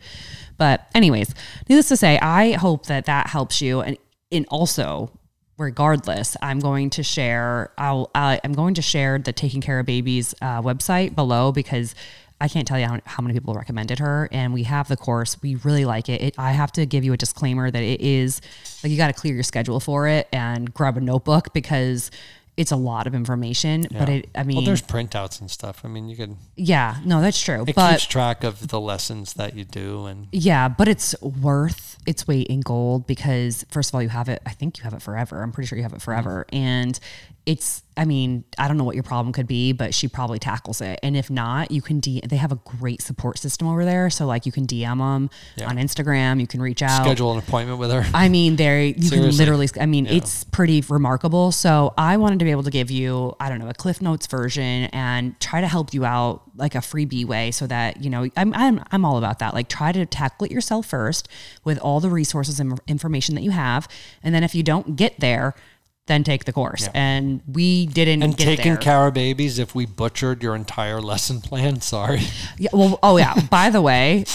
But 0.57 0.87
anyways, 0.95 1.33
needless 1.69 1.87
to 1.89 1.97
say, 1.97 2.17
I 2.19 2.53
hope 2.53 2.87
that 2.87 3.05
that 3.05 3.27
helps 3.27 3.61
you. 3.61 3.81
And, 3.81 3.97
and 4.31 4.45
also 4.49 5.11
regardless, 5.59 6.35
I'm 6.41 6.59
going 6.59 6.89
to 6.91 7.03
share. 7.03 7.71
I'll. 7.77 8.09
I, 8.15 8.39
I'm 8.43 8.53
going 8.53 8.73
to 8.75 8.81
share 8.81 9.19
the 9.19 9.33
Taking 9.33 9.61
Care 9.61 9.79
of 9.79 9.85
Babies 9.85 10.33
uh, 10.41 10.61
website 10.61 11.13
below 11.13 11.51
because 11.51 11.93
I 12.41 12.47
can't 12.47 12.65
tell 12.65 12.79
you 12.79 12.87
how, 12.87 12.99
how 13.05 13.21
many 13.21 13.33
people 13.33 13.53
recommended 13.53 13.99
her, 13.99 14.29
and 14.31 14.53
we 14.53 14.63
have 14.63 14.87
the 14.87 14.95
course. 14.95 15.39
We 15.41 15.55
really 15.55 15.85
like 15.85 16.07
it. 16.07 16.21
it 16.21 16.35
I 16.37 16.53
have 16.53 16.71
to 16.73 16.85
give 16.85 17.03
you 17.03 17.13
a 17.13 17.17
disclaimer 17.17 17.69
that 17.69 17.83
it 17.83 17.99
is 18.01 18.41
like 18.83 18.91
you 18.91 18.97
got 18.97 19.07
to 19.07 19.13
clear 19.13 19.33
your 19.33 19.43
schedule 19.43 19.79
for 19.79 20.07
it 20.07 20.27
and 20.31 20.73
grab 20.73 20.97
a 20.97 21.01
notebook 21.01 21.53
because 21.53 22.09
it's 22.59 22.71
a 22.71 22.75
lot 22.75 23.07
of 23.07 23.15
information. 23.15 23.87
But 23.89 24.09
it. 24.09 24.29
I 24.35 24.43
mean, 24.43 24.57
well, 24.57 24.65
there's 24.65 24.81
printouts 24.81 25.39
and 25.39 25.49
stuff. 25.49 25.81
I 25.85 25.87
mean, 25.87 26.09
you 26.09 26.17
can. 26.17 26.37
yeah, 26.57 26.97
no, 27.05 27.21
that's 27.21 27.41
true. 27.41 27.63
It 27.65 27.73
but 27.73 27.91
keeps 27.91 28.05
track 28.05 28.43
of 28.43 28.67
the 28.67 28.81
lessons 28.81 29.35
that 29.35 29.55
you 29.55 29.63
do, 29.63 30.05
and 30.07 30.27
Yeah, 30.33 30.67
but 30.67 30.89
it's 30.89 31.19
worth 31.21 31.97
its 32.05 32.27
weight 32.27 32.47
in 32.47 32.59
gold 32.59 33.07
because 33.07 33.65
first 33.71 33.91
of 33.91 33.95
all, 33.95 34.03
you 34.03 34.09
have 34.09 34.27
it. 34.27 34.41
I 34.45 34.51
think 34.51 34.77
you 34.77 34.83
have 34.83 34.93
it 34.93 35.01
forever. 35.01 35.41
I'm 35.41 35.53
pretty 35.53 35.67
sure 35.67 35.77
you 35.77 35.83
have 35.83 35.93
it 35.93 36.01
forever, 36.01 36.45
mm. 36.51 36.57
and 36.57 36.99
it's. 37.45 37.83
I 37.97 38.05
mean, 38.05 38.45
I 38.57 38.69
don't 38.69 38.77
know 38.77 38.85
what 38.85 38.95
your 38.95 39.03
problem 39.03 39.33
could 39.33 39.47
be, 39.47 39.73
but 39.73 39.93
she 39.93 40.07
probably 40.07 40.39
tackles 40.39 40.79
it. 40.79 41.01
And 41.03 41.17
if 41.17 41.29
not, 41.29 41.69
you 41.69 41.81
can. 41.81 41.99
D- 41.99 42.21
they 42.25 42.37
have 42.37 42.51
a 42.51 42.55
great 42.55 43.01
support 43.01 43.37
system 43.37 43.67
over 43.67 43.83
there, 43.83 44.09
so 44.09 44.25
like 44.25 44.45
you 44.45 44.51
can 44.51 44.65
DM 44.65 44.99
them 44.99 45.29
on 45.67 45.77
Instagram. 45.77 46.39
You 46.39 46.47
can 46.47 46.61
reach 46.61 46.81
out. 46.81 47.03
schedule 47.03 47.33
an 47.33 47.39
appointment 47.39 47.79
with 47.79 47.91
her. 47.91 48.05
I 48.13 48.29
mean, 48.29 48.55
there 48.55 48.83
you 48.83 49.09
can 49.09 49.29
literally. 49.31 49.67
I 49.79 49.85
mean, 49.85 50.05
it's 50.07 50.43
pretty 50.45 50.81
remarkable. 50.87 51.51
So 51.51 51.93
I 51.97 52.17
wanted 52.17 52.39
to 52.39 52.45
be 52.45 52.51
able 52.51 52.63
to 52.63 52.71
give 52.71 52.89
you, 52.89 53.35
I 53.39 53.49
don't 53.49 53.59
know, 53.59 53.69
a 53.69 53.73
Cliff 53.73 54.01
Notes 54.01 54.27
version 54.27 54.85
and 54.93 55.37
try 55.39 55.59
to 55.59 55.67
help 55.67 55.93
you 55.93 56.05
out 56.05 56.43
like 56.55 56.75
a 56.75 56.79
freebie 56.79 57.25
way, 57.25 57.51
so 57.51 57.67
that 57.67 58.03
you 58.03 58.09
know, 58.09 58.29
I'm 58.37 58.53
I'm 58.53 58.83
I'm 58.91 59.03
all 59.03 59.17
about 59.17 59.39
that. 59.39 59.53
Like, 59.53 59.67
try 59.67 59.91
to 59.91 60.05
tackle 60.05 60.45
it 60.45 60.51
yourself 60.51 60.85
first 60.85 61.27
with 61.65 61.77
all 61.79 61.99
the 61.99 62.09
resources 62.09 62.59
and 62.59 62.79
information 62.87 63.35
that 63.35 63.41
you 63.41 63.51
have, 63.51 63.87
and 64.23 64.33
then 64.33 64.43
if 64.43 64.55
you 64.55 64.63
don't 64.63 64.95
get 64.95 65.19
there, 65.19 65.55
then 66.09 66.25
take 66.25 66.43
the 66.43 66.51
course. 66.51 66.89
And 66.93 67.39
we 67.47 67.85
didn't 67.85 68.21
and 68.23 68.37
taking 68.37 68.75
care 68.75 69.07
of 69.07 69.13
babies. 69.13 69.59
If 69.59 69.73
we 69.73 69.85
butchered 69.85 70.43
your 70.43 70.55
entire 70.55 70.99
lesson 70.99 71.39
plan, 71.39 71.79
sorry. 71.95 72.21
Yeah, 72.57 72.71
well, 72.73 72.99
oh 73.01 73.15
yeah. 73.17 73.33
By 73.49 73.69
the 73.69 73.81
way, 73.81 74.25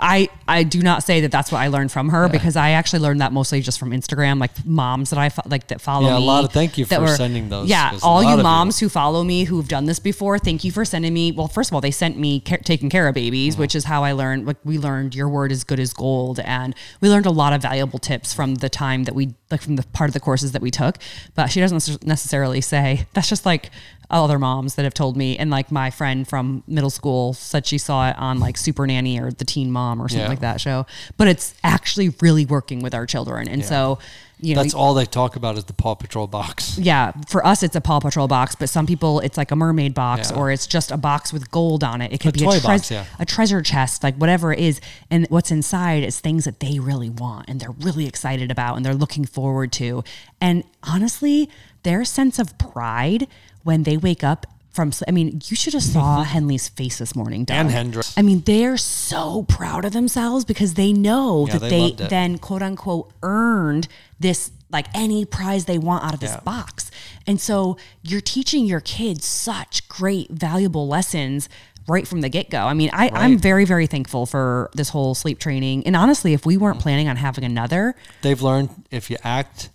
I 0.00 0.28
I 0.48 0.62
do 0.62 0.80
not 0.82 1.02
say 1.02 1.20
that 1.20 1.30
that's 1.30 1.52
what 1.52 1.58
I 1.58 1.68
learned 1.68 1.92
from 1.92 2.08
her 2.08 2.28
because 2.28 2.56
I 2.56 2.70
actually 2.70 3.00
learned 3.00 3.20
that 3.20 3.32
mostly 3.32 3.60
just 3.60 3.78
from 3.78 3.90
Instagram, 3.90 4.40
like 4.40 4.52
moms 4.64 5.10
that 5.10 5.18
I 5.18 5.28
fo- 5.28 5.42
like 5.46 5.68
that 5.68 5.80
follow 5.82 6.08
Yeah, 6.08 6.18
a 6.18 6.20
lot 6.20 6.44
of- 6.44 6.52
thank 6.52 6.78
you 6.78 6.86
for 6.86 7.06
sending 7.08 7.48
those, 7.50 7.68
Yeah, 7.68 7.98
all 8.02 8.22
you 8.22 8.30
of 8.30 8.38
you- 8.38 8.42
moms 8.42 8.78
who 8.78 8.88
follow 8.88 9.24
me 9.24 9.44
who've 9.44 9.68
done 9.68 9.84
this 9.86 9.98
before, 9.98 10.38
thank 10.38 10.64
you 10.64 10.70
for 10.72 10.84
sending 10.84 11.12
me. 11.12 11.32
Well, 11.32 11.48
first 11.48 11.70
of 11.70 11.74
all, 11.74 11.80
they 11.80 11.90
sent 11.90 12.16
me 12.16 12.40
ca- 12.40 12.58
taking 12.64 12.88
care 12.90 13.06
of 13.08 13.14
Mm-hmm. 13.14 13.24
babies, 13.24 13.56
which 13.56 13.74
is 13.74 13.84
how 13.84 14.02
I 14.04 14.12
learned. 14.12 14.46
Like 14.46 14.56
we 14.64 14.78
learned 14.78 15.14
your 15.14 15.28
word 15.28 15.50
is 15.52 15.64
good 15.64 15.80
as 15.80 15.92
gold, 15.92 16.38
and 16.40 16.74
we 17.00 17.08
learned 17.08 17.26
a 17.26 17.30
lot 17.30 17.52
of 17.52 17.62
valuable 17.62 17.98
tips 17.98 18.32
from 18.32 18.54
the 18.56 18.68
time 18.68 19.04
that 19.04 19.14
we 19.14 19.34
like 19.50 19.60
from 19.62 19.76
the 19.76 19.82
part 19.92 20.08
of 20.10 20.14
the 20.14 20.20
courses 20.20 20.52
that 20.52 20.62
we 20.62 20.70
took. 20.70 20.98
But 21.34 21.48
she 21.48 21.60
doesn't 21.60 22.04
necessarily 22.06 22.60
say 22.60 23.06
that's 23.14 23.28
just 23.28 23.44
like 23.46 23.70
other 24.10 24.38
moms 24.38 24.74
that 24.74 24.82
have 24.84 24.94
told 24.94 25.16
me. 25.16 25.36
And 25.38 25.50
like 25.50 25.72
my 25.72 25.90
friend 25.90 26.28
from 26.28 26.62
middle 26.66 26.90
school 26.90 27.32
said 27.32 27.66
she 27.66 27.78
saw 27.78 28.10
it 28.10 28.18
on 28.18 28.38
like 28.38 28.56
Super 28.56 28.86
Nanny 28.86 29.18
or 29.18 29.30
The 29.32 29.44
Teen 29.44 29.70
Mom 29.72 30.00
or 30.00 30.08
something 30.08 30.24
Yeah. 30.24 30.28
like 30.28 30.40
that 30.40 30.60
show. 30.60 30.86
But 31.16 31.28
it's 31.28 31.54
actually 31.64 32.10
really 32.20 32.44
working 32.44 32.80
with 32.80 32.94
our 32.94 33.06
children, 33.06 33.48
and 33.48 33.64
so 33.64 33.98
you 34.44 34.54
know 34.54 34.62
That's 34.62 34.74
all 34.74 34.94
they 34.94 35.06
talk 35.06 35.36
about 35.36 35.56
is 35.56 35.64
the 35.64 35.72
Paw 35.72 35.94
Patrol 35.94 36.26
box. 36.26 36.78
yeah, 36.78 37.12
for 37.28 37.44
us 37.46 37.62
it's 37.62 37.74
a 37.76 37.80
Paw 37.80 38.00
Patrol 38.00 38.28
box, 38.28 38.54
but 38.54 38.68
some 38.68 38.86
people 38.86 39.20
it's 39.20 39.36
like 39.36 39.50
a 39.50 39.56
mermaid 39.56 39.94
box 39.94 40.30
Yeah. 40.30 40.36
or 40.38 40.50
it's 40.50 40.66
just 40.66 40.90
a 40.90 40.96
box 40.96 41.32
with 41.32 41.50
gold 41.50 41.82
on 41.82 42.00
it. 42.02 42.12
It 42.12 42.18
could 42.20 42.36
A 42.36 42.38
be 42.38 42.44
toy 42.44 42.58
a, 42.58 42.60
box, 42.60 42.90
yeah. 42.90 43.04
a 43.18 43.24
treasure 43.24 43.62
chest, 43.62 44.02
like 44.02 44.16
whatever 44.16 44.52
it 44.52 44.58
is. 44.60 44.80
And 45.10 45.26
what's 45.30 45.50
inside 45.50 46.02
is 46.04 46.20
things 46.20 46.44
that 46.44 46.60
they 46.60 46.78
really 46.78 47.10
want 47.10 47.48
and 47.48 47.58
they're 47.60 47.70
really 47.70 48.06
excited 48.06 48.50
about 48.50 48.76
and 48.76 48.84
they're 48.84 48.94
looking 48.94 49.24
forward 49.24 49.72
to. 49.72 50.04
And 50.40 50.64
honestly, 50.82 51.48
their 51.82 52.04
sense 52.04 52.38
of 52.38 52.56
pride 52.58 53.26
when 53.62 53.82
they 53.84 53.96
wake 53.96 54.22
up 54.22 54.46
from 54.74 54.90
I 55.06 55.12
mean, 55.12 55.40
you 55.46 55.56
should 55.56 55.72
have 55.72 55.82
saw 55.82 56.22
Henley's 56.34 56.68
face 56.68 56.98
this 56.98 57.14
morning, 57.14 57.44
Doug. 57.44 57.56
And 57.56 57.70
Hendrix. 57.70 58.12
I 58.18 58.22
mean, 58.22 58.40
they're 58.40 58.76
so 58.76 59.44
proud 59.44 59.84
of 59.84 59.92
themselves 59.92 60.44
because 60.44 60.74
they 60.74 60.92
know 60.92 61.46
Yeah, 61.46 61.54
that 61.54 61.60
they 61.62 61.68
they, 61.70 61.80
loved 61.80 62.00
it. 62.02 62.10
then 62.10 62.38
quote 62.38 62.62
unquote 62.62 63.12
earned 63.22 63.88
this 64.18 64.50
like 64.70 64.86
any 64.94 65.24
prize 65.24 65.66
they 65.66 65.78
want 65.78 66.04
out 66.04 66.14
of 66.14 66.20
this 66.20 66.30
Yeah. 66.32 66.40
box. 66.40 66.90
And 67.26 67.40
so 67.40 67.76
you're 68.02 68.20
teaching 68.20 68.66
your 68.66 68.80
kids 68.80 69.24
such 69.24 69.88
great, 69.88 70.30
valuable 70.30 70.88
lessons 70.88 71.48
right 71.86 72.08
from 72.08 72.22
the 72.22 72.28
get 72.28 72.50
go. 72.50 72.58
I 72.66 72.74
mean, 72.74 72.90
I, 72.92 73.08
I'm 73.12 73.32
Right. 73.32 73.40
very, 73.40 73.64
very 73.64 73.86
thankful 73.86 74.26
for 74.26 74.70
this 74.74 74.88
whole 74.88 75.14
sleep 75.14 75.38
training. 75.38 75.86
And 75.86 75.94
honestly, 75.94 76.32
if 76.32 76.44
we 76.44 76.56
weren't 76.56 76.78
mm. 76.78 76.82
planning 76.82 77.08
on 77.08 77.16
having 77.16 77.44
another, 77.44 77.94
They've 78.22 78.40
learned 78.42 78.70
if 78.90 79.10
you 79.10 79.16
act 79.22 79.68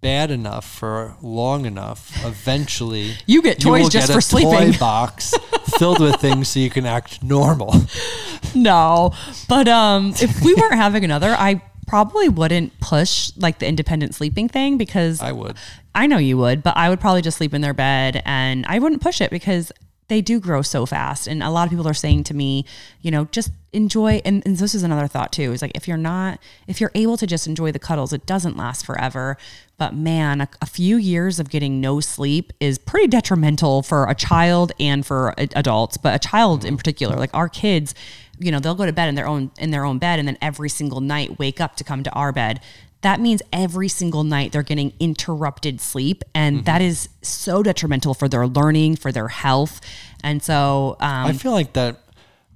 bad 0.00 0.30
enough 0.30 0.64
for 0.64 1.16
long 1.20 1.66
enough, 1.66 2.24
eventually 2.24 3.12
You 3.26 3.42
get 3.42 3.60
toys 3.60 3.82
will 3.82 3.90
just 3.90 4.08
get 4.08 4.12
for 4.12 4.18
a 4.18 4.22
sleeping. 4.22 4.72
Toy 4.72 4.78
box 4.78 5.34
filled 5.78 6.00
with 6.00 6.16
things 6.16 6.48
so 6.48 6.60
you 6.60 6.70
can 6.70 6.86
act 6.86 7.22
normal. 7.22 7.74
no. 8.54 9.12
But 9.48 9.68
um, 9.68 10.14
if 10.20 10.42
we 10.42 10.54
weren't 10.54 10.74
having 10.74 11.04
another, 11.04 11.30
I 11.30 11.62
probably 11.86 12.28
wouldn't 12.28 12.78
push 12.80 13.32
like 13.36 13.58
the 13.58 13.66
independent 13.66 14.14
sleeping 14.14 14.48
thing 14.48 14.78
because 14.78 15.20
I 15.20 15.32
would. 15.32 15.56
I 15.94 16.06
know 16.06 16.18
you 16.18 16.38
would, 16.38 16.62
but 16.62 16.76
I 16.76 16.88
would 16.88 17.00
probably 17.00 17.22
just 17.22 17.38
sleep 17.38 17.52
in 17.52 17.62
their 17.62 17.74
bed 17.74 18.22
and 18.24 18.64
I 18.66 18.78
wouldn't 18.78 19.02
push 19.02 19.20
it 19.20 19.30
because 19.30 19.72
they 20.10 20.20
do 20.20 20.40
grow 20.40 20.60
so 20.60 20.84
fast. 20.84 21.28
And 21.28 21.40
a 21.40 21.50
lot 21.50 21.64
of 21.64 21.70
people 21.70 21.86
are 21.86 21.94
saying 21.94 22.24
to 22.24 22.34
me, 22.34 22.66
you 23.00 23.12
know, 23.12 23.26
just 23.26 23.52
enjoy. 23.72 24.20
And, 24.24 24.42
and 24.44 24.56
this 24.56 24.74
is 24.74 24.82
another 24.82 25.06
thought 25.06 25.32
too 25.32 25.52
is 25.52 25.62
like, 25.62 25.70
if 25.76 25.86
you're 25.86 25.96
not, 25.96 26.40
if 26.66 26.80
you're 26.80 26.90
able 26.96 27.16
to 27.16 27.28
just 27.28 27.46
enjoy 27.46 27.70
the 27.70 27.78
cuddles, 27.78 28.12
it 28.12 28.26
doesn't 28.26 28.56
last 28.56 28.84
forever. 28.84 29.38
But 29.78 29.94
man, 29.94 30.40
a, 30.40 30.48
a 30.60 30.66
few 30.66 30.96
years 30.96 31.38
of 31.38 31.48
getting 31.48 31.80
no 31.80 32.00
sleep 32.00 32.52
is 32.58 32.76
pretty 32.76 33.06
detrimental 33.06 33.82
for 33.82 34.10
a 34.10 34.14
child 34.16 34.72
and 34.80 35.06
for 35.06 35.32
a- 35.38 35.48
adults, 35.54 35.96
but 35.96 36.12
a 36.12 36.18
child 36.18 36.64
in 36.64 36.76
particular, 36.76 37.14
like 37.14 37.30
our 37.32 37.48
kids, 37.48 37.94
you 38.40 38.50
know, 38.50 38.58
they'll 38.58 38.74
go 38.74 38.86
to 38.86 38.92
bed 38.92 39.08
in 39.08 39.14
their 39.14 39.28
own, 39.28 39.52
in 39.60 39.70
their 39.70 39.84
own 39.84 39.98
bed 39.98 40.18
and 40.18 40.26
then 40.26 40.38
every 40.42 40.68
single 40.68 41.00
night 41.00 41.38
wake 41.38 41.60
up 41.60 41.76
to 41.76 41.84
come 41.84 42.02
to 42.02 42.10
our 42.14 42.32
bed 42.32 42.60
that 43.02 43.20
means 43.20 43.42
every 43.52 43.88
single 43.88 44.24
night 44.24 44.52
they're 44.52 44.62
getting 44.62 44.92
interrupted 45.00 45.80
sleep. 45.80 46.22
And 46.34 46.56
Mm-hmm. 46.58 46.64
that 46.64 46.82
is 46.82 47.08
so 47.22 47.62
detrimental 47.62 48.14
for 48.14 48.28
their 48.28 48.46
learning, 48.46 48.96
for 48.96 49.10
their 49.12 49.28
health. 49.28 49.80
And 50.22 50.42
so, 50.42 50.96
um, 51.00 51.26
I 51.26 51.32
feel 51.32 51.52
like 51.52 51.72
that. 51.74 51.98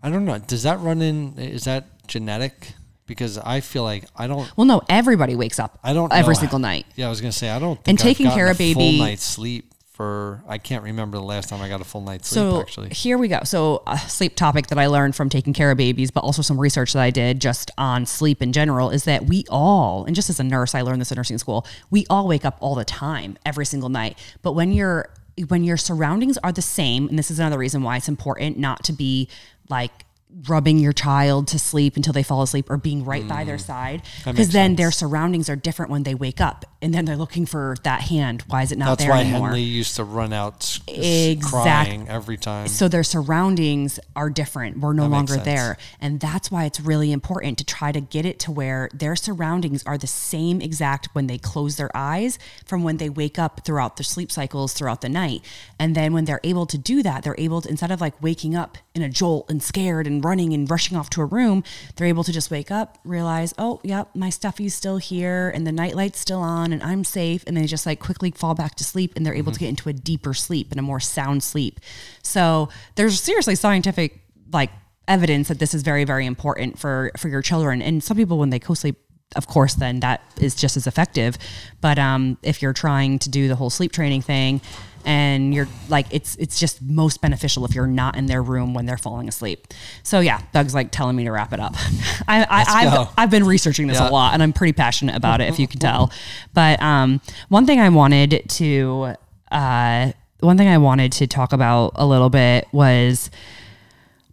I 0.03 0.11
don't 0.11 0.25
know. 0.27 0.39
Does 0.39 0.65
that 0.65 0.81
run 0.81 1.01
in? 1.01 1.39
Is 1.39 1.65
that 1.65 1.87
genetic? 2.07 2.73
Because 3.07 3.37
I 3.39 3.61
feel 3.61 3.83
like 3.83 4.05
I 4.17 4.27
don't. 4.27 4.51
well, 4.57 4.65
no, 4.67 4.81
everybody 4.89 5.35
wakes 5.37 5.59
up 5.59 5.79
I 5.85 5.93
don't 5.93 6.11
every 6.13 6.35
know. 6.35 6.41
single 6.41 6.59
night. 6.59 6.87
Yeah, 6.97 7.07
I 7.07 7.11
was 7.11 7.21
gonna 7.21 7.33
say 7.33 7.51
I 7.51 7.59
don't. 7.59 7.77
Think 7.77 7.89
And 7.89 7.99
I've 7.99 8.03
taking 8.03 8.31
care 8.31 8.49
of 8.49 8.57
baby- 8.57 8.75
full 8.75 8.93
night's 9.07 9.23
sleep 9.25 9.74
for. 9.95 10.43
I 10.47 10.59
can't 10.59 10.83
remember 10.83 11.17
the 11.17 11.25
last 11.25 11.49
time 11.49 11.63
I 11.63 11.69
got 11.69 11.81
a 11.81 11.85
full 11.85 12.01
night's 12.01 12.29
sleep. 12.29 12.43
So 12.43 12.61
Actually, 12.61 12.89
here 12.91 13.17
we 13.17 13.29
go. 13.29 13.41
So 13.45 13.83
a 13.87 13.97
sleep 13.97 14.35
topic 14.37 14.67
that 14.67 14.79
I 14.79 14.89
learned 14.89 15.15
from 15.15 15.29
taking 15.29 15.53
care 15.53 15.71
of 15.71 15.79
babies, 15.79 16.11
but 16.11 16.25
also 16.25 16.43
some 16.43 16.61
research 16.61 16.93
that 16.93 17.03
I 17.03 17.11
did 17.11 17.41
just 17.41 17.71
on 17.79 18.05
sleep 18.05 18.43
in 18.43 18.53
general 18.53 18.91
is 18.91 19.05
that 19.05 19.27
we 19.27 19.45
all, 19.49 20.05
and 20.05 20.15
just 20.15 20.29
as 20.29 20.41
a 20.41 20.45
nurse, 20.45 20.75
I 20.75 20.83
learned 20.83 21.01
this 21.01 21.13
in 21.13 21.17
nursing 21.17 21.39
school, 21.39 21.65
we 21.91 22.05
all 22.11 22.27
wake 22.27 22.45
up 22.45 22.59
all 22.61 22.75
the 22.75 22.85
time, 22.85 23.39
every 23.47 23.65
single 23.65 23.89
night. 23.89 24.19
But 24.43 24.53
when 24.53 24.73
you're 24.73 25.09
when 25.49 25.65
your 25.65 25.77
surroundings 25.77 26.39
are 26.39 26.53
the 26.53 26.63
same, 26.63 27.09
and 27.09 27.19
this 27.19 27.31
is 27.31 27.39
another 27.39 27.59
reason 27.59 27.83
why 27.83 27.97
it's 27.97 28.09
important 28.09 28.59
not 28.59 28.85
to 28.85 28.93
be 28.93 29.29
like 29.69 30.05
rubbing 30.49 30.79
your 30.79 30.93
child 30.93 31.49
to 31.49 31.59
sleep 31.59 31.97
until 31.97 32.13
they 32.13 32.23
fall 32.23 32.43
asleep 32.43 32.69
or 32.69 32.77
being 32.77 33.05
right 33.05 33.27
by 33.27 33.45
their 33.45 33.57
mm. 33.57 33.61
side 33.61 34.03
because 34.25 34.51
then 34.51 34.71
sense. 34.71 34.79
their 34.79 34.91
surroundings 34.91 35.49
are 35.49 35.57
different 35.57 35.91
when 35.91 36.03
they 36.03 36.15
wake 36.15 36.41
up 36.41 36.65
and 36.83 36.93
then 36.93 37.05
they're 37.05 37.17
looking 37.17 37.47
for 37.47 37.77
that 37.85 38.01
hand 38.03 38.43
why 38.49 38.63
is 38.63 38.73
it 38.73 38.79
not 38.79 38.87
that's 38.87 39.05
there 39.05 39.13
why 39.13 39.21
anymore 39.21 39.49
Henley 39.49 39.63
used 39.63 39.97
to 39.97 40.05
run 40.05 40.33
out 40.33 40.81
s- 40.89 41.37
crying 41.43 42.09
every 42.09 42.37
time. 42.37 42.69
so 42.69 42.89
their 42.89 43.05
surroundings 43.05 44.01
are 44.17 44.31
different. 44.31 44.79
We're 44.79 44.93
no 44.93 45.05
That 45.05 45.11
longer 45.11 45.37
there. 45.37 45.77
And 46.01 46.21
that's 46.21 46.51
why 46.51 46.65
it's 46.65 46.81
really 46.81 47.13
important 47.13 47.59
to 47.59 47.65
try 47.65 47.93
to 47.93 48.01
get 48.01 48.25
it 48.25 48.39
to 48.41 48.53
where 48.53 48.89
their 48.93 49.17
surroundings 49.17 49.83
are 49.85 49.99
the 49.99 50.07
same 50.07 50.61
exact 50.61 51.09
when 51.13 51.27
they 51.27 51.39
close 51.39 51.77
their 51.77 51.91
eyes 51.95 52.39
from 52.65 52.83
when 52.83 52.99
they 52.99 53.09
wake 53.09 53.39
up 53.39 53.65
throughout 53.65 53.97
their 53.97 54.05
sleep 54.05 54.31
cycles 54.31 54.73
throughout 54.73 55.01
the 55.01 55.09
night. 55.09 55.43
And 55.79 55.95
then 55.95 56.13
when 56.13 56.25
they're 56.25 56.41
able 56.45 56.67
to 56.67 56.79
do 56.79 57.03
that, 57.03 57.23
they're 57.23 57.37
able 57.39 57.61
to, 57.63 57.69
instead 57.69 57.91
of 57.91 58.01
like 58.01 58.21
waking 58.23 58.55
up 58.55 58.79
in 58.95 59.03
a 59.03 59.09
jolt 59.09 59.51
and 59.51 59.63
scared 59.63 60.07
and 60.07 60.24
running 60.25 60.53
and 60.53 60.71
rushing 60.71 60.97
off 60.97 61.11
to 61.11 61.21
a 61.21 61.25
room, 61.25 61.63
they're 61.97 62.07
able 62.07 62.25
to 62.25 62.33
just 62.33 62.51
wake 62.51 62.71
up, 62.71 62.99
realize, 63.05 63.55
oh, 63.59 63.81
yep, 63.85 64.09
my 64.15 64.31
stuffy's 64.31 64.75
still 64.75 64.97
here 64.97 65.51
and 65.51 65.67
the 65.67 65.73
nightlight's 65.73 66.19
still 66.19 66.41
on 66.41 66.73
and 66.73 66.83
I'm 66.83 67.05
safe. 67.05 67.45
And 67.47 67.57
they 67.57 67.67
just 67.67 67.87
like 67.87 68.01
quickly 68.01 68.31
fall 68.31 68.55
back 68.55 68.75
to 68.77 68.85
sleep 68.85 69.13
and 69.17 69.25
they're 69.25 69.35
able 69.35 69.53
to 69.53 69.61
get 69.61 69.69
into 69.69 69.89
a 69.89 69.93
deeper 69.93 70.35
sleep 70.35 70.71
and 70.71 70.79
a 70.79 70.83
more 70.83 71.01
sound 71.01 71.43
sleep. 71.43 71.81
So 72.23 72.69
there's 72.97 73.21
seriously 73.21 73.55
scientific 73.55 74.21
like 74.53 74.71
evidence 75.07 75.49
that 75.49 75.59
this 75.59 75.75
is 75.75 75.83
very, 75.83 76.05
very 76.05 76.27
important 76.27 76.79
for 76.79 77.11
for 77.17 77.29
your 77.29 77.43
children. 77.43 77.83
And 77.83 78.03
some 78.03 78.17
people 78.17 78.39
when 78.39 78.51
they 78.51 78.59
co-sleep 78.59 78.97
of 79.37 79.47
course, 79.47 79.75
then 79.75 80.01
that 80.01 80.23
is 80.39 80.55
just 80.55 80.77
as 80.77 80.87
effective. 80.87 81.37
But 81.81 81.99
um, 81.99 82.39
if 82.43 82.63
you're 82.63 82.73
trying 82.73 83.19
to 83.21 83.29
do 83.29 83.49
the 83.49 83.57
whole 83.57 83.71
sleep 83.71 83.91
training 83.91 84.23
thing, 84.23 84.61
and 85.05 85.55
you're 85.55 85.69
like, 85.89 86.07
it's 86.11 86.37
it's 86.37 86.59
just 86.59 86.81
most 86.83 87.21
beneficial 87.21 87.65
if 87.65 87.75
you're 87.75 87.87
not 87.87 88.17
in 88.17 88.27
their 88.27 88.43
room 88.43 88.75
when 88.75 88.87
they're 88.87 88.99
falling 88.99 89.29
asleep. 89.29 89.69
So 90.03 90.21
yeah, 90.21 90.41
Doug's 90.53 90.75
like 90.75 90.91
telling 90.91 91.17
me 91.17 91.25
to 91.25 91.31
wrap 91.31 91.53
it 91.53 91.61
up. 91.61 91.75
I, 92.29 92.45
I, 92.45 92.65
I've, 92.69 93.09
I've 93.17 93.31
been 93.31 93.45
researching 93.45 93.87
this 93.87 93.99
Yeah. 93.99 94.09
a 94.09 94.11
lot, 94.11 94.35
and 94.35 94.43
I'm 94.43 94.53
pretty 94.53 94.73
passionate 94.73 95.17
about 95.17 95.41
it, 95.41 95.49
if 95.49 95.59
you 95.59 95.67
can 95.69 95.81
tell. 95.81 96.11
But 96.53 96.81
um, 96.83 97.21
one 97.49 97.67
thing 97.67 97.81
I 97.81 97.89
wanted 97.89 98.43
to 98.49 99.15
uh, 99.51 100.13
one 100.41 100.57
thing 100.59 100.69
I 100.69 100.79
wanted 100.79 101.13
to 101.13 101.27
talk 101.27 101.53
about 101.53 101.93
a 101.97 102.05
little 102.07 102.31
bit 102.31 102.67
was 102.73 103.31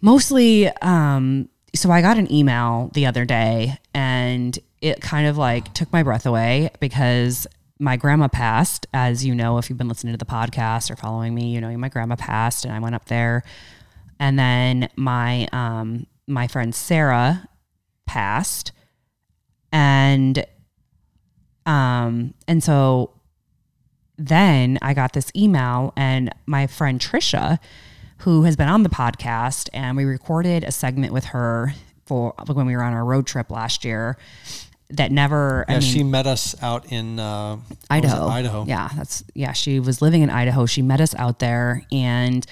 mostly 0.01 0.67
um 0.81 1.47
so 1.75 1.91
i 1.91 2.01
got 2.01 2.17
an 2.17 2.29
email 2.31 2.89
the 2.93 3.05
other 3.05 3.23
day 3.25 3.77
and 3.93 4.57
it 4.81 4.99
kind 4.99 5.27
of 5.27 5.37
like 5.37 5.71
took 5.73 5.91
my 5.93 6.01
breath 6.03 6.25
away 6.25 6.69
because 6.79 7.45
my 7.81 7.97
grandma 7.97 8.27
passed 8.27 8.85
as 8.93 9.25
you 9.25 9.33
know 9.33 9.57
if 9.57 9.69
you've 9.69 9.77
been 9.77 9.89
listening 9.89 10.13
to 10.13 10.17
the 10.17 10.25
podcast 10.25 10.91
or 10.91 10.95
following 10.95 11.33
me 11.33 11.53
you 11.53 11.59
know 11.59 11.75
my 11.77 11.89
grandma 11.89 12.15
passed 12.15 12.63
and 12.63 12.73
i 12.73 12.79
went 12.79 12.95
up 12.95 13.05
there 13.05 13.43
and 14.19 14.37
then 14.37 14.87
my 14.95 15.47
um 15.51 16.05
my 16.27 16.47
friend 16.47 16.75
sarah 16.75 17.47
passed 18.05 18.71
and 19.71 20.45
um 21.65 22.33
and 22.47 22.63
so 22.63 23.11
then 24.27 24.77
I 24.81 24.93
got 24.93 25.13
this 25.13 25.31
email, 25.35 25.93
and 25.95 26.33
my 26.45 26.67
friend 26.67 26.99
Trisha, 26.99 27.59
who 28.19 28.43
has 28.43 28.55
been 28.55 28.67
on 28.67 28.83
the 28.83 28.89
podcast, 28.89 29.69
and 29.73 29.97
we 29.97 30.03
recorded 30.05 30.63
a 30.63 30.71
segment 30.71 31.13
with 31.13 31.25
her 31.25 31.73
for 32.05 32.33
when 32.47 32.65
we 32.65 32.75
were 32.75 32.83
on 32.83 32.93
our 32.93 33.05
road 33.05 33.25
trip 33.25 33.49
last 33.49 33.83
year. 33.83 34.17
That 34.97 35.11
never, 35.11 35.65
I 35.67 35.73
yeah, 35.73 35.79
mean, 35.79 35.89
she 35.89 36.03
met 36.03 36.27
us 36.27 36.55
out 36.61 36.91
in 36.91 37.19
uh, 37.19 37.55
what 37.55 37.69
was 37.69 37.71
it? 37.79 37.87
Idaho. 37.89 38.27
Idaho. 38.27 38.65
Yeah, 38.65 38.89
that's 38.95 39.23
yeah. 39.33 39.53
She 39.53 39.79
was 39.79 40.01
living 40.01 40.21
in 40.21 40.29
Idaho. 40.29 40.65
She 40.65 40.81
met 40.81 41.01
us 41.01 41.15
out 41.15 41.39
there, 41.39 41.83
and 41.91 42.45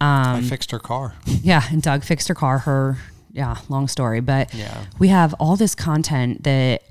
um, 0.00 0.36
I 0.36 0.42
fixed 0.42 0.70
her 0.72 0.78
car. 0.78 1.14
yeah, 1.26 1.62
and 1.70 1.82
Doug 1.82 2.04
fixed 2.04 2.28
her 2.28 2.34
car. 2.34 2.58
Her 2.58 2.98
yeah, 3.32 3.56
long 3.68 3.86
story, 3.88 4.20
but 4.20 4.52
Yeah. 4.54 4.84
we 4.98 5.08
have 5.08 5.34
all 5.38 5.56
this 5.56 5.74
content 5.74 6.44
that 6.44 6.82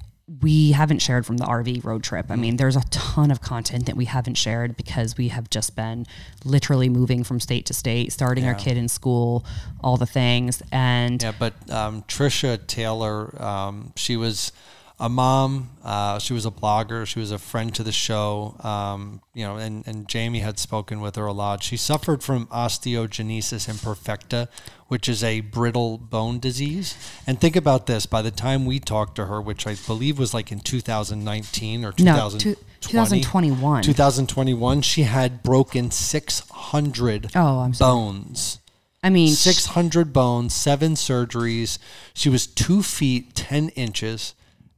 we 0.42 0.72
haven't 0.72 1.00
shared 1.04 1.24
from 1.26 1.38
the 1.38 1.46
RV 1.46 1.84
road 1.84 2.04
trip. 2.04 2.28
I 2.30 2.36
mean, 2.36 2.58
there's 2.58 2.76
a 2.76 2.82
ton 2.90 3.30
of 3.30 3.42
content 3.42 3.86
that 3.86 3.96
we 3.96 4.06
haven't 4.06 4.36
shared 4.36 4.76
because 4.76 5.18
we 5.18 5.28
have 5.28 5.52
just 5.52 5.76
been 5.76 6.06
literally 6.44 6.90
moving 6.90 7.24
from 7.24 7.40
state 7.40 7.68
to 7.68 7.74
state, 7.76 8.12
starting 8.12 8.46
our 8.46 8.56
kid 8.56 8.76
in 8.76 8.88
school, 8.88 9.46
all 9.84 9.98
the 9.98 10.08
things, 10.08 10.64
and 10.72 11.22
Yeah, 11.22 11.32
but 11.38 11.54
um, 11.72 12.02
Trisha 12.04 12.58
Taylor, 12.66 13.40
um, 13.42 13.94
she 13.96 14.18
was 14.18 14.52
a 15.00 15.10
mom. 15.10 15.72
Uh, 15.84 16.20
she 16.20 16.34
was 16.34 16.46
a 16.46 16.52
blogger. 16.52 17.06
She 17.06 17.20
was 17.20 17.32
a 17.32 17.38
friend 17.38 17.74
to 17.76 17.84
the 17.84 17.92
show. 17.92 18.56
Um, 18.64 19.22
you 19.34 19.44
know, 19.46 19.58
and, 19.58 19.86
and 19.86 20.08
Jamie 20.08 20.40
had 20.40 20.58
spoken 20.58 21.02
with 21.02 21.16
her 21.18 21.26
a 21.26 21.34
lot. 21.34 21.64
She 21.64 21.76
suffered 21.78 22.24
from 22.24 22.48
osteogenesis 22.48 23.68
imperfecta, 23.68 24.48
which 24.88 25.10
is 25.10 25.24
a 25.24 25.42
brittle 25.42 25.98
bone 25.98 26.40
disease. 26.40 26.96
And 27.28 27.40
think 27.42 27.56
about 27.56 27.88
this: 27.88 28.06
by 28.06 28.22
the 28.22 28.32
time 28.32 28.66
we 28.66 28.80
talked 28.80 29.16
to 29.16 29.26
her, 29.26 29.42
which 29.42 29.68
I 29.68 29.76
believe 29.86 30.18
was 30.18 30.34
like 30.34 30.52
in 30.52 30.60
2019 30.62 31.84
or 31.84 31.90
no, 32.00 32.30
2020, 32.30 32.40
two, 32.40 32.56
2021. 32.82 33.84
2021, 33.84 34.82
she 34.82 35.04
had 35.04 35.44
broken 35.44 35.92
600 35.92 37.32
Oh, 37.36 37.60
I'm 37.60 37.74
sorry. 37.74 37.92
bones. 37.92 38.60
I 39.04 39.10
mean, 39.12 39.30
600 39.30 40.12
bones, 40.14 40.56
seven 40.56 40.94
surgeries. 40.94 41.78
She 42.16 42.28
was 42.30 42.48
two 42.48 42.82
feet, 42.82 43.36
10 43.36 43.70
inches, 43.70 44.34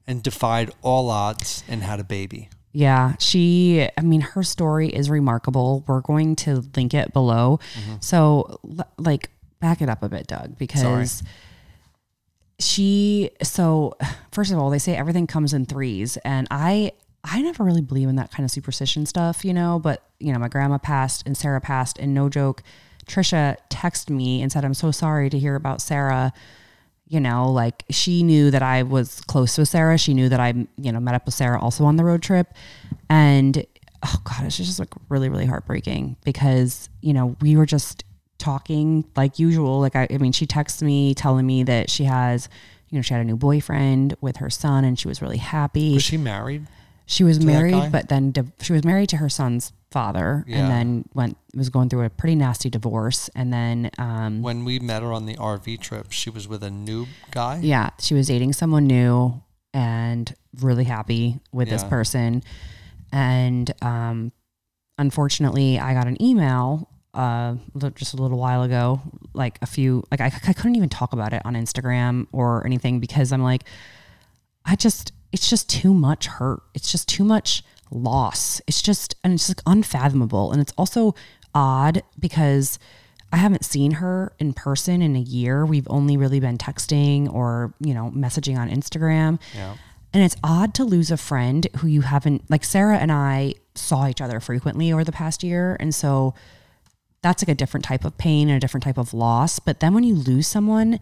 and 0.08 0.24
defied 0.24 0.72
all 0.82 1.10
odds 1.10 1.64
and 1.68 1.84
had 1.84 2.00
a 2.00 2.04
baby. 2.04 2.50
Yeah, 2.72 3.16
she, 3.20 3.88
I 3.98 4.02
mean, 4.02 4.22
her 4.22 4.44
story 4.44 4.90
is 4.90 5.10
remarkable. 5.10 5.84
We're 5.88 6.02
going 6.02 6.36
to 6.38 6.64
link 6.76 6.94
it 6.94 7.12
below. 7.12 7.60
Mm-hmm. 7.74 7.96
So, 8.02 8.60
l- 8.64 8.88
like, 8.98 9.32
back 9.60 9.82
it 9.82 9.90
up 9.90 10.04
a 10.04 10.10
bit, 10.10 10.28
Doug, 10.28 10.58
because 10.58 11.24
she, 12.60 13.32
so 13.42 13.98
first 14.32 14.52
of 14.52 14.60
all, 14.60 14.70
they 14.70 14.80
say 14.80 14.96
everything 14.96 15.26
comes 15.26 15.54
in 15.54 15.66
threes. 15.66 16.18
And 16.18 16.48
I, 16.52 16.92
I 17.24 17.42
never 17.42 17.64
really 17.64 17.82
believe 17.82 18.10
in 18.10 18.16
that 18.18 18.32
kind 18.32 18.46
of 18.46 18.52
superstition 18.52 19.08
stuff, 19.08 19.44
you 19.44 19.54
know, 19.54 19.80
but, 19.80 20.04
you 20.20 20.32
know, 20.32 20.38
my 20.38 20.48
grandma 20.48 20.78
passed 20.78 21.26
and 21.26 21.36
Sarah 21.36 21.62
passed, 21.62 21.98
and 21.98 22.14
no 22.14 22.30
joke, 22.30 22.62
Trisha 23.08 23.58
texted 23.70 24.12
me 24.12 24.42
and 24.42 24.52
said, 24.52 24.64
I'm 24.64 24.76
so 24.76 24.92
sorry 24.92 25.30
to 25.32 25.40
hear 25.40 25.56
about 25.56 25.82
Sarah 25.82 26.32
you 27.08 27.20
know, 27.20 27.52
like 27.52 27.84
she 27.90 28.24
knew 28.24 28.52
that 28.52 28.62
I 28.62 28.84
was 28.84 29.22
close 29.22 29.58
with 29.58 29.70
Sarah. 29.70 29.98
She 29.98 30.14
knew 30.14 30.30
that 30.30 30.40
I, 30.40 30.54
you 30.78 30.92
know, 30.92 31.00
met 31.00 31.16
up 31.16 31.26
with 31.26 31.36
Sarah 31.36 31.60
also 31.60 31.86
on 31.86 31.96
the 31.96 32.04
road 32.04 32.22
trip. 32.22 32.54
And 33.10 33.66
oh 34.04 34.22
God, 34.24 34.46
it's 34.46 34.58
just 34.58 34.80
like 34.80 34.94
really, 35.10 35.30
really 35.30 35.46
heartbreaking 35.46 36.18
because, 36.24 36.90
you 37.02 37.14
know, 37.14 37.36
we 37.42 37.56
were 37.56 37.66
just 37.66 38.04
talking 38.38 39.06
like 39.16 39.40
usual. 39.40 39.80
Like, 39.80 39.96
I, 39.96 40.08
I 40.12 40.18
mean, 40.18 40.34
she 40.34 40.46
texts 40.46 40.82
me 40.82 41.14
telling 41.14 41.46
me 41.46 41.64
that 41.64 41.90
she 41.90 42.04
has, 42.04 42.50
you 42.90 42.98
know, 42.98 43.02
she 43.02 43.14
had 43.14 43.22
a 43.22 43.26
new 43.26 43.38
boyfriend 43.38 44.16
with 44.20 44.38
her 44.38 44.50
son 44.50 44.84
and 44.84 45.00
she 45.00 45.08
was 45.08 45.22
really 45.22 45.38
happy. 45.38 45.94
Was 45.94 46.04
she 46.04 46.18
married? 46.18 46.68
She 47.06 47.24
was 47.24 47.44
married, 47.44 47.90
but 47.90 48.10
then 48.10 48.32
div- 48.32 48.52
she 48.60 48.74
was 48.74 48.84
married 48.84 49.08
to 49.10 49.18
her 49.18 49.30
son's 49.30 49.72
father 49.92 50.44
Yeah. 50.48 50.58
and 50.58 50.72
then 50.72 51.10
went, 51.14 51.38
was 51.56 51.70
going 51.70 51.90
through 51.90 52.04
a 52.04 52.10
pretty 52.10 52.36
nasty 52.36 52.70
divorce. 52.70 53.30
And 53.36 53.54
then, 53.54 53.90
um, 53.98 54.42
When 54.42 54.66
we 54.66 54.80
met 54.80 55.02
her 55.02 55.14
on 55.14 55.26
the 55.26 55.36
RV 55.36 55.78
trip, 55.80 56.12
she 56.12 56.30
was 56.30 56.48
with 56.48 56.64
a 56.64 56.70
new 56.70 57.08
guy. 57.32 57.60
yeah, 57.62 57.92
she 58.00 58.14
was 58.14 58.28
dating 58.28 58.54
someone 58.54 58.86
new 58.88 59.42
and 59.74 60.34
really 60.62 60.84
happy 60.86 61.40
with 61.52 61.70
this 61.70 61.84
person. 61.84 62.44
And 63.12 63.72
um, 63.82 64.32
unfortunately, 64.98 65.80
I 65.80 65.94
got 65.94 66.08
an 66.08 66.22
email 66.22 66.90
uh, 67.14 67.56
just 67.96 68.14
a 68.14 68.18
little 68.18 68.38
while 68.38 68.64
ago, 68.64 69.02
like 69.34 69.58
a 69.62 69.66
few, 69.66 70.04
like 70.12 70.22
I, 70.22 70.26
I 70.26 70.54
couldn't 70.54 70.76
even 70.76 70.90
talk 70.90 71.14
about 71.14 71.34
it 71.34 71.42
on 71.46 71.54
Instagram 71.56 72.28
or 72.32 72.66
anything 72.66 73.00
because 73.00 73.32
I'm 73.32 73.42
like, 73.42 73.64
I 74.66 74.76
just, 74.76 75.14
it's 75.32 75.50
just 75.50 75.70
too 75.70 75.94
much 75.94 76.28
hurt. 76.28 76.62
It's 76.76 76.92
just 76.92 77.08
too 77.08 77.24
much 77.24 77.64
loss. 77.92 78.62
It's 78.68 78.82
just, 78.82 79.16
and 79.24 79.34
it's 79.34 79.50
like 79.50 79.62
unfathomable. 79.66 80.52
And 80.52 80.62
it's 80.62 80.74
also 80.78 81.16
odd 81.54 82.04
because 82.20 82.80
I 83.32 83.38
haven't 83.38 83.66
seen 83.66 83.92
her 83.94 84.34
in 84.40 84.54
person 84.54 85.02
in 85.02 85.16
a 85.16 85.22
year. 85.22 85.66
We've 85.66 85.88
only 85.90 86.18
really 86.18 86.40
been 86.40 86.58
texting 86.58 87.32
or, 87.34 87.74
you 87.80 87.94
know, 87.94 88.12
messaging 88.16 88.58
on 88.58 88.70
Instagram. 88.70 89.40
Yeah. 89.56 89.76
And 90.14 90.24
it's 90.24 90.36
odd 90.44 90.74
to 90.76 90.84
lose 90.84 91.12
a 91.12 91.18
friend 91.18 91.68
who 91.78 91.88
you 91.88 92.02
haven't 92.02 92.50
like 92.50 92.64
Sarah 92.64 92.98
and 92.98 93.12
I 93.12 93.56
saw 93.76 94.08
each 94.08 94.22
other 94.22 94.40
frequently 94.40 94.92
over 94.92 95.04
the 95.04 95.12
past 95.12 95.44
year. 95.44 95.76
And 95.80 95.94
so 95.94 96.34
that's 97.22 97.44
like 97.44 97.50
a 97.50 97.56
different 97.56 97.84
type 97.84 98.06
of 98.06 98.18
pain 98.18 98.48
and 98.48 98.56
a 98.56 98.60
different 98.60 98.84
type 98.84 98.98
of 98.98 99.14
loss. 99.14 99.60
But 99.60 99.80
then 99.80 99.94
when 99.94 100.04
you 100.04 100.16
lose 100.16 100.48
someone 100.48 101.00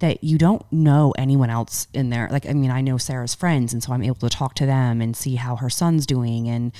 that 0.00 0.22
you 0.24 0.36
don't 0.38 0.62
know 0.72 1.14
anyone 1.16 1.48
else 1.50 1.86
in 1.94 2.10
there, 2.10 2.28
like, 2.30 2.46
I 2.48 2.52
mean, 2.52 2.70
I 2.70 2.80
know 2.80 2.98
Sarah's 2.98 3.34
friends, 3.34 3.72
and 3.72 3.82
so 3.82 3.92
I'm 3.92 4.02
able 4.02 4.16
to 4.16 4.28
talk 4.28 4.54
to 4.56 4.66
them 4.66 5.00
and 5.00 5.16
see 5.16 5.36
how 5.36 5.56
her 5.56 5.70
son's 5.70 6.04
doing 6.06 6.48
and, 6.48 6.72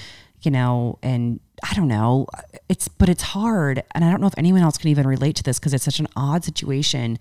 you 0.43 0.51
know, 0.51 0.99
and 1.03 1.39
I 1.63 1.75
don't 1.75 1.89
know. 1.89 2.27
It's, 2.69 2.89
but 2.89 3.09
it's 3.09 3.23
hard. 3.23 3.83
And 3.95 4.05
I 4.05 4.11
don't 4.11 4.21
know 4.21 4.27
if 4.27 4.39
anyone 4.39 4.63
else 4.63 4.79
can 4.79 4.89
even 4.89 5.07
relate 5.07 5.37
to 5.37 5.43
this 5.43 5.59
because 5.59 5.73
it's 5.75 5.85
such 5.85 6.01
an 6.01 6.09
odd 6.17 6.45
situation. 6.45 7.19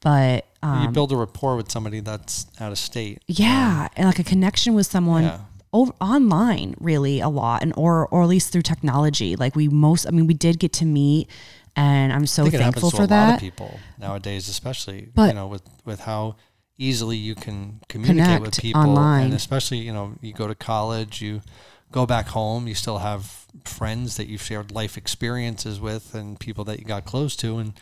But, 0.00 0.46
um, 0.62 0.82
you 0.84 0.88
build 0.90 1.12
a 1.12 1.16
rapport 1.16 1.56
with 1.56 1.70
somebody 1.70 2.00
that's 2.00 2.46
out 2.58 2.72
of 2.72 2.78
state. 2.78 3.22
yeah, 3.28 3.88
and 3.96 4.06
like 4.06 4.18
a 4.18 4.24
connection 4.24 4.74
with 4.74 4.86
someone 4.86 5.24
Yeah. 5.24 5.38
over 5.72 5.92
online 6.00 6.74
really 6.80 7.20
a 7.20 7.28
lot 7.28 7.62
and 7.62 7.72
or 7.76 8.06
or 8.08 8.22
at 8.22 8.28
least 8.28 8.52
through 8.52 8.62
technology. 8.62 9.36
Like 9.36 9.54
we 9.54 9.68
most 9.68 10.06
I 10.06 10.10
mean 10.10 10.26
we 10.26 10.34
did 10.34 10.58
get 10.58 10.72
to 10.74 10.84
meet 10.84 11.28
and 11.76 12.12
I'm 12.12 12.26
so 12.26 12.48
thankful 12.50 12.90
for 12.90 12.96
a 12.96 13.00
lot 13.00 13.02
of 13.04 13.08
that. 13.10 13.40
people 13.40 13.78
nowadays, 13.98 14.48
especially 14.48 15.08
But- 15.14 15.28
you 15.28 15.34
know 15.34 15.46
with 15.46 15.62
with 15.84 16.00
how 16.00 16.36
easily 16.78 17.16
you 17.16 17.34
can 17.34 17.80
communicate 17.88 18.40
with 18.40 18.58
people, 18.58 18.80
online. 18.80 19.24
and 19.26 19.34
especially 19.34 19.78
you 19.78 19.92
know 19.92 20.14
you 20.20 20.32
go 20.32 20.46
to 20.48 20.54
college, 20.54 21.20
you 21.22 21.42
go 21.90 22.06
back 22.06 22.28
home, 22.28 22.66
you 22.66 22.74
still 22.74 22.98
have 22.98 23.46
friends 23.64 24.16
that 24.16 24.26
you've 24.26 24.42
shared 24.42 24.72
life 24.72 24.96
experiences 24.96 25.78
with, 25.80 26.14
and 26.14 26.40
people 26.40 26.64
that 26.64 26.78
you 26.78 26.84
got 26.84 27.04
close 27.04 27.36
to, 27.36 27.58
and 27.58 27.74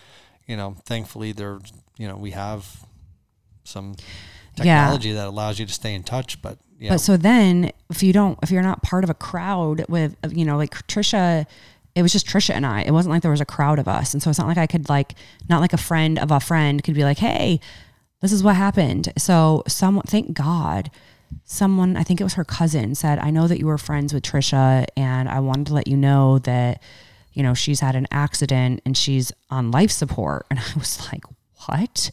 you 0.47 0.57
know 0.57 0.77
thankfully 0.85 1.33
there 1.33 1.59
you 1.97 2.07
know 2.09 2.17
we 2.17 2.33
have 2.33 2.85
some 3.65 3.95
Yeah. 4.57 4.65
technology 4.85 5.13
that 5.13 5.27
allows 5.29 5.59
you 5.59 5.67
to 5.67 5.73
stay 5.73 5.95
in 5.95 6.03
touch, 6.03 6.43
but 6.43 6.59
yeah, 6.79 6.91
But 6.91 6.99
so 7.01 7.17
then 7.17 7.71
if 7.91 8.03
you 8.03 8.13
don't 8.13 8.39
if 8.43 8.51
you're 8.51 8.63
not 8.63 8.83
part 8.83 9.05
of 9.05 9.11
a 9.11 9.15
crowd 9.15 9.85
with 9.89 10.17
you 10.31 10.45
know 10.45 10.57
like 10.57 10.75
Trisha 10.89 11.47
it 11.95 12.03
was 12.03 12.13
just 12.13 12.27
Trisha 12.27 12.55
and 12.55 12.65
I. 12.65 12.83
It 12.83 12.93
wasn't 12.93 13.13
like 13.13 13.23
there 13.23 13.31
was 13.31 13.41
a 13.41 13.47
crowd 13.47 13.79
of 13.79 13.89
us. 13.89 14.15
And 14.15 14.23
so 14.23 14.31
it's 14.31 14.39
not 14.39 14.49
like 14.49 14.59
I 14.59 14.67
could 14.67 14.89
like 14.89 15.15
not 15.49 15.61
like 15.61 15.73
a 15.73 15.79
friend 15.79 16.19
of 16.19 16.31
a 16.31 16.41
friend 16.41 16.83
could 16.83 16.95
be 16.95 17.05
like, 17.05 17.19
"Hey, 17.19 17.61
this 18.21 18.33
is 18.33 18.43
what 18.43 18.57
happened." 18.57 19.13
So 19.19 19.63
someone 19.67 20.05
thank 20.07 20.33
God 20.35 20.91
someone 21.45 21.97
I 21.97 22.03
think 22.03 22.21
it 22.21 22.25
was 22.25 22.35
her 22.35 22.45
cousin 22.45 22.95
said, 22.95 23.19
"I 23.19 23.31
know 23.31 23.47
that 23.47 23.59
you 23.59 23.67
were 23.67 23.79
friends 23.79 24.13
with 24.13 24.23
Trisha 24.23 24.87
and 24.97 25.29
I 25.29 25.41
wanted 25.41 25.67
to 25.67 25.75
let 25.75 25.89
you 25.89 25.97
know 25.97 26.39
that 26.41 26.83
you 27.33 27.45
know, 27.45 27.55
she's 27.55 27.79
had 27.79 27.95
an 27.95 28.09
accident 28.11 28.83
and 28.85 28.97
she's 28.97 29.33
on 29.51 29.71
life 29.71 29.91
support." 29.91 30.47
And 30.51 30.59
I 30.75 30.79
was 30.79 31.09
like, 31.13 31.25
"What?" 31.67 32.11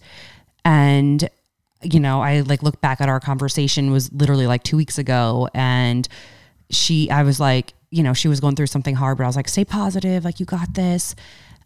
And 0.64 1.30
you 1.84 2.00
know, 2.00 2.22
I 2.22 2.42
like 2.42 2.64
look 2.64 2.82
back 2.82 3.02
at 3.02 3.10
our 3.10 3.20
conversation 3.20 3.92
was 3.92 4.12
literally 4.12 4.48
like 4.48 4.64
2 4.64 4.78
weeks 4.78 4.98
ago 4.98 5.48
and 5.54 6.08
she 6.70 7.10
I 7.10 7.24
was 7.24 7.40
like, 7.40 7.74
you 7.90 8.04
know, 8.04 8.14
she 8.14 8.28
was 8.28 8.40
going 8.40 8.56
through 8.56 8.68
something 8.68 8.96
hard, 8.96 9.18
but 9.18 9.24
I 9.24 9.28
was 9.28 9.36
like, 9.36 9.48
stay 9.48 9.66
positive, 9.66 10.26
like 10.26 10.40
you 10.40 10.46
got 10.46 10.74
this. 10.74 11.16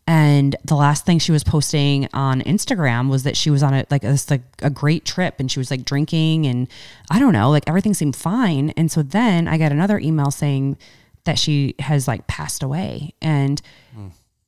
And 0.08 0.56
the 0.66 0.76
last 0.76 1.06
thing 1.06 1.20
she 1.20 1.32
was 1.32 1.44
posting 1.44 2.10
on 2.14 2.42
Instagram 2.42 3.10
was 3.10 3.24
that 3.24 3.38
she 3.38 3.50
was 3.50 3.62
on 3.64 3.74
a 3.74 3.86
like 3.92 4.02
this 4.02 4.30
like 4.30 4.42
a 4.62 4.70
great 4.70 5.06
trip 5.06 5.40
and 5.40 5.50
she 5.50 5.60
was 5.60 5.70
like 5.70 5.86
drinking 5.86 6.48
and 6.48 6.68
I 7.10 7.20
don't 7.20 7.34
know, 7.34 7.52
like 7.52 7.64
everything 7.68 7.94
seemed 7.94 8.16
fine. 8.16 8.72
And 8.72 8.92
so 8.92 9.04
then 9.04 9.48
I 9.48 9.58
got 9.58 9.72
another 9.72 10.00
email 10.00 10.32
saying 10.32 10.78
that 11.26 11.38
she 11.38 11.76
has 11.80 12.08
like 12.08 12.28
passed 12.28 12.64
away. 12.64 13.14
And 13.22 13.62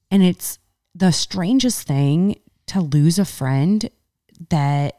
and 0.09 0.23
it's 0.23 0.57
the 0.95 1.11
strangest 1.11 1.87
thing 1.87 2.39
to 2.67 2.81
lose 2.81 3.19
a 3.19 3.25
friend 3.25 3.89
that 4.49 4.97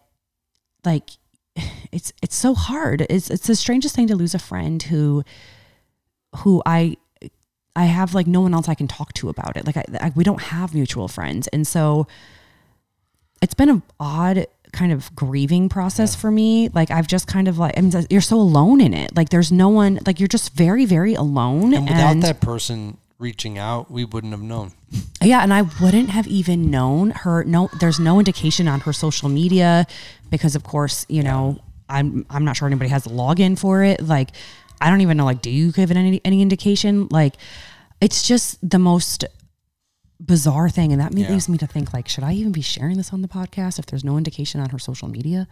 like 0.85 1.11
it's 1.93 2.13
it's 2.23 2.37
so 2.37 2.55
hard. 2.55 3.07
It's 3.11 3.29
it's 3.29 3.49
the 3.49 3.57
strangest 3.57 3.97
thing 3.97 4.07
to 4.07 4.17
lose 4.17 4.35
a 4.35 4.39
friend 4.39 4.83
who 4.85 5.25
who 6.37 6.63
I 6.67 6.97
I 7.77 7.87
have 7.87 8.15
like 8.15 8.27
no 8.27 8.41
one 8.41 8.55
else 8.55 8.69
I 8.69 8.75
can 8.75 8.89
talk 8.89 9.13
to 9.15 9.29
about 9.29 9.57
it. 9.57 9.67
Like 9.67 9.77
I, 9.77 9.85
I 10.01 10.13
we 10.15 10.25
don't 10.25 10.43
have 10.43 10.75
mutual 10.75 11.09
friends. 11.09 11.49
And 11.49 11.67
so 11.67 12.07
it's 13.43 13.55
been 13.55 13.69
an 13.69 13.83
odd 13.99 14.47
kind 14.73 14.93
of 14.93 15.15
grieving 15.15 15.69
process 15.69 16.15
for 16.15 16.31
me. 16.31 16.69
Like 16.69 16.91
I've 16.91 17.07
just 17.07 17.27
kind 17.27 17.49
of 17.49 17.59
like 17.59 17.77
I 17.77 17.81
mean 17.81 17.93
you're 18.11 18.21
so 18.21 18.41
alone 18.41 18.81
in 18.81 18.95
it. 18.95 19.17
Like 19.17 19.31
there's 19.31 19.53
no 19.53 19.69
one 19.69 20.01
like 20.07 20.21
you're 20.21 20.29
just 20.29 20.55
very 20.55 20.85
very 20.85 21.15
alone 21.15 21.75
and 21.75 21.89
without 21.89 22.21
that 22.21 22.41
person 22.41 22.99
reaching 23.19 23.59
out, 23.59 23.91
we 23.91 24.05
wouldn't 24.05 24.33
have 24.33 24.43
known. 24.43 24.73
Yeah, 25.23 25.43
and 25.43 25.53
I 25.53 25.63
wouldn't 25.63 26.11
have 26.11 26.27
even 26.27 26.71
known 26.71 27.11
her. 27.11 27.45
No, 27.45 27.71
there's 27.81 27.99
no 27.99 28.19
indication 28.19 28.69
on 28.69 28.81
her 28.81 28.93
social 28.93 29.29
media 29.29 29.87
because, 30.31 30.55
of 30.55 30.63
course, 30.65 31.07
you 31.09 31.23
know, 31.23 31.59
I'm 31.89 32.27
I'm 32.29 32.45
not 32.45 32.57
sure 32.57 32.69
anybody 32.69 32.91
has 32.91 33.07
a 33.07 33.11
login 33.11 33.59
for 33.59 33.83
it. 33.83 34.03
Like, 34.03 34.31
I 34.81 34.91
don't 34.91 35.01
even 35.01 35.17
know. 35.17 35.25
Like, 35.25 35.43
do 35.43 35.51
you 35.51 35.73
give 35.73 35.91
it 35.91 35.97
any 35.97 36.21
any 36.25 36.43
indication? 36.43 37.09
Like, 37.11 37.35
it's 38.01 38.27
just 38.27 38.59
the 38.69 38.79
most 38.79 39.25
bizarre 40.25 40.69
thing, 40.71 40.93
and 40.93 41.01
that 41.01 41.17
Yeah. 41.17 41.31
leaves 41.31 41.49
me 41.49 41.59
to 41.59 41.67
think 41.67 41.93
like, 41.93 42.09
should 42.09 42.25
I 42.25 42.33
even 42.35 42.53
be 42.53 42.61
sharing 42.63 42.97
this 42.97 43.13
on 43.13 43.23
the 43.23 43.29
podcast 43.29 43.79
if 43.79 43.87
there's 43.87 44.05
no 44.05 44.17
indication 44.17 44.61
on 44.61 44.71
her 44.71 44.79
social 44.79 45.09
media? 45.09 45.47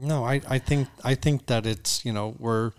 No, 0.00 0.24
I, 0.24 0.40
I 0.48 0.58
think 0.58 0.88
I 1.04 1.14
think 1.14 1.46
that 1.46 1.66
it's 1.66 2.04
you 2.04 2.12
know 2.12 2.34
we're 2.38 2.72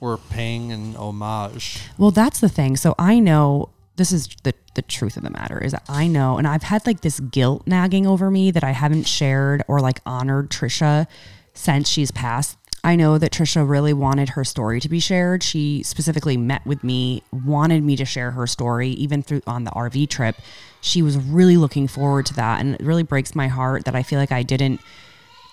we're 0.00 0.16
paying 0.16 0.72
an 0.72 0.96
homage. 0.96 1.80
Well, 1.98 2.10
that's 2.10 2.40
the 2.40 2.48
thing. 2.48 2.76
So 2.76 2.94
I 2.98 3.18
know 3.20 3.70
this 3.96 4.10
is 4.12 4.28
the 4.42 4.54
the 4.74 4.82
truth 4.82 5.16
of 5.16 5.22
the 5.22 5.30
matter 5.30 5.58
is 5.62 5.70
that 5.72 5.84
I 5.88 6.08
know, 6.08 6.36
and 6.36 6.48
I've 6.48 6.64
had 6.64 6.84
like 6.86 7.02
this 7.02 7.20
guilt 7.20 7.64
nagging 7.66 8.06
over 8.08 8.28
me 8.30 8.50
that 8.50 8.64
I 8.64 8.72
haven't 8.72 9.04
shared 9.06 9.62
or 9.68 9.78
like 9.80 10.00
honored 10.04 10.50
Trisha 10.50 11.06
since 11.52 11.88
she's 11.88 12.10
passed. 12.10 12.58
I 12.84 12.96
know 12.96 13.16
that 13.16 13.32
Trisha 13.32 13.66
really 13.66 13.94
wanted 13.94 14.30
her 14.30 14.44
story 14.44 14.78
to 14.80 14.90
be 14.90 15.00
shared. 15.00 15.42
She 15.42 15.82
specifically 15.82 16.36
met 16.36 16.64
with 16.66 16.84
me, 16.84 17.22
wanted 17.32 17.82
me 17.82 17.96
to 17.96 18.04
share 18.04 18.32
her 18.32 18.46
story, 18.46 18.90
even 18.90 19.22
through 19.22 19.40
on 19.46 19.64
the 19.64 19.70
RV 19.70 20.10
trip. 20.10 20.36
She 20.82 21.00
was 21.00 21.16
really 21.16 21.56
looking 21.56 21.88
forward 21.88 22.26
to 22.26 22.34
that, 22.34 22.60
and 22.60 22.74
it 22.74 22.82
really 22.82 23.02
breaks 23.02 23.34
my 23.34 23.48
heart 23.48 23.86
that 23.86 23.96
I 23.96 24.02
feel 24.02 24.18
like 24.18 24.32
I 24.32 24.42
didn't 24.42 24.80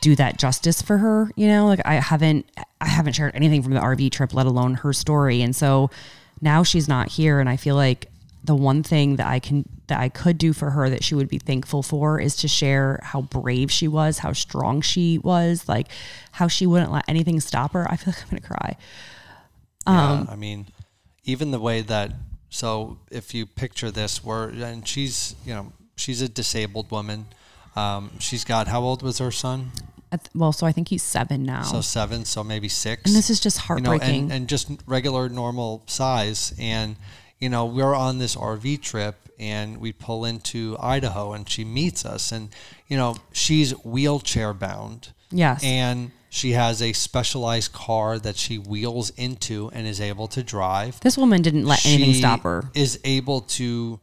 do 0.02 0.16
that 0.16 0.38
justice 0.38 0.82
for 0.82 0.98
her 0.98 1.30
you 1.36 1.48
know 1.48 1.68
like 1.68 1.80
i 1.86 1.94
haven't 1.94 2.44
i 2.82 2.88
haven't 2.88 3.14
shared 3.14 3.34
anything 3.36 3.62
from 3.62 3.76
the 3.76 3.80
rv 3.80 4.12
trip 4.12 4.34
let 4.34 4.48
alone 4.48 4.74
her 4.74 4.92
story 4.92 5.44
and 5.44 5.56
so 5.56 5.92
now 6.42 6.64
she's 6.64 6.88
not 6.88 7.08
here 7.08 7.40
and 7.40 7.48
i 7.48 7.56
feel 7.56 7.76
like 7.76 8.11
the 8.44 8.56
one 8.56 8.82
thing 8.84 9.16
that 9.18 9.28
i 9.28 9.40
can 9.40 9.68
that 9.88 10.00
i 10.00 10.10
could 10.10 10.38
do 10.38 10.52
for 10.54 10.72
her 10.72 10.90
that 10.90 11.04
she 11.04 11.14
would 11.16 11.28
be 11.30 11.38
thankful 11.38 11.84
for 11.84 12.20
is 12.20 12.36
to 12.36 12.48
share 12.48 13.00
how 13.04 13.22
brave 13.22 13.72
she 13.72 13.88
was 13.88 14.18
how 14.20 14.34
strong 14.34 14.82
she 14.82 15.18
was 15.20 15.68
like 15.70 15.88
how 16.32 16.48
she 16.48 16.66
wouldn't 16.66 16.92
let 16.92 17.04
anything 17.08 17.40
stop 17.40 17.74
her 17.74 17.86
i 17.92 17.96
feel 17.96 18.14
like 18.14 18.24
i'm 18.24 18.30
gonna 18.30 18.42
cry 18.42 18.76
Um, 19.86 19.96
yeah, 20.28 20.34
I 20.34 20.36
mean, 20.36 20.68
even 21.24 21.52
the 21.52 21.60
way 21.60 21.82
that 21.82 22.12
so 22.50 23.00
if 23.10 23.34
you 23.34 23.46
picture 23.46 23.90
this, 23.92 24.24
where 24.24 24.50
and 24.50 24.88
she's 24.88 25.36
you 25.46 25.54
know 25.54 25.72
she's 25.96 26.22
a 26.22 26.28
disabled 26.30 26.92
woman. 26.92 27.26
Um, 27.76 28.12
she's 28.20 28.44
got 28.44 28.68
how 28.68 28.82
old 28.82 29.02
was 29.02 29.20
her 29.20 29.32
son? 29.32 29.72
At- 30.12 30.28
well 30.36 30.52
so 30.52 30.68
i 30.68 30.74
think 30.74 30.90
he's 30.90 31.04
seven 31.04 31.44
now 31.44 31.64
So 31.64 31.80
seven, 31.82 32.26
so 32.26 32.44
maybe 32.44 32.68
six. 32.68 33.04
and 33.06 33.16
this 33.16 33.30
is 33.30 33.40
just 33.40 33.58
you 33.58 33.62
know, 33.62 33.92
heartbreaking 33.92 34.24
and, 34.24 34.32
and 34.34 34.48
just 34.50 34.70
regular 34.86 35.30
normal 35.30 35.84
size. 35.88 36.54
And, 36.60 36.96
you 37.42 37.50
know, 37.50 37.66
we're 37.66 37.94
on 37.96 38.20
this 38.20 38.36
RV 38.38 38.82
trip 38.82 39.16
and 39.40 39.78
we 39.78 39.92
pull 39.92 40.24
into 40.24 40.78
Idaho 40.80 41.34
and 41.34 41.50
she 41.50 41.66
meets 41.66 42.06
us. 42.06 42.32
And, 42.32 42.50
you 42.88 42.96
know, 42.96 43.16
she's 43.34 43.72
wheelchair 43.84 44.54
bound. 44.54 45.10
yes 45.32 45.62
And 45.64 46.12
she 46.30 46.52
has 46.52 46.82
a 46.82 46.94
specialized 46.94 47.74
car 47.74 48.18
that 48.20 48.38
she 48.38 48.58
wheels 48.58 49.10
into 49.18 49.70
and 49.74 49.86
is 49.88 50.00
able 50.00 50.28
to 50.30 50.42
drive. 50.44 51.00
this 51.02 51.18
woman 51.18 51.42
didn't 51.42 51.66
let 51.66 51.86
anything 51.86 52.14
stop 52.14 52.42
her 52.44 52.70
Is 52.74 53.00
able 53.04 53.42
to 53.60 54.00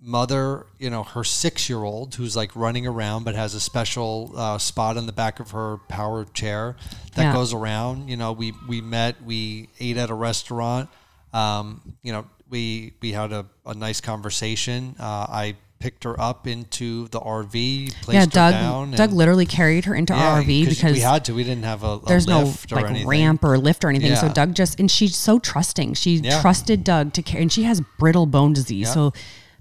mother, 0.00 0.66
you 0.78 0.88
know, 0.90 1.02
her 1.02 1.24
six 1.24 1.68
year 1.68 1.82
old 1.82 2.14
who's 2.14 2.36
like 2.36 2.54
running 2.54 2.86
around 2.86 3.24
but 3.24 3.34
has 3.34 3.54
a 3.54 3.60
special 3.60 4.32
uh, 4.36 4.58
spot 4.58 4.96
on 4.96 5.06
the 5.06 5.12
back 5.12 5.40
of 5.40 5.50
her 5.50 5.78
power 5.88 6.24
chair 6.24 6.76
that 7.14 7.22
Yeah. 7.22 7.32
goes 7.32 7.52
around. 7.52 8.08
You 8.08 8.16
know, 8.16 8.32
we 8.32 8.52
we 8.68 8.80
met, 8.80 9.22
we 9.24 9.68
ate 9.80 9.96
at 9.96 10.10
a 10.10 10.14
restaurant. 10.14 10.88
Um, 11.32 11.80
you 12.02 12.12
know, 12.12 12.24
we 12.50 12.94
we 13.00 13.12
had 13.12 13.32
a, 13.32 13.46
a 13.64 13.74
nice 13.74 14.00
conversation. 14.00 14.94
Uh, 14.98 15.26
I 15.28 15.56
picked 15.78 16.04
her 16.04 16.18
up 16.20 16.46
into 16.46 17.06
the 17.08 17.20
RV, 17.20 17.92
placed 18.00 18.14
yeah 18.14 18.20
her 18.20 18.26
doug 18.26 18.52
down. 18.54 18.90
doug 18.92 19.12
literally 19.12 19.44
carried 19.44 19.84
her 19.84 19.94
into 19.94 20.14
yeah, 20.14 20.34
our 20.34 20.42
rv 20.42 20.68
because 20.68 20.92
we 20.92 21.00
had 21.00 21.24
to. 21.26 21.34
We 21.34 21.44
didn't 21.44 21.64
have 21.64 21.82
a, 21.84 21.86
a 21.86 22.06
there's 22.06 22.26
no 22.26 22.52
like 22.70 22.86
anything. 22.86 23.06
ramp 23.06 23.44
or 23.44 23.58
lift 23.58 23.84
or 23.84 23.88
anything. 23.88 24.16
So 24.16 24.28
Doug 24.28 24.54
just 24.54 24.80
and 24.80 24.90
she's 24.90 25.16
so 25.16 25.38
trusting. 25.38 25.94
She 25.94 26.16
Yeah. 26.16 26.40
trusted 26.40 26.82
Doug 26.84 27.12
to 27.14 27.22
carry, 27.22 27.42
and 27.42 27.52
she 27.52 27.64
has 27.64 27.82
brittle 27.98 28.26
bone 28.26 28.52
disease. 28.52 28.88
Yeah. 28.88 28.94
So 28.94 29.12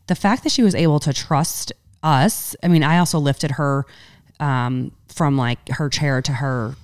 the 0.08 0.16
fact 0.16 0.44
that 0.44 0.52
she 0.52 0.64
was 0.64 0.76
able 0.76 1.00
to 1.00 1.12
trust 1.14 1.74
us, 2.04 2.56
I 2.64 2.68
mean, 2.68 2.84
I 2.84 3.00
also 3.00 3.20
lifted 3.20 3.52
her 3.52 3.86
um, 4.40 4.92
from 5.08 5.38
like 5.38 5.70
her 5.70 5.90
chair 5.90 6.22
to 6.22 6.32
her 6.34 6.76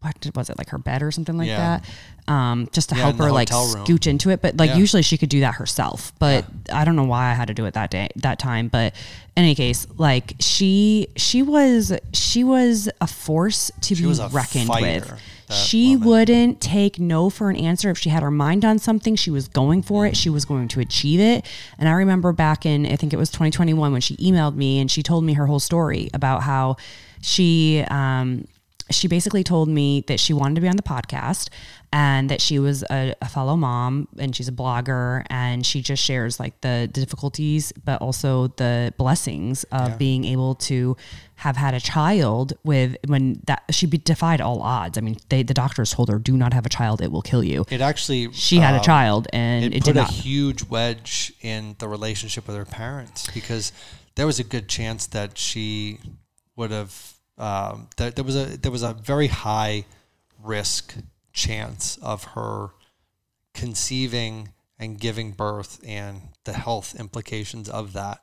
what 0.00 0.14
was 0.34 0.50
it 0.50 0.58
like 0.58 0.70
her 0.70 0.78
bed 0.78 1.02
or 1.02 1.10
something 1.10 1.36
like 1.36 1.48
Yeah. 1.48 1.80
that, 2.26 2.32
um, 2.32 2.68
just 2.72 2.88
to 2.90 2.94
Yeah, 2.96 3.02
help 3.02 3.16
her 3.18 3.30
like 3.32 3.50
room. 3.50 3.58
scooch 3.86 4.06
into 4.06 4.30
it. 4.30 4.42
But 4.42 4.56
like 4.56 4.70
Yeah. 4.70 4.76
usually 4.76 5.02
she 5.02 5.16
could 5.18 5.28
do 5.28 5.40
that 5.40 5.54
herself. 5.54 6.12
But 6.18 6.44
I 6.72 6.84
don't 6.84 6.96
know 6.96 7.04
why 7.04 7.30
I 7.30 7.34
had 7.34 7.48
to 7.48 7.54
do 7.54 7.64
it 7.66 7.74
that 7.74 7.90
day 7.90 8.08
that 8.16 8.38
time. 8.38 8.68
But 8.68 8.94
in 9.36 9.44
any 9.44 9.54
case, 9.54 9.86
like 9.96 10.34
she 10.40 11.08
she 11.16 11.42
was 11.42 11.92
she 12.12 12.44
was 12.44 12.88
a 13.00 13.06
force 13.06 13.70
to 13.82 13.94
be 13.94 14.06
was 14.06 14.18
a 14.18 14.28
reckoned 14.28 14.68
fighter, 14.68 15.00
with. 15.12 15.20
She 15.48 15.94
woman. 15.94 16.08
wouldn't 16.08 16.60
take 16.60 16.98
no 16.98 17.30
for 17.30 17.50
an 17.50 17.56
answer. 17.56 17.88
If 17.90 17.98
she 17.98 18.10
had 18.10 18.24
her 18.24 18.32
mind 18.32 18.64
on 18.64 18.80
something, 18.80 19.14
she 19.14 19.30
was 19.30 19.46
going 19.46 19.80
for 19.82 20.04
it. 20.04 20.16
She 20.16 20.28
was 20.28 20.44
going 20.44 20.66
to 20.66 20.80
achieve 20.80 21.20
it. 21.20 21.46
And 21.78 21.88
I 21.88 21.92
remember 21.92 22.32
back 22.32 22.66
in, 22.66 22.84
I 22.84 22.96
think 22.96 23.12
it 23.12 23.16
was 23.16 23.30
2021, 23.30 23.92
when 23.92 24.00
she 24.00 24.16
emailed 24.16 24.56
me 24.56 24.80
and 24.80 24.90
she 24.90 25.04
told 25.04 25.22
me 25.22 25.34
her 25.34 25.46
whole 25.46 25.60
story 25.60 26.10
about 26.12 26.42
how 26.42 26.76
she, 27.20 27.84
um, 27.88 28.46
she 28.90 29.08
basically 29.08 29.42
told 29.42 29.68
me 29.68 30.04
that 30.06 30.20
she 30.20 30.32
wanted 30.32 30.54
to 30.54 30.60
be 30.60 30.68
on 30.68 30.76
the 30.76 30.82
podcast 30.82 31.48
and 31.92 32.28
that 32.30 32.40
she 32.40 32.58
was 32.58 32.84
a, 32.90 33.14
a 33.20 33.28
fellow 33.28 33.56
mom 33.56 34.06
and 34.18 34.34
she's 34.34 34.48
a 34.48 34.52
blogger 34.52 35.24
and 35.30 35.64
she 35.64 35.80
just 35.80 36.02
shares 36.02 36.38
like 36.38 36.60
the 36.60 36.88
difficulties 36.92 37.72
but 37.84 38.00
also 38.00 38.48
the 38.56 38.92
blessings 38.96 39.64
of 39.72 39.98
being 39.98 40.24
able 40.24 40.54
to 40.54 40.96
have 41.36 41.56
had 41.56 41.74
a 41.74 41.80
child 41.80 42.54
with 42.64 42.96
when 43.06 43.40
that 43.46 43.62
she 43.70 43.86
be 43.86 43.98
defied 43.98 44.40
all 44.40 44.62
odds. 44.62 44.96
I 44.96 45.02
mean, 45.02 45.18
they 45.28 45.42
the 45.42 45.52
doctors 45.52 45.92
told 45.92 46.08
her, 46.08 46.18
"Do 46.18 46.34
not 46.36 46.54
have 46.54 46.64
a 46.64 46.70
child; 46.70 47.02
it 47.02 47.12
will 47.12 47.22
kill 47.22 47.44
you." 47.44 47.66
It 47.70 47.82
actually 47.82 48.32
She 48.32 48.56
had 48.56 48.74
a 48.74 48.78
um, 48.78 48.84
child, 48.84 49.28
and 49.34 49.64
it, 49.64 49.74
it, 49.74 49.80
put 49.80 49.84
did 49.84 49.96
a 49.96 50.00
not. 50.00 50.10
huge 50.10 50.64
wedge 50.64 51.34
in 51.42 51.76
the 51.78 51.88
relationship 51.88 52.46
with 52.46 52.56
her 52.56 52.64
parents 52.64 53.28
because 53.34 53.72
there 54.14 54.26
was 54.26 54.38
a 54.38 54.44
good 54.44 54.66
chance 54.66 55.06
that 55.08 55.36
she 55.36 55.98
would 56.56 56.70
have 56.70 57.15
um, 57.38 57.88
that 57.96 58.16
there 58.16 58.24
was 58.24 58.36
a 58.36 58.56
there 58.58 58.72
was 58.72 58.82
a 58.82 58.92
very 58.94 59.26
high 59.28 59.84
risk 60.42 60.94
chance 61.32 61.98
of 62.02 62.24
her 62.34 62.68
conceiving 63.54 64.50
and 64.78 64.98
giving 65.00 65.32
birth 65.32 65.80
and 65.86 66.20
the 66.44 66.52
health 66.52 66.94
implications 66.98 67.68
of 67.68 67.94
that 67.94 68.20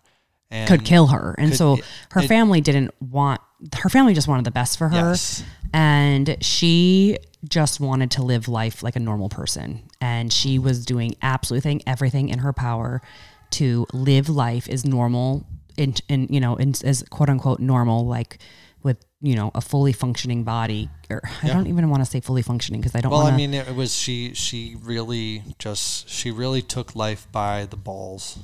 and 0.51 0.67
could 0.69 0.85
kill 0.85 1.07
her, 1.07 1.33
and 1.37 1.49
could- 1.51 1.57
so 1.57 1.77
her 2.11 2.21
it- 2.21 2.27
family 2.27 2.61
didn't 2.61 2.91
want. 3.01 3.41
Her 3.77 3.89
family 3.89 4.13
just 4.13 4.27
wanted 4.27 4.45
the 4.45 4.51
best 4.51 4.77
for 4.77 4.89
her, 4.89 5.11
Yes. 5.11 5.41
and 5.73 6.35
she 6.41 7.17
just 7.47 7.79
wanted 7.79 8.11
to 8.11 8.21
live 8.21 8.47
life 8.47 8.83
like 8.83 8.95
a 8.95 8.99
normal 8.99 9.29
person, 9.29 9.83
and 10.01 10.31
she 10.31 10.59
was 10.59 10.85
doing 10.85 11.15
absolutely 11.21 11.81
everything 11.87 12.29
in 12.29 12.39
her 12.39 12.51
power 12.53 13.01
to 13.51 13.87
live 13.93 14.27
life 14.29 14.67
as 14.69 14.85
normal, 14.85 15.45
in, 15.77 15.95
in 16.09 16.27
you 16.29 16.39
know, 16.39 16.55
in, 16.57 16.73
as 16.83 17.03
quote 17.09 17.29
unquote 17.29 17.59
normal, 17.59 18.05
like 18.05 18.37
you 19.23 19.35
know 19.35 19.49
a 19.55 19.61
fully 19.61 19.93
functioning 19.93 20.43
body. 20.43 20.89
Or 21.09 21.21
I 21.41 21.47
don't 21.47 21.67
even 21.67 21.89
want 21.89 22.03
to 22.03 22.05
say 22.05 22.19
fully 22.19 22.41
functioning 22.41 22.81
because 22.81 22.93
I 22.93 22.99
don't. 23.01 23.11
Well, 23.11 23.23
wanna, 23.23 23.33
I 23.33 23.37
mean, 23.37 23.53
it 23.53 23.73
was 23.73 23.95
she. 23.95 24.33
She 24.33 24.75
really 24.83 25.43
just 25.57 26.09
she 26.09 26.29
really 26.29 26.61
took 26.61 26.95
life 26.95 27.25
by 27.31 27.65
the 27.65 27.77
balls, 27.77 28.37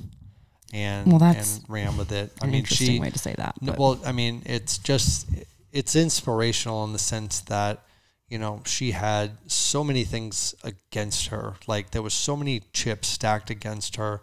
and 0.72 1.06
Well, 1.06 1.18
that's 1.18 1.58
and 1.58 1.64
ran 1.68 1.96
with 1.98 2.10
it. 2.10 2.32
I 2.42 2.46
mean, 2.46 2.64
she. 2.64 2.98
way 2.98 3.10
to 3.10 3.18
say 3.18 3.34
that. 3.36 3.54
but- 3.60 3.78
well, 3.78 4.00
I 4.04 4.12
mean, 4.12 4.42
it's 4.46 4.78
just 4.78 5.28
it's 5.70 5.94
inspirational 5.94 6.82
in 6.84 6.92
the 6.94 6.98
sense 6.98 7.40
that 7.42 7.82
you 8.28 8.38
know 8.38 8.62
she 8.64 8.92
had 8.92 9.32
so 9.46 9.84
many 9.84 10.04
things 10.04 10.54
against 10.64 11.26
her. 11.26 11.54
Like 11.66 11.90
there 11.90 12.02
was 12.02 12.14
so 12.14 12.36
many 12.36 12.62
chips 12.72 13.08
stacked 13.08 13.50
against 13.50 13.96
her, 13.96 14.22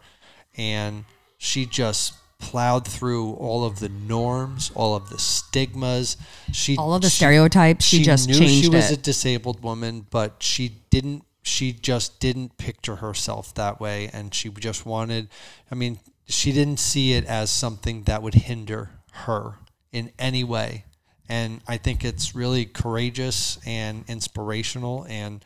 and 0.58 1.06
she 1.38 1.68
just 1.68 2.16
plowed 2.40 2.88
through 2.88 3.34
all 3.34 3.66
of 3.66 3.80
the 3.80 3.90
norms, 3.90 4.72
all 4.76 4.96
of 4.96 5.10
the 5.10 5.20
stigmas. 5.20 6.18
She 6.52 6.78
all 6.78 6.94
of 6.94 7.02
the 7.02 7.10
she- 7.10 7.18
stereotypes, 7.18 7.86
she, 7.86 8.04
just 8.04 8.28
knew 8.28 8.36
changed 8.36 8.66
she 8.66 8.70
was 8.70 8.92
it. 8.92 9.00
a 9.00 9.02
disabled 9.02 9.64
woman, 9.64 10.06
but 10.10 10.36
she 10.40 10.76
didn't. 10.90 11.24
She 11.44 11.72
just 11.72 12.20
didn't 12.20 12.58
picture 12.58 12.98
herself 12.98 13.54
that 13.56 13.80
way, 13.80 14.10
and 14.12 14.34
she 14.34 14.50
just 14.50 14.86
wanted. 14.86 15.30
I 15.72 15.76
mean, 15.76 16.00
she 16.28 16.52
didn't 16.52 16.80
see 16.80 17.14
it 17.14 17.26
as 17.26 17.50
something 17.50 18.04
that 18.04 18.22
would 18.22 18.34
hinder 18.34 18.90
her 19.12 19.56
in 19.92 20.12
any 20.20 20.44
way, 20.44 20.84
and 21.30 21.62
I 21.68 21.78
think 21.78 22.04
it's 22.04 22.36
really 22.36 22.66
courageous 22.66 23.60
and 23.66 24.04
inspirational. 24.08 25.06
And 25.10 25.44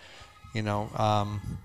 you 0.56 0.64
know, 0.64 0.90
um, 0.96 1.60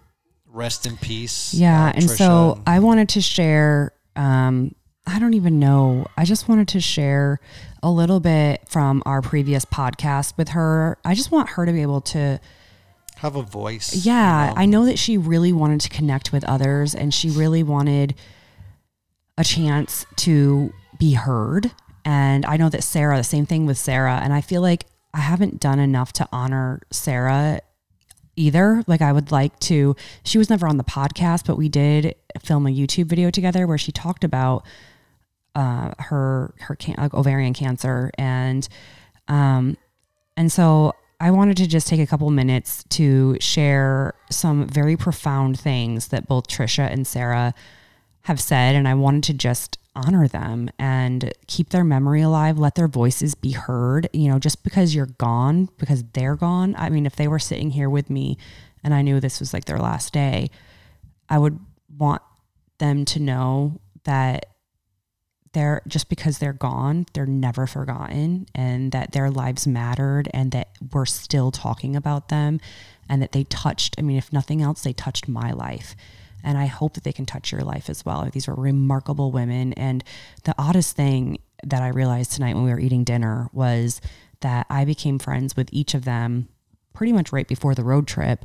rest 0.46 0.86
in 0.86 0.96
peace. 0.98 1.54
Yeah, 1.54 1.86
uh, 1.86 1.92
and 1.94 2.10
so 2.10 2.62
I 2.66 2.78
wanted 2.80 3.08
to 3.10 3.20
share. 3.20 3.92
Um, 4.14 4.74
I 5.06 5.18
don't 5.18 5.34
even 5.34 5.58
know. 5.60 6.06
I 6.16 6.24
just 6.24 6.48
wanted 6.48 6.68
to 6.68 6.80
share 6.80 7.38
a 7.82 7.90
little 7.90 8.18
bit 8.20 8.62
from 8.68 9.02
our 9.06 9.22
previous 9.22 9.64
podcast 9.64 10.36
with 10.36 10.50
her. 10.50 10.98
I 11.04 11.14
just 11.14 11.30
want 11.30 11.50
her 11.50 11.64
to 11.66 11.72
be 11.72 11.82
able 11.82 12.00
to. 12.02 12.40
have 13.18 13.36
a 13.36 13.42
voice. 13.42 13.94
you 13.94 14.12
Yeah, 14.12 14.48
know? 14.48 14.60
I 14.60 14.66
know 14.66 14.84
that 14.86 14.98
she 14.98 15.16
really 15.16 15.52
wanted 15.52 15.80
to 15.82 15.88
connect 15.88 16.32
with 16.32 16.44
others, 16.44 16.94
and 16.94 17.14
she 17.14 17.30
really 17.30 17.62
wanted 17.62 18.14
a 19.38 19.44
chance 19.44 20.04
to 20.16 20.72
be 20.98 21.12
heard. 21.14 21.70
And 22.04 22.44
I 22.46 22.56
know 22.56 22.68
that 22.68 22.82
Sarah, 22.82 23.16
the 23.16 23.24
same 23.24 23.46
thing 23.46 23.66
with 23.66 23.78
Sarah. 23.78 24.20
And 24.22 24.32
I 24.32 24.40
feel 24.40 24.62
like 24.62 24.86
I 25.14 25.20
haven't 25.20 25.60
done 25.60 25.78
enough 25.78 26.12
to 26.14 26.28
honor 26.32 26.80
Sarah 26.90 27.60
either. 28.36 28.82
Like 28.86 29.02
I 29.02 29.12
would 29.12 29.30
like 29.32 29.58
to. 29.60 29.94
She 30.24 30.38
was 30.38 30.48
never 30.50 30.66
on 30.66 30.76
the 30.76 30.84
podcast, 30.84 31.46
but 31.46 31.56
we 31.56 31.68
did 31.68 32.14
film 32.40 32.66
a 32.66 32.70
YouTube 32.70 33.06
video 33.06 33.30
together 33.30 33.66
where 33.66 33.78
she 33.78 33.92
talked 33.92 34.24
about 34.24 34.64
uh, 35.56 35.92
her 35.98 36.54
her 36.60 36.76
can- 36.76 37.10
ovarian 37.12 37.54
cancer 37.54 38.12
and 38.18 38.68
um 39.26 39.76
and 40.36 40.52
so 40.52 40.92
I 41.18 41.30
wanted 41.30 41.56
to 41.56 41.66
just 41.66 41.88
take 41.88 41.98
a 41.98 42.06
couple 42.06 42.30
minutes 42.30 42.84
to 42.90 43.38
share 43.40 44.14
some 44.30 44.68
very 44.68 44.96
profound 44.96 45.58
things 45.58 46.08
that 46.08 46.28
both 46.28 46.46
Trisha 46.46 46.92
and 46.92 47.06
Sarah 47.06 47.54
have 48.22 48.38
said 48.38 48.76
and 48.76 48.86
I 48.86 48.94
wanted 48.94 49.24
to 49.24 49.32
just 49.32 49.78
honor 49.94 50.28
them 50.28 50.68
and 50.78 51.32
keep 51.46 51.70
their 51.70 51.84
memory 51.84 52.20
alive, 52.20 52.58
let 52.58 52.74
their 52.74 52.86
voices 52.86 53.34
be 53.34 53.52
heard. 53.52 54.10
You 54.12 54.28
know, 54.28 54.38
just 54.38 54.62
because 54.62 54.94
you're 54.94 55.06
gone, 55.06 55.70
because 55.78 56.04
they're 56.12 56.36
gone. 56.36 56.74
I 56.76 56.90
mean, 56.90 57.06
if 57.06 57.16
they 57.16 57.28
were 57.28 57.38
sitting 57.38 57.70
here 57.70 57.88
with 57.88 58.10
me 58.10 58.36
and 58.84 58.92
I 58.92 59.00
knew 59.00 59.20
this 59.20 59.40
was 59.40 59.54
like 59.54 59.64
their 59.64 59.78
last 59.78 60.12
day, 60.12 60.50
I 61.30 61.38
would 61.38 61.58
want 61.96 62.20
them 62.76 63.06
to 63.06 63.20
know 63.20 63.80
that 64.04 64.46
they're 65.56 65.80
just 65.88 66.10
because 66.10 66.36
they're 66.36 66.52
gone, 66.52 67.06
they're 67.14 67.24
never 67.24 67.66
forgotten 67.66 68.46
and 68.54 68.92
that 68.92 69.12
their 69.12 69.30
lives 69.30 69.66
mattered 69.66 70.28
and 70.34 70.52
that 70.52 70.68
we're 70.92 71.06
still 71.06 71.50
talking 71.50 71.96
about 71.96 72.28
them 72.28 72.60
and 73.08 73.22
that 73.22 73.32
they 73.32 73.44
touched, 73.44 73.94
I 73.98 74.02
mean, 74.02 74.18
if 74.18 74.34
nothing 74.34 74.60
else, 74.60 74.82
they 74.82 74.92
touched 74.92 75.28
my 75.28 75.52
life. 75.52 75.96
And 76.44 76.58
I 76.58 76.66
hope 76.66 76.92
that 76.92 77.04
they 77.04 77.12
can 77.12 77.24
touch 77.24 77.52
your 77.52 77.62
life 77.62 77.88
as 77.88 78.04
well. 78.04 78.28
These 78.30 78.48
were 78.48 78.54
remarkable 78.54 79.32
women. 79.32 79.72
And 79.72 80.04
the 80.44 80.54
oddest 80.58 80.94
thing 80.94 81.38
that 81.64 81.80
I 81.80 81.88
realized 81.88 82.32
tonight 82.32 82.54
when 82.54 82.64
we 82.64 82.70
were 82.70 82.78
eating 82.78 83.02
dinner 83.02 83.48
was 83.54 84.02
that 84.42 84.66
I 84.68 84.84
became 84.84 85.18
friends 85.18 85.56
with 85.56 85.70
each 85.72 85.94
of 85.94 86.04
them 86.04 86.48
pretty 86.92 87.14
much 87.14 87.32
right 87.32 87.48
before 87.48 87.74
the 87.74 87.82
road 87.82 88.06
trip. 88.06 88.44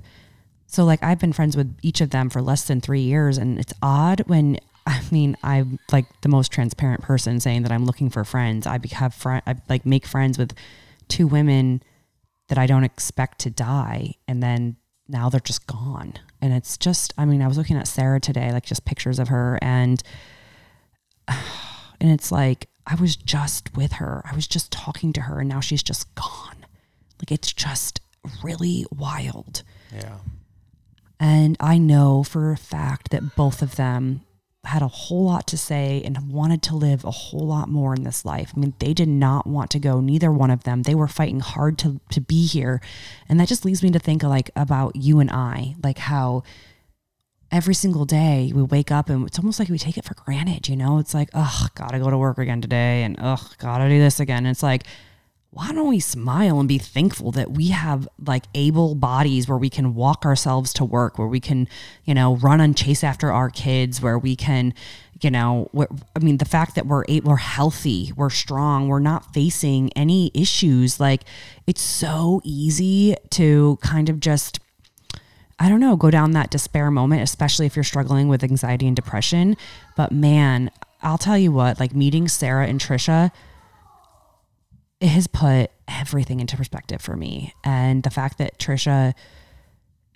So 0.65 0.85
like 0.85 1.03
I've 1.03 1.19
been 1.19 1.33
friends 1.33 1.57
with 1.57 1.77
each 1.81 1.99
of 1.99 2.11
them 2.11 2.29
for 2.29 2.41
less 2.41 2.63
than 2.63 2.79
three 2.79 3.01
years, 3.01 3.37
and 3.37 3.59
it's 3.59 3.73
odd 3.81 4.21
when 4.27 4.59
I 4.85 5.01
mean 5.11 5.37
I'm 5.43 5.79
like 5.91 6.05
the 6.21 6.29
most 6.29 6.51
transparent 6.51 7.01
person 7.01 7.39
saying 7.39 7.63
that 7.63 7.71
I'm 7.71 7.85
looking 7.85 8.09
for 8.09 8.23
friends. 8.23 8.65
I 8.65 8.79
have 8.93 9.13
friend 9.13 9.41
I 9.45 9.55
like 9.69 9.85
make 9.85 10.05
friends 10.05 10.37
with 10.37 10.53
two 11.07 11.27
women 11.27 11.83
that 12.47 12.57
I 12.57 12.65
don't 12.65 12.83
expect 12.83 13.39
to 13.39 13.49
die, 13.49 14.15
and 14.27 14.41
then 14.41 14.75
now 15.07 15.29
they're 15.29 15.39
just 15.39 15.67
gone. 15.67 16.13
And 16.41 16.53
it's 16.53 16.77
just 16.77 17.13
I 17.17 17.25
mean 17.25 17.41
I 17.41 17.47
was 17.47 17.57
looking 17.57 17.77
at 17.77 17.87
Sarah 17.87 18.19
today, 18.19 18.51
like 18.51 18.65
just 18.65 18.85
pictures 18.85 19.19
of 19.19 19.27
her, 19.29 19.59
and 19.61 20.01
and 21.27 22.11
it's 22.11 22.31
like 22.31 22.67
I 22.87 22.95
was 22.95 23.15
just 23.15 23.75
with 23.75 23.93
her. 23.93 24.23
I 24.29 24.35
was 24.35 24.47
just 24.47 24.71
talking 24.71 25.13
to 25.13 25.21
her, 25.21 25.39
and 25.39 25.49
now 25.49 25.59
she's 25.59 25.83
just 25.83 26.13
gone. 26.15 26.65
Like 27.19 27.31
it's 27.31 27.53
just 27.53 28.01
really 28.43 28.85
wild. 28.91 29.63
yeah. 29.93 30.17
And 31.19 31.55
I 31.59 31.77
know 31.77 32.23
for 32.23 32.51
a 32.51 32.57
fact 32.57 33.11
that 33.11 33.35
both 33.35 33.61
of 33.61 33.75
them 33.75 34.21
had 34.63 34.81
a 34.83 34.87
whole 34.87 35.25
lot 35.25 35.47
to 35.47 35.57
say 35.57 36.01
and 36.05 36.31
wanted 36.31 36.61
to 36.61 36.75
live 36.75 37.03
a 37.03 37.11
whole 37.11 37.47
lot 37.47 37.67
more 37.67 37.95
in 37.95 38.03
this 38.03 38.23
life. 38.23 38.53
I 38.55 38.59
mean, 38.59 38.73
they 38.79 38.93
did 38.93 39.07
not 39.07 39.47
want 39.47 39.71
to 39.71 39.79
go, 39.79 39.99
neither 39.99 40.31
one 40.31 40.51
of 40.51 40.63
them. 40.63 40.83
They 40.83 40.93
were 40.93 41.07
fighting 41.07 41.39
hard 41.39 41.79
to 41.79 41.99
to 42.11 42.21
be 42.21 42.45
here. 42.45 42.79
And 43.27 43.39
that 43.39 43.47
just 43.47 43.65
leads 43.65 43.81
me 43.81 43.89
to 43.91 43.99
think 43.99 44.21
like 44.23 44.51
about 44.55 44.95
you 44.95 45.19
and 45.19 45.31
I, 45.31 45.75
like 45.83 45.97
how 45.97 46.43
every 47.51 47.73
single 47.73 48.05
day 48.05 48.51
we 48.55 48.61
wake 48.61 48.91
up 48.91 49.09
and 49.09 49.27
it's 49.27 49.39
almost 49.39 49.59
like 49.59 49.69
we 49.69 49.77
take 49.77 49.97
it 49.97 50.05
for 50.05 50.13
granted, 50.13 50.69
you 50.69 50.75
know? 50.75 50.99
It's 50.99 51.13
like, 51.13 51.29
oh, 51.33 51.67
gotta 51.75 51.99
go 51.99 52.09
to 52.09 52.17
work 52.17 52.37
again 52.37 52.61
today 52.61 53.03
and 53.03 53.17
oh, 53.19 53.45
gotta 53.57 53.89
do 53.89 53.99
this 53.99 54.19
again. 54.19 54.45
And 54.45 54.47
it's 54.47 54.63
like, 54.63 54.83
why 55.51 55.71
don't 55.73 55.89
we 55.89 55.99
smile 55.99 56.59
and 56.59 56.67
be 56.67 56.77
thankful 56.77 57.31
that 57.33 57.51
we 57.51 57.67
have 57.67 58.07
like 58.25 58.45
able 58.55 58.95
bodies 58.95 59.49
where 59.49 59.57
we 59.57 59.69
can 59.69 59.93
walk 59.93 60.25
ourselves 60.25 60.71
to 60.73 60.85
work, 60.85 61.19
where 61.19 61.27
we 61.27 61.41
can, 61.41 61.67
you 62.05 62.13
know, 62.13 62.37
run 62.37 62.61
and 62.61 62.75
chase 62.75 63.03
after 63.03 63.31
our 63.31 63.49
kids, 63.49 64.01
where 64.01 64.17
we 64.17 64.35
can 64.35 64.73
you 65.23 65.29
know, 65.29 65.69
I 66.15 66.19
mean, 66.19 66.37
the 66.37 66.45
fact 66.45 66.75
that 66.75 66.87
we're 66.87 67.03
able, 67.07 67.31
we're 67.31 67.37
healthy, 67.37 68.11
we're 68.15 68.31
strong, 68.31 68.87
we're 68.87 68.99
not 68.99 69.33
facing 69.33 69.91
any 69.93 70.31
issues. 70.33 70.99
Like, 70.99 71.23
it's 71.67 71.81
so 71.81 72.41
easy 72.43 73.15
to 73.31 73.77
kind 73.81 74.09
of 74.09 74.19
just, 74.19 74.59
I 75.59 75.69
don't 75.69 75.79
know, 75.79 75.95
go 75.95 76.09
down 76.09 76.31
that 76.31 76.49
despair 76.49 76.89
moment, 76.89 77.21
especially 77.21 77.67
if 77.67 77.75
you're 77.75 77.83
struggling 77.83 78.29
with 78.29 78.43
anxiety 78.43 78.87
and 78.87 78.95
depression. 78.95 79.57
But 79.95 80.11
man, 80.11 80.71
I'll 81.03 81.19
tell 81.19 81.37
you 81.37 81.51
what, 81.51 81.79
like 81.79 81.93
meeting 81.93 82.27
Sarah 82.27 82.65
and 82.65 82.79
Trisha, 82.79 83.31
it 85.01 85.09
has 85.09 85.27
put 85.27 85.71
everything 85.87 86.39
into 86.39 86.55
perspective 86.55 87.01
for 87.01 87.17
me. 87.17 87.53
And 87.63 88.03
the 88.03 88.09
fact 88.09 88.37
that 88.37 88.57
Trisha 88.57 89.13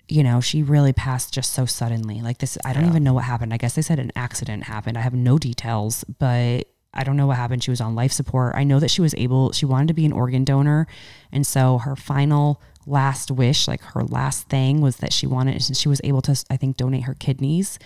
you 0.08 0.22
know, 0.22 0.40
she 0.40 0.62
really 0.62 0.92
passed 0.92 1.34
just 1.34 1.52
so 1.52 1.66
suddenly. 1.66 2.20
Like 2.22 2.38
this, 2.38 2.56
I 2.64 2.72
don't 2.72 2.84
yeah. 2.84 2.90
even 2.90 3.04
know 3.04 3.14
what 3.14 3.24
happened. 3.24 3.52
I 3.52 3.56
guess 3.56 3.74
they 3.74 3.82
said 3.82 3.98
an 3.98 4.12
accident 4.14 4.64
happened. 4.64 4.96
I 4.96 5.00
have 5.00 5.14
no 5.14 5.38
details, 5.38 6.04
but 6.18 6.68
I 6.94 7.04
don't 7.04 7.16
know 7.16 7.26
what 7.26 7.36
happened. 7.36 7.64
She 7.64 7.70
was 7.70 7.80
on 7.80 7.94
life 7.94 8.12
support. 8.12 8.54
I 8.54 8.64
know 8.64 8.78
that 8.78 8.90
she 8.90 9.00
was 9.00 9.14
able, 9.16 9.52
she 9.52 9.66
wanted 9.66 9.88
to 9.88 9.94
be 9.94 10.06
an 10.06 10.12
organ 10.12 10.44
donor. 10.44 10.86
And 11.32 11.46
so 11.46 11.78
her 11.78 11.96
final 11.96 12.62
last 12.86 13.30
wish, 13.30 13.66
like 13.66 13.82
her 13.82 14.04
last 14.04 14.48
thing 14.48 14.80
was 14.80 14.98
that 14.98 15.12
she 15.12 15.26
wanted, 15.26 15.60
she 15.76 15.88
was 15.88 16.00
able 16.04 16.22
to, 16.22 16.44
I 16.48 16.56
think, 16.56 16.76
donate 16.76 17.02
her 17.02 17.14
kidneys. 17.14 17.78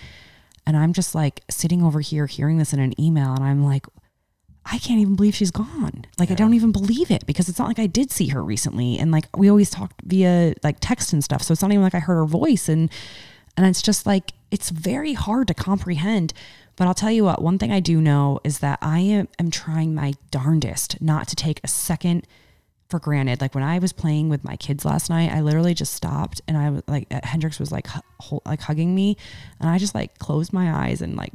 And 0.67 0.77
I'm 0.77 0.93
just 0.93 1.15
like 1.15 1.43
sitting 1.51 1.83
over 1.83 2.01
here 2.01 2.27
hearing 2.27 2.59
this 2.59 2.75
in 2.75 2.81
an 2.81 2.99
email 3.01 3.35
and 3.35 3.43
I'm 3.43 3.65
like, 3.65 3.87
I 4.67 4.79
can't 4.79 5.01
even 5.01 5.17
believe 5.17 5.35
she's 5.35 5.51
gone. 5.51 6.05
Like 6.19 6.29
yeah. 6.29 6.35
I 6.35 6.37
don't 6.37 6.55
even 6.55 6.73
believe 6.73 7.11
it 7.11 7.27
because 7.27 7.49
it's 7.49 7.59
not 7.59 7.69
like 7.69 7.79
I 7.79 7.87
did 7.87 8.11
see 8.11 8.29
her 8.29 8.43
recently 8.43 8.99
and 8.99 9.11
like 9.11 9.35
we 9.37 9.49
always 9.49 9.71
talked 9.71 10.01
via 10.05 10.55
like 10.63 10.77
text 10.81 11.13
and 11.13 11.25
stuff. 11.25 11.43
So 11.43 11.53
it's 11.53 11.63
not 11.63 11.73
even 11.73 11.83
like 11.83 11.95
I 11.95 11.99
heard 11.99 12.17
her 12.17 12.27
voice 12.27 12.69
and 12.69 12.91
and 13.57 13.67
it's 13.67 13.83
just 13.83 14.07
like 14.07 14.33
it's 14.51 14.71
very 14.71 15.15
hard 15.15 15.49
to 15.49 15.55
comprehend. 15.55 16.33
But 16.77 16.87
I'll 16.87 16.95
tell 16.95 17.11
you 17.11 17.25
what, 17.25 17.43
one 17.43 17.59
thing 17.59 17.73
I 17.73 17.81
do 17.81 18.01
know 18.01 18.41
is 18.43 18.61
that 18.61 18.79
I 18.81 19.01
am, 19.01 19.29
am 19.39 19.51
trying 19.51 19.95
my 19.95 20.15
darndest 20.31 21.01
not 21.01 21.29
to 21.29 21.37
take 21.37 21.61
a 21.63 21.69
second 21.69 22.27
for 22.89 22.99
granted. 22.99 23.41
Like 23.41 23.55
when 23.55 23.65
I 23.65 23.79
was 23.79 23.93
playing 23.93 24.29
with 24.29 24.45
my 24.45 24.57
kids 24.57 24.85
last 24.85 25.11
night, 25.11 25.33
I 25.33 25.41
literally 25.41 25.75
just 25.75 25.95
stopped 25.95 26.41
and 26.47 26.57
I 26.57 26.71
was 26.71 26.83
like 26.87 27.11
Hendrix 27.25 27.59
was 27.59 27.73
like 27.73 27.87
hu- 27.87 28.43
like 28.45 28.61
hugging 28.61 28.95
me 28.95 29.17
and 29.59 29.71
I 29.71 29.79
just 29.79 29.95
like 29.95 30.19
closed 30.19 30.53
my 30.53 30.87
eyes 30.87 31.01
and 31.01 31.17
like 31.17 31.33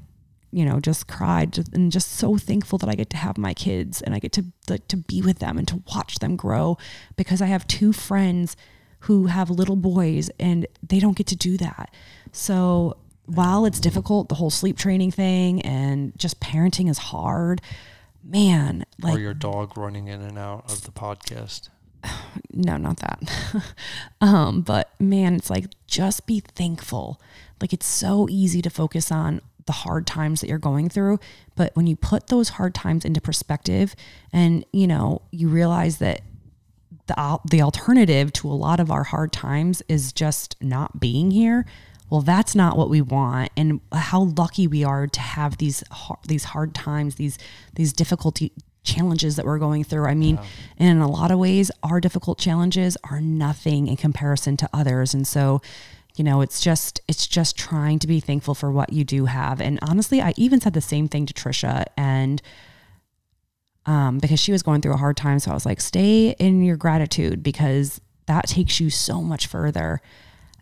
you 0.55 0.63
know, 0.63 0.79
just 0.79 1.05
cried 1.09 1.57
and 1.73 1.91
just 1.91 2.13
so 2.13 2.37
thankful 2.37 2.77
that 2.77 2.87
I 2.87 2.95
get 2.95 3.09
to 3.09 3.17
have 3.17 3.37
my 3.37 3.53
kids 3.53 4.01
and 4.01 4.15
I 4.15 4.19
get 4.19 4.31
to 4.31 4.45
like, 4.69 4.87
to 4.87 4.95
be 4.95 5.21
with 5.21 5.39
them 5.39 5.57
and 5.57 5.67
to 5.67 5.83
watch 5.93 6.19
them 6.19 6.37
grow 6.37 6.77
because 7.17 7.41
I 7.41 7.47
have 7.47 7.67
two 7.67 7.91
friends 7.91 8.55
who 8.99 9.25
have 9.25 9.49
little 9.49 9.75
boys 9.75 10.29
and 10.39 10.65
they 10.81 11.01
don't 11.01 11.17
get 11.17 11.27
to 11.27 11.35
do 11.35 11.57
that. 11.57 11.93
So 12.31 12.95
while 13.25 13.65
it's 13.65 13.81
difficult, 13.81 14.29
the 14.29 14.35
whole 14.35 14.49
sleep 14.49 14.77
training 14.77 15.11
thing 15.11 15.61
and 15.63 16.17
just 16.17 16.39
parenting 16.39 16.89
is 16.89 16.99
hard, 16.99 17.59
man. 18.23 18.85
Like, 19.01 19.17
or 19.17 19.19
your 19.19 19.33
dog 19.33 19.77
running 19.77 20.07
in 20.07 20.21
and 20.21 20.37
out 20.39 20.71
of 20.71 20.85
the 20.85 20.91
podcast. 20.91 21.67
No, 22.57 22.77
not 22.77 23.01
that. 23.01 23.21
um, 24.21 24.61
but 24.61 24.89
man, 24.97 25.35
it's 25.35 25.49
like 25.49 25.65
just 25.87 26.25
be 26.25 26.39
thankful. 26.39 27.19
Like 27.59 27.73
it's 27.73 27.85
so 27.85 28.29
easy 28.29 28.61
to 28.61 28.69
focus 28.69 29.11
on 29.11 29.41
the 29.66 29.74
hard 29.74 30.05
times 30.05 30.41
that 30.41 30.47
you're 30.47 30.57
going 30.57 30.89
through. 30.89 31.20
But 31.55 31.76
when 31.76 31.88
you 31.88 31.95
put 31.95 32.28
those 32.28 32.49
hard 32.49 32.76
times 32.76 33.05
into 33.05 33.22
perspective 33.22 33.95
and, 34.32 34.66
you 34.72 34.88
know, 34.88 35.24
you 35.32 35.49
realize 35.49 35.97
that 35.97 36.22
the, 37.07 37.39
the 37.49 37.61
alternative 37.61 38.34
to 38.34 38.47
a 38.47 38.53
lot 38.53 38.80
of 38.80 38.91
our 38.91 39.03
hard 39.03 39.32
times 39.32 39.82
is 39.88 40.13
just 40.13 40.55
not 40.61 40.99
being 40.99 41.32
here. 41.32 41.66
Well, 42.09 42.22
that's 42.22 42.53
not 42.53 42.78
what 42.78 42.89
we 42.89 43.01
want, 43.01 43.51
and 43.57 43.82
how 43.91 44.32
lucky 44.38 44.68
we 44.68 44.84
are 44.84 45.07
to 45.07 45.20
have 45.20 45.57
these 45.57 45.84
these 46.28 46.43
hard 46.43 46.76
times, 46.76 47.16
these 47.16 47.39
these 47.74 47.93
difficulty 47.93 48.51
challenges 48.84 49.38
that 49.38 49.45
we're 49.45 49.57
going 49.57 49.84
through. 49.84 50.05
I 50.05 50.13
mean, 50.13 50.36
yeah. 50.36 50.88
in 50.88 50.97
a 50.99 51.09
lot 51.09 51.32
of 51.32 51.39
ways, 51.39 51.72
our 51.82 51.99
difficult 51.99 52.38
challenges 52.38 52.95
are 53.09 53.20
nothing 53.20 53.88
in 53.88 53.97
comparison 53.97 54.55
to 54.57 54.70
others, 54.72 55.16
and 55.16 55.26
so 55.26 55.63
you 56.16 56.24
know 56.24 56.41
it's 56.41 56.61
just 56.61 57.01
it's 57.07 57.28
just 57.28 57.57
trying 57.57 57.99
to 57.99 58.07
be 58.07 58.20
thankful 58.20 58.55
for 58.55 58.72
what 58.72 58.93
you 58.93 59.03
do 59.03 59.26
have. 59.26 59.61
And 59.61 59.80
honestly 59.82 60.22
i 60.22 60.34
even 60.38 60.61
said 60.61 60.74
the 60.74 60.82
same 60.82 61.07
thing 61.07 61.26
to 61.26 61.34
trisha 61.34 61.86
and 61.97 62.41
um, 63.88 64.18
because 64.18 64.39
she 64.39 64.51
was 64.51 64.63
going 64.63 64.82
through 64.82 64.93
a 64.93 64.97
hard 64.97 65.18
time. 65.18 65.39
So 65.39 65.51
i 65.51 65.53
was 65.53 65.66
like 65.66 65.82
stay 65.82 66.30
in 66.39 66.63
your 66.63 66.78
gratitude 66.78 67.43
because 67.43 68.01
that 68.26 68.47
takes 68.47 68.80
you 68.80 68.89
so 68.89 69.22
much 69.22 69.47
further. 69.47 70.01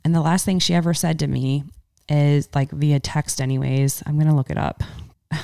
And 0.04 0.14
the 0.14 0.22
last 0.22 0.44
thing 0.44 0.60
she 0.60 0.74
ever 0.74 0.94
said 0.94 1.20
to 1.20 1.28
me 1.28 1.64
is 2.10 2.50
like 2.54 2.70
via 2.72 3.00
text 3.00 3.40
anyways 3.40 4.04
i'm 4.06 4.18
gonna 4.18 4.36
look 4.36 4.50
it 4.50 4.58
up. 4.58 4.84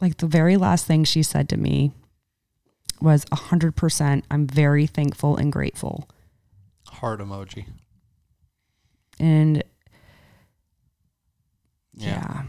Like 0.00 0.18
the 0.18 0.26
very 0.26 0.58
last 0.58 0.84
thing 0.86 1.04
she 1.04 1.22
said 1.22 1.48
to 1.48 1.56
me 1.56 1.92
was 3.00 3.24
100% 3.26 4.22
i'm 4.30 4.46
very 4.46 4.86
thankful 4.86 5.36
and 5.36 5.50
grateful. 5.50 6.10
Heart 6.86 7.20
emoji 7.20 7.64
and 9.18 9.62
yeah. 11.96 12.08
yeah. 12.08 12.42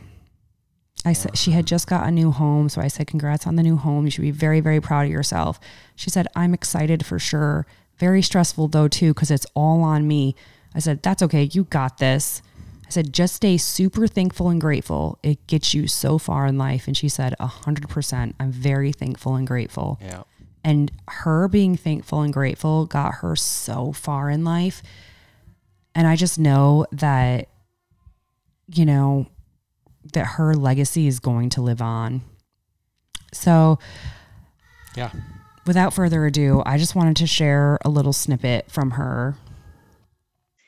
I 1.07 1.13
said 1.13 1.38
she 1.38 1.51
had 1.51 1.68
just 1.68 1.88
got 1.88 2.07
a 2.07 2.11
new 2.11 2.32
home, 2.32 2.68
so 2.68 2.82
I 2.82 2.88
said, 2.88 3.07
"Congrats 3.07 3.45
on 3.45 3.55
the 3.55 3.63
new 3.63 3.78
home. 3.78 4.05
You 4.05 4.11
should 4.11 4.24
be 4.24 4.32
very, 4.32 4.59
very 4.59 4.82
proud 4.82 5.05
of 5.05 5.11
yourself." 5.11 5.59
She 5.95 6.09
said, 6.09 6.28
"I'm 6.36 6.53
excited 6.53 7.05
for 7.05 7.20
sure. 7.20 7.68
Very 7.97 8.22
stressful 8.22 8.70
though 8.70 8.88
too, 8.88 9.13
because 9.13 9.30
it's 9.30 9.45
all 9.53 9.84
on 9.84 10.07
me." 10.07 10.36
I 10.74 10.80
said, 10.80 11.03
"That's 11.03 11.22
okay. 11.24 11.43
You 11.51 11.66
got 11.66 11.99
this." 11.99 12.41
I 12.88 12.89
said, 12.89 13.13
"Just 13.13 13.36
stay 13.36 13.57
super 13.57 14.07
thankful 14.07 14.49
and 14.49 14.59
grateful. 14.59 15.20
It 15.22 15.45
gets 15.47 15.74
you 15.74 15.88
so 15.88 16.18
far 16.18 16.47
in 16.47 16.57
life." 16.57 16.88
And 16.88 16.97
she 16.97 17.07
said, 17.07 17.36
"A 17.39 17.47
hundred 17.47 17.88
percent. 17.88 18.36
I'm 18.39 18.51
very 18.51 18.91
thankful 18.91 19.36
and 19.36 19.45
grateful." 19.45 19.99
Yeah. 20.01 20.24
And 20.63 20.91
her 21.07 21.47
being 21.47 21.78
thankful 21.78 22.22
and 22.22 22.34
grateful 22.34 22.88
got 22.88 23.16
her 23.16 23.36
so 23.36 23.91
far 23.91 24.32
in 24.32 24.43
life 24.43 24.82
and 25.95 26.05
I 26.05 26.15
just 26.15 26.37
know 26.37 26.85
that, 26.91 27.47
you 28.67 28.85
know, 28.85 29.27
that 30.13 30.25
her 30.25 30.53
legacy 30.53 31.07
is 31.07 31.19
going 31.19 31.49
to 31.51 31.61
live 31.61 31.81
on. 31.81 32.21
So, 33.33 33.79
yeah. 34.95 35.11
Without 35.65 35.93
further 35.93 36.25
ado, 36.25 36.61
I 36.65 36.77
just 36.77 36.93
wanted 36.93 37.15
to 37.17 37.27
share 37.27 37.79
a 37.83 37.89
little 37.89 38.13
snippet 38.13 38.69
from 38.69 38.91
her. 38.91 39.35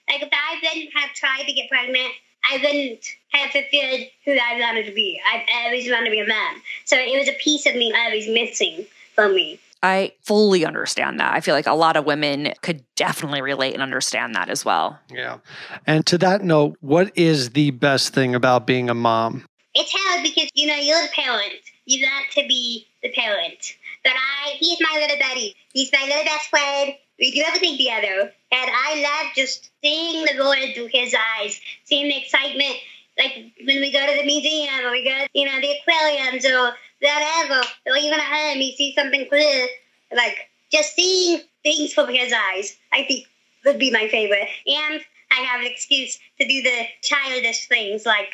Like, 0.09 0.23
if 0.23 0.29
I 0.31 0.59
didn't 0.59 0.91
have 0.95 1.13
tried 1.13 1.43
to 1.43 1.53
get 1.53 1.69
pregnant, 1.69 2.13
I 2.49 2.57
wouldn't 2.57 3.05
have 3.29 3.51
fulfilled 3.51 4.07
who 4.25 4.31
I 4.31 4.59
wanted 4.59 4.85
to 4.85 4.93
be. 4.93 5.21
I 5.25 5.45
always 5.65 5.89
wanted 5.89 6.05
to 6.05 6.11
be 6.11 6.19
a 6.19 6.27
mom. 6.27 6.61
So 6.85 6.97
it 6.97 7.17
was 7.17 7.27
a 7.27 7.33
piece 7.33 7.65
of 7.65 7.75
me 7.75 7.93
always 7.95 8.27
missing 8.27 8.87
for 9.13 9.29
me. 9.29 9.59
I 9.87 10.11
fully 10.21 10.65
understand 10.65 11.19
that. 11.21 11.33
I 11.33 11.39
feel 11.39 11.55
like 11.55 11.65
a 11.65 11.73
lot 11.73 11.95
of 11.95 12.05
women 12.05 12.53
could 12.61 12.83
definitely 12.95 13.41
relate 13.41 13.73
and 13.73 13.81
understand 13.81 14.35
that 14.35 14.49
as 14.49 14.65
well. 14.65 14.99
Yeah. 15.09 15.37
And 15.85 16.05
to 16.07 16.17
that 16.17 16.43
note, 16.43 16.77
what 16.81 17.11
is 17.15 17.51
the 17.51 17.71
best 17.71 18.13
thing 18.13 18.35
about 18.35 18.67
being 18.67 18.89
a 18.89 18.93
mom? 18.93 19.45
It's 19.73 19.93
hard 19.95 20.23
because, 20.23 20.49
you 20.55 20.67
know, 20.67 20.75
you're 20.75 21.01
the 21.01 21.13
parent. 21.15 21.53
You 21.85 22.05
want 22.05 22.25
to 22.31 22.45
be 22.47 22.85
the 23.01 23.13
parent. 23.13 23.75
But 24.03 24.13
I, 24.13 24.55
he's 24.57 24.77
my 24.81 24.99
little 24.99 25.17
buddy. 25.19 25.55
He's 25.71 25.91
my 25.93 26.03
little 26.05 26.25
best 26.25 26.49
friend. 26.49 26.93
We 27.17 27.31
do 27.31 27.43
everything 27.47 27.77
together. 27.77 28.33
And 28.51 28.71
I 28.73 29.01
love 29.01 29.33
just 29.35 29.69
seeing 29.81 30.25
the 30.25 30.43
world 30.43 30.57
through 30.75 30.89
his 30.91 31.15
eyes, 31.39 31.61
seeing 31.85 32.09
the 32.09 32.17
excitement. 32.17 32.75
Like 33.17 33.53
when 33.65 33.79
we 33.79 33.91
go 33.91 34.05
to 34.05 34.19
the 34.19 34.25
museum 34.25 34.85
or 34.85 34.91
we 34.91 35.05
go, 35.05 35.25
you 35.33 35.45
know, 35.45 35.59
the 35.61 35.75
aquariums 35.79 36.45
or 36.45 36.75
whatever, 37.01 37.61
or 37.85 37.97
even 37.97 38.19
at 38.19 38.25
home, 38.25 38.61
you 38.61 38.73
see 38.73 38.93
something 38.95 39.27
clear, 39.29 39.67
like 40.15 40.49
just 40.71 40.95
seeing 40.95 41.41
things 41.63 41.93
from 41.93 42.09
his 42.09 42.33
eyes, 42.33 42.77
I 42.91 43.03
think 43.03 43.27
would 43.65 43.79
be 43.79 43.91
my 43.91 44.07
favorite. 44.07 44.47
And 44.65 45.01
I 45.31 45.41
have 45.41 45.61
an 45.61 45.67
excuse 45.67 46.19
to 46.39 46.47
do 46.47 46.61
the 46.61 46.85
childish 47.01 47.67
things 47.67 48.05
like 48.05 48.31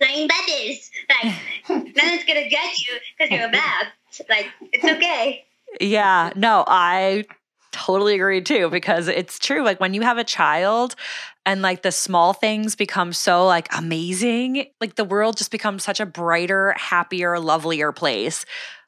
playing 0.00 0.28
buddies. 0.28 0.90
Like, 1.08 1.34
no 1.68 2.04
one's 2.04 2.24
gonna 2.24 2.48
judge 2.48 2.86
you 2.88 2.98
because 3.18 3.30
you're 3.30 3.50
bad. 3.50 3.88
Like, 4.28 4.46
it's 4.72 4.84
okay. 4.84 5.44
Yeah, 5.80 6.32
no, 6.34 6.64
I 6.66 7.24
totally 7.72 8.14
agree 8.14 8.40
too 8.40 8.68
because 8.70 9.06
it's 9.06 9.38
true 9.38 9.62
like 9.62 9.78
when 9.78 9.94
you 9.94 10.02
have 10.02 10.18
a 10.18 10.24
child 10.24 10.96
and 11.46 11.62
like 11.62 11.82
the 11.82 11.92
small 11.92 12.32
things 12.32 12.76
become 12.76 13.12
so 13.12 13.46
like 13.46 13.68
amazing 13.76 14.66
like 14.80 14.96
the 14.96 15.04
world 15.04 15.36
just 15.36 15.50
becomes 15.50 15.82
such 15.82 16.00
a 16.00 16.06
brighter 16.06 16.74
happier 16.76 17.38
lovelier 17.38 17.92
place 17.92 18.44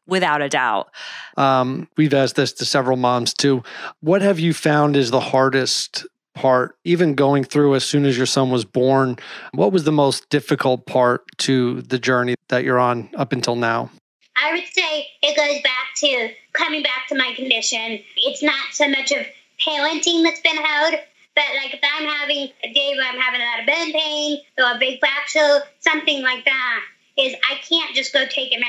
without 0.06 0.42
a 0.42 0.48
doubt. 0.48 0.90
Um, 1.36 1.88
we've 1.96 2.14
asked 2.14 2.36
this 2.36 2.52
to 2.54 2.64
several 2.64 2.96
moms 2.96 3.32
too. 3.32 3.62
What 4.00 4.22
have 4.22 4.38
you 4.38 4.52
found 4.52 4.96
is 4.96 5.10
the 5.10 5.20
hardest 5.20 6.06
part 6.34 6.76
even 6.84 7.14
going 7.14 7.44
through 7.44 7.74
as 7.74 7.84
soon 7.84 8.04
as 8.04 8.16
your 8.16 8.26
son 8.26 8.50
was 8.50 8.64
born? 8.64 9.16
What 9.52 9.72
was 9.72 9.84
the 9.84 9.92
most 9.92 10.28
difficult 10.28 10.86
part 10.86 11.24
to 11.38 11.82
the 11.82 11.98
journey 11.98 12.34
that 12.48 12.64
you're 12.64 12.78
on 12.78 13.10
up 13.16 13.32
until 13.32 13.56
now? 13.56 13.90
I 14.36 14.52
would 14.52 14.64
say 14.72 15.06
it 15.22 15.36
goes 15.36 15.62
back 15.62 15.94
to 15.96 16.30
coming 16.52 16.82
back 16.82 17.06
to 17.08 17.14
my 17.14 17.32
condition. 17.34 18.00
It's 18.16 18.42
not 18.42 18.72
so 18.72 18.88
much 18.88 19.12
of 19.12 19.26
parenting 19.64 20.24
that's 20.24 20.40
been 20.40 20.56
hard, 20.56 20.98
but 21.34 21.44
like 21.62 21.74
if 21.74 21.80
I'm 21.82 22.08
having 22.08 22.48
a 22.62 22.72
day 22.72 22.94
where 22.96 23.10
I'm 23.10 23.18
having 23.18 23.40
a 23.40 23.44
lot 23.44 23.60
of 23.60 23.66
bone 23.66 23.92
pain 23.92 24.38
or 24.58 24.76
a 24.76 24.78
big 24.78 25.00
fracture, 25.00 25.64
something 25.80 26.22
like 26.22 26.44
that, 26.44 26.80
is 27.18 27.34
I 27.50 27.56
can't 27.56 27.94
just 27.94 28.12
go 28.12 28.26
take 28.26 28.52
a 28.52 28.58
nap. 28.58 28.68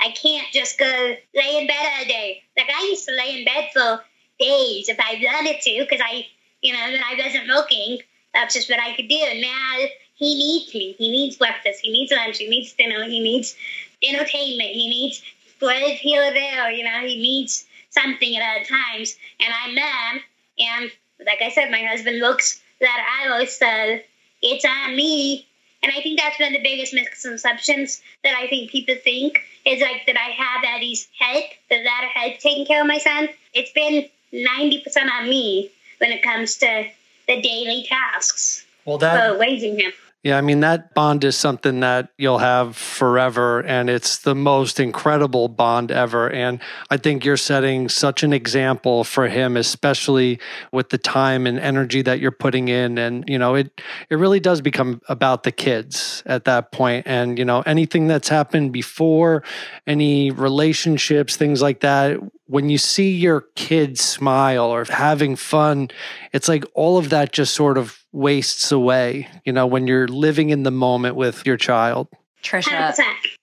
I 0.00 0.10
can't 0.10 0.46
just 0.52 0.78
go 0.78 0.86
lay 1.34 1.58
in 1.58 1.66
bed 1.66 1.86
all 1.98 2.04
day. 2.04 2.42
Like 2.56 2.70
I 2.70 2.86
used 2.90 3.06
to 3.08 3.14
lay 3.14 3.38
in 3.38 3.44
bed 3.44 3.70
for 3.72 4.04
days 4.38 4.88
if 4.88 4.98
I 5.00 5.18
wanted 5.22 5.60
to, 5.60 5.86
because 5.88 6.00
I, 6.04 6.26
you 6.60 6.72
know, 6.72 6.80
when 6.80 7.02
I 7.02 7.14
wasn't 7.18 7.48
working, 7.48 7.98
that's 8.34 8.54
just 8.54 8.68
what 8.68 8.80
I 8.80 8.94
could 8.94 9.08
do. 9.08 9.40
Now 9.40 9.86
he 10.16 10.34
needs 10.34 10.74
me. 10.74 10.94
He 10.98 11.10
needs 11.10 11.36
breakfast. 11.36 11.80
He 11.82 11.90
needs 11.90 12.12
lunch. 12.12 12.38
He 12.38 12.48
needs 12.48 12.72
dinner. 12.74 13.04
He 13.04 13.20
needs 13.20 13.56
entertainment. 14.02 14.70
He 14.70 14.88
needs 14.88 15.22
bread 15.58 15.92
here 15.92 16.22
or 16.22 16.32
there. 16.32 16.70
You 16.70 16.84
know, 16.84 17.00
he 17.06 17.16
needs 17.16 17.66
something 17.90 18.36
at 18.36 18.42
all 18.42 18.64
times. 18.64 19.16
And 19.40 19.52
I'm 19.52 19.74
mom. 19.74 20.20
And 20.58 20.90
like 21.24 21.40
I 21.42 21.50
said, 21.50 21.70
my 21.70 21.82
husband 21.82 22.18
looks 22.20 22.60
that 22.80 23.22
I 23.24 23.30
always 23.30 23.56
so 23.56 23.98
it's 24.42 24.64
on 24.64 24.96
me. 24.96 25.46
And 25.82 25.92
I 25.96 26.00
think 26.02 26.18
that's 26.18 26.38
one 26.40 26.48
of 26.48 26.54
the 26.54 26.62
biggest 26.62 26.94
misconceptions 26.94 28.02
that 28.24 28.34
I 28.34 28.48
think 28.48 28.70
people 28.70 28.96
think 29.02 29.40
is 29.64 29.80
like 29.80 30.02
that 30.06 30.16
I 30.16 30.30
have 30.30 30.64
Eddie's 30.64 31.08
head, 31.18 31.44
that 31.70 31.82
that 31.84 32.10
head 32.12 32.38
taking 32.40 32.66
care 32.66 32.80
of 32.80 32.86
my 32.86 32.98
son. 32.98 33.28
It's 33.54 33.72
been 33.72 34.08
90% 34.32 35.10
on 35.10 35.28
me 35.28 35.70
when 35.98 36.10
it 36.10 36.22
comes 36.22 36.56
to 36.58 36.88
the 37.28 37.40
daily 37.40 37.86
tasks 37.88 38.64
Well, 38.84 38.98
that 38.98 39.32
for 39.32 39.38
raising 39.38 39.78
him. 39.78 39.92
Yeah, 40.26 40.38
I 40.38 40.40
mean, 40.40 40.58
that 40.58 40.92
bond 40.92 41.22
is 41.22 41.36
something 41.36 41.78
that 41.78 42.08
you'll 42.18 42.38
have 42.38 42.76
forever, 42.76 43.60
and 43.60 43.88
it's 43.88 44.18
the 44.18 44.34
most 44.34 44.80
incredible 44.80 45.46
bond 45.46 45.92
ever. 45.92 46.28
And 46.28 46.58
I 46.90 46.96
think 46.96 47.24
you're 47.24 47.36
setting 47.36 47.88
such 47.88 48.24
an 48.24 48.32
example 48.32 49.04
for 49.04 49.28
him, 49.28 49.56
especially 49.56 50.40
with 50.72 50.88
the 50.88 50.98
time 50.98 51.46
and 51.46 51.60
energy 51.60 52.02
that 52.02 52.18
you're 52.18 52.32
putting 52.32 52.66
in. 52.66 52.98
And, 52.98 53.24
you 53.28 53.38
know, 53.38 53.54
it, 53.54 53.80
it 54.10 54.16
really 54.16 54.40
does 54.40 54.60
become 54.60 55.00
about 55.08 55.44
the 55.44 55.52
kids 55.52 56.24
at 56.26 56.44
that 56.46 56.72
point. 56.72 57.06
And, 57.06 57.38
you 57.38 57.44
know, 57.44 57.60
anything 57.60 58.08
that's 58.08 58.28
happened 58.28 58.72
before, 58.72 59.44
any 59.86 60.32
relationships, 60.32 61.36
things 61.36 61.62
like 61.62 61.82
that, 61.82 62.18
when 62.46 62.68
you 62.68 62.78
see 62.78 63.10
your 63.10 63.42
kids 63.54 64.00
smile 64.00 64.66
or 64.66 64.84
having 64.84 65.36
fun, 65.36 65.88
it's 66.32 66.48
like 66.48 66.64
all 66.74 66.98
of 66.98 67.10
that 67.10 67.32
just 67.32 67.54
sort 67.54 67.76
of 67.76 67.98
wastes 68.12 68.70
away, 68.72 69.28
you 69.44 69.52
know, 69.52 69.66
when 69.66 69.86
you're 69.86 70.08
living 70.08 70.50
in 70.50 70.62
the 70.62 70.70
moment 70.70 71.16
with 71.16 71.44
your 71.44 71.56
child. 71.56 72.08
Trisha. 72.42 72.92
100%. 72.92 73.02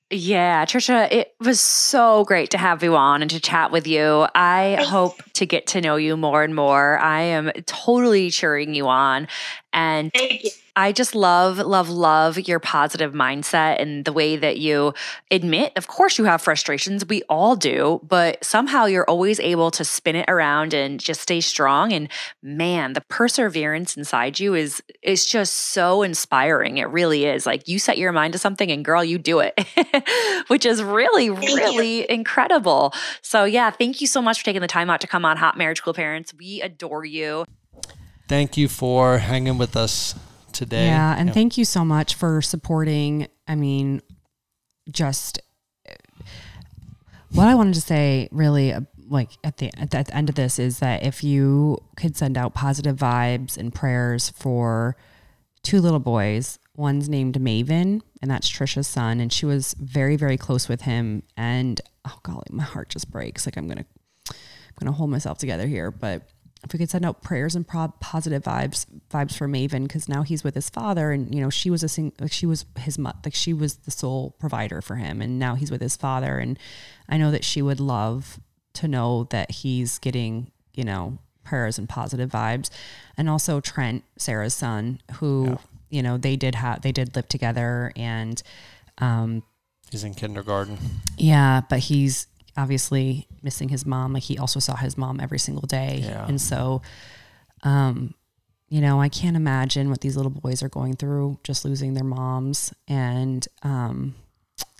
Yeah, 0.10 0.64
Trisha, 0.66 1.12
it 1.12 1.34
was 1.40 1.60
so 1.60 2.24
great 2.24 2.52
to 2.52 2.58
have 2.60 2.84
you 2.84 2.96
on 2.96 3.24
and 3.24 3.32
to 3.32 3.40
chat 3.40 3.72
with 3.72 3.88
you. 3.88 4.28
I 4.36 4.76
Thanks. 4.78 4.90
hope 4.90 5.24
to 5.34 5.46
get 5.48 5.66
to 5.68 5.82
know 5.82 5.96
you 5.96 6.16
more 6.16 6.44
and 6.44 6.54
more. 6.54 7.00
I 7.00 7.22
am 7.22 7.52
totally 7.66 8.30
cheering 8.30 8.76
you 8.76 8.88
on. 8.88 9.28
And 9.74 10.12
Thank 10.14 10.44
you. 10.44 10.52
I 10.76 10.92
just 10.92 11.14
love, 11.14 11.60
love, 11.60 11.88
love 11.90 12.40
your 12.40 12.60
positive 12.60 13.14
mindset 13.14 13.80
and 13.80 14.06
the 14.06 14.14
way 14.14 14.36
that 14.36 14.58
you 14.58 14.94
admit, 15.30 15.72
of 15.76 15.88
course, 15.88 16.18
you 16.18 16.24
have 16.24 16.42
frustrations. 16.42 17.06
We 17.06 17.22
all 17.30 17.56
do, 17.56 18.00
but 18.02 18.44
somehow 18.44 18.86
you're 18.86 19.08
always 19.08 19.40
able 19.40 19.70
to 19.72 19.86
spin 19.86 20.16
it 20.16 20.28
around 20.28 20.74
and 20.74 21.00
just 21.00 21.22
stay 21.22 21.42
strong. 21.42 21.94
And 21.94 22.10
man, 22.42 22.94
the 22.94 23.02
perseverance 23.02 23.96
inside 23.96 24.40
you 24.40 24.56
is 24.56 24.82
is 25.04 25.28
just 25.28 25.54
so 25.54 26.02
inspiring. 26.02 26.80
It 26.80 26.90
really 26.90 27.26
is. 27.26 27.46
Like 27.46 27.68
you 27.68 27.78
set 27.78 28.00
your 28.00 28.12
mind 28.12 28.34
to 28.34 28.40
something, 28.40 28.72
and 28.72 28.84
girl, 28.84 29.04
you 29.04 29.20
do 29.20 29.42
it, 29.42 29.54
which 30.48 30.66
is 30.66 30.82
really, 30.82 31.30
Thank 31.30 31.50
you. 31.50 31.56
really 31.56 32.10
incredible. 32.10 32.94
So 33.22 33.44
yeah, 33.44 33.70
thank 33.70 34.02
you 34.02 34.08
so 34.08 34.24
much 34.24 34.40
for 34.40 34.46
taking 34.46 34.62
the 34.62 34.68
time 34.68 34.90
out 34.90 35.02
to 35.02 35.08
come 35.08 35.24
on 35.24 35.38
Hot 35.38 35.56
Marriage 35.56 35.84
Cool 35.84 35.94
Parents. 35.94 36.34
We 36.34 36.62
adore 36.62 37.06
you. 37.06 37.46
Thank 38.28 38.58
you 38.58 38.68
for 38.68 39.18
hanging 39.18 39.58
with 39.58 39.76
us 39.76 40.16
today. 40.52 40.86
Yeah, 40.86 41.16
and 41.18 41.34
thank 41.34 41.58
you 41.58 41.66
so 41.66 41.84
much 41.84 42.16
for 42.16 42.42
supporting. 42.42 43.28
I 43.48 43.56
mean, 43.56 44.02
just 44.90 45.40
what 47.32 47.48
I 47.48 47.56
wanted 47.56 47.74
to 47.76 47.82
say, 47.82 48.30
really, 48.32 48.74
uh, 48.74 48.82
like 49.10 49.32
at 49.44 49.58
the 49.58 49.72
at 49.78 49.92
the 49.92 50.16
end 50.16 50.30
of 50.30 50.36
this, 50.36 50.60
is 50.60 50.80
that 50.80 51.04
if 51.04 51.24
you 51.24 51.80
could 51.98 52.16
send 52.16 52.38
out 52.38 52.54
positive 52.54 52.96
vibes 52.96 53.58
and 53.58 53.74
prayers 53.74 54.30
for 54.30 54.96
two 55.64 55.80
little 55.82 56.00
boys. 56.00 56.60
One's 56.76 57.08
named 57.10 57.36
Maven, 57.36 58.02
and 58.22 58.30
that's 58.30 58.50
Trisha's 58.50 58.88
son, 58.88 59.20
and 59.20 59.32
she 59.32 59.46
was 59.46 59.76
very, 59.80 60.16
very 60.16 60.38
close 60.38 60.68
with 60.68 60.82
him. 60.82 61.24
And 61.38 61.80
oh 62.06 62.20
golly, 62.24 62.48
my 62.52 62.64
heart 62.64 62.90
just 62.90 63.10
breaks. 63.10 63.46
Like 63.48 63.58
I'm 63.58 63.68
gonna, 63.68 63.86
I'm 64.30 64.36
gonna 64.80 64.92
hold 64.92 65.10
myself 65.10 65.38
together 65.38 65.68
here, 65.68 65.90
but 65.92 66.24
if 66.64 66.72
we 66.74 66.80
could 66.80 66.90
send 66.90 67.06
out 67.06 67.22
prayers 67.22 67.56
and 67.56 67.68
positive 67.68 68.44
vibes 68.44 68.86
vibes 69.12 69.36
for 69.36 69.48
Maven 69.48 69.84
because 69.84 70.08
now 70.08 70.24
he's 70.24 70.44
with 70.44 70.56
his 70.56 70.70
father 70.70 71.12
and 71.12 71.34
you 71.34 71.42
know 71.42 71.50
she 71.50 71.70
was 71.70 71.84
a 71.84 71.90
sing- 71.90 72.14
like 72.20 72.32
she 72.32 72.46
was 72.46 72.66
his 72.80 72.98
mo- 72.98 73.14
like 73.26 73.36
she 73.36 73.54
was 73.54 73.76
the 73.78 73.92
sole 73.92 74.32
provider 74.40 74.82
for 74.82 74.96
him 74.96 75.22
and 75.22 75.38
now 75.38 75.56
he's 75.56 75.70
with 75.72 75.82
his 75.82 75.96
father 75.96 76.38
and 76.40 76.58
I 77.10 77.18
know 77.18 77.32
that 77.32 77.44
she 77.44 77.62
would 77.62 77.80
love 77.80 78.40
to 78.76 78.88
know 78.88 79.26
that 79.32 79.52
he's 79.52 80.00
getting 80.00 80.52
you 80.74 80.84
know 80.84 81.18
prayers 81.44 81.78
and 81.78 81.90
positive 81.90 82.30
vibes 82.32 82.70
and 83.18 83.30
also 83.30 83.60
Trent 83.60 84.04
Sarah's 84.18 84.54
son 84.54 85.02
who 85.16 85.58
you 85.90 86.02
know 86.02 86.18
they 86.18 86.36
did 86.38 86.56
have 86.56 86.82
they 86.82 86.92
did 86.94 87.16
live 87.16 87.28
together 87.28 87.92
and 87.96 88.42
um 89.00 89.44
He's 89.92 90.04
in 90.04 90.16
kindergarten. 90.16 90.78
yeah, 91.18 91.62
but 91.70 91.78
he's 91.80 92.26
obviously 92.58 93.28
missing 93.44 93.70
his 93.70 93.86
mom. 93.86 94.14
Like 94.14 94.24
he 94.24 94.38
also 94.38 94.60
saw 94.60 94.76
his 94.76 94.98
mom 94.98 95.20
every 95.20 95.40
single 95.40 95.68
day. 95.68 96.02
Yeah. 96.04 96.26
And 96.28 96.40
so, 96.40 96.82
um, 97.64 98.14
you 98.70 98.82
know, 98.82 99.00
I 99.00 99.10
can't 99.10 99.36
imagine 99.36 99.90
what 99.90 100.02
these 100.02 100.16
little 100.16 100.32
boys 100.32 100.64
are 100.64 100.70
going 100.70 100.96
through 100.96 101.40
just 101.44 101.66
losing 101.66 101.94
their 101.94 102.04
moms. 102.04 102.74
And 102.88 103.48
um, 103.62 104.16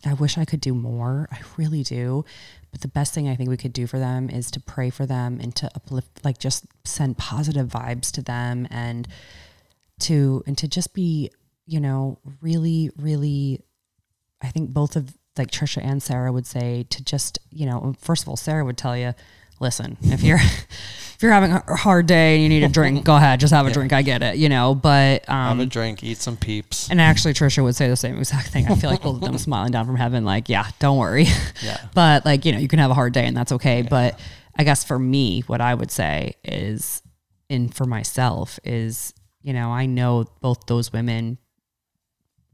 I 0.06 0.14
wish 0.14 0.38
I 0.38 0.46
could 0.46 0.62
do 0.62 0.74
more. 0.74 1.28
I 1.32 1.40
really 1.58 1.84
do. 1.84 2.26
But 2.72 2.82
the 2.82 2.88
best 2.88 3.14
thing 3.14 3.28
I 3.28 3.36
think 3.36 3.50
we 3.50 3.58
could 3.58 3.74
do 3.74 3.86
for 3.86 4.00
them 4.00 4.30
is 4.30 4.50
to 4.52 4.60
pray 4.60 4.90
for 4.90 5.06
them 5.06 5.40
and 5.42 5.56
to 5.58 5.70
uplift, 5.76 6.26
like 6.26 6.40
just 6.40 6.66
send 6.84 7.18
positive 7.18 7.68
vibes 7.68 8.12
to 8.14 8.24
them 8.24 8.68
and 8.72 9.08
to, 10.00 10.44
and 10.48 10.58
to 10.58 10.68
just 10.68 10.94
be, 10.96 11.30
you 11.68 11.80
know, 11.80 12.18
really, 12.42 12.90
really 12.98 13.62
I 14.44 14.50
think 14.50 14.72
both 14.72 14.96
of 14.96 15.18
like 15.38 15.52
Trisha 15.52 15.84
and 15.84 16.02
Sarah 16.02 16.32
would 16.32 16.46
say 16.46 16.86
to 16.90 17.04
just, 17.04 17.40
you 17.52 17.66
know, 17.66 17.96
first 18.00 18.24
of 18.24 18.30
all, 18.30 18.38
Sarah 18.38 18.64
would 18.66 18.78
tell 18.78 18.96
you, 18.96 19.14
listen, 19.60 19.98
if 20.02 20.22
you're 20.22 20.38
if 21.16 21.18
you're 21.22 21.32
having 21.32 21.52
a 21.52 21.76
hard 21.76 22.06
day 22.06 22.36
and 22.36 22.44
you 22.44 22.50
need 22.50 22.64
a 22.64 22.70
drink, 22.70 23.04
go 23.04 23.16
ahead, 23.16 23.40
just 23.40 23.54
have 23.54 23.66
a 23.66 23.72
drink. 23.72 23.94
I 23.94 24.02
get 24.02 24.22
it, 24.22 24.38
you 24.38 24.50
know. 24.50 24.76
But 24.76 25.26
Have 25.26 25.58
a 25.58 25.62
um, 25.64 25.70
drink, 25.70 26.04
eat 26.04 26.18
some 26.18 26.38
peeps. 26.38 26.90
and 26.90 27.00
actually, 27.00 27.34
Trisha 27.34 27.64
would 27.64 27.76
say 27.76 27.88
the 27.88 27.96
same 27.96 28.18
exact 28.18 28.50
thing. 28.50 28.68
I 28.68 28.76
feel 28.76 28.90
like 28.90 29.02
both 29.04 29.16
of 29.16 29.22
them 29.22 29.38
smiling 29.38 29.72
down 29.72 29.86
from 29.86 29.96
heaven, 29.96 30.26
like, 30.26 30.50
yeah, 30.50 30.68
don't 30.80 30.98
worry. 30.98 31.26
Yeah. 31.64 31.78
But 31.94 32.26
like, 32.26 32.46
you 32.46 32.52
know, 32.52 32.60
you 32.60 32.68
can 32.68 32.80
have 32.80 32.92
a 32.92 32.96
hard 32.96 33.14
day 33.14 33.26
and 33.26 33.38
that's 33.38 33.52
okay. 33.54 33.84
But 33.84 34.20
I 34.58 34.64
guess 34.64 34.84
for 34.84 34.98
me, 35.00 35.42
what 35.48 35.62
I 35.62 35.74
would 35.74 35.92
say 35.92 36.36
is, 36.44 37.02
and 37.50 37.74
for 37.74 37.86
myself 37.86 38.60
is, 38.64 39.14
you 39.44 39.54
know, 39.54 39.70
I 39.72 39.86
know 39.86 40.26
both 40.42 40.66
those 40.66 40.92
women 40.92 41.38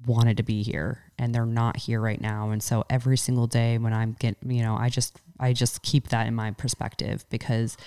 wanted 0.05 0.37
to 0.37 0.43
be 0.43 0.63
here 0.63 1.03
and 1.17 1.33
they're 1.33 1.45
not 1.45 1.77
here 1.77 1.99
right 1.99 2.21
now. 2.21 2.51
And 2.51 2.63
so 2.63 2.85
every 2.89 3.17
single 3.17 3.47
day 3.47 3.77
when 3.77 3.93
I'm 3.93 4.15
getting, 4.19 4.51
you 4.51 4.63
know, 4.63 4.75
I 4.75 4.89
just, 4.89 5.19
I 5.39 5.53
just 5.53 5.81
keep 5.81 6.09
that 6.09 6.27
in 6.27 6.35
my 6.35 6.51
perspective 6.51 7.25
because 7.29 7.77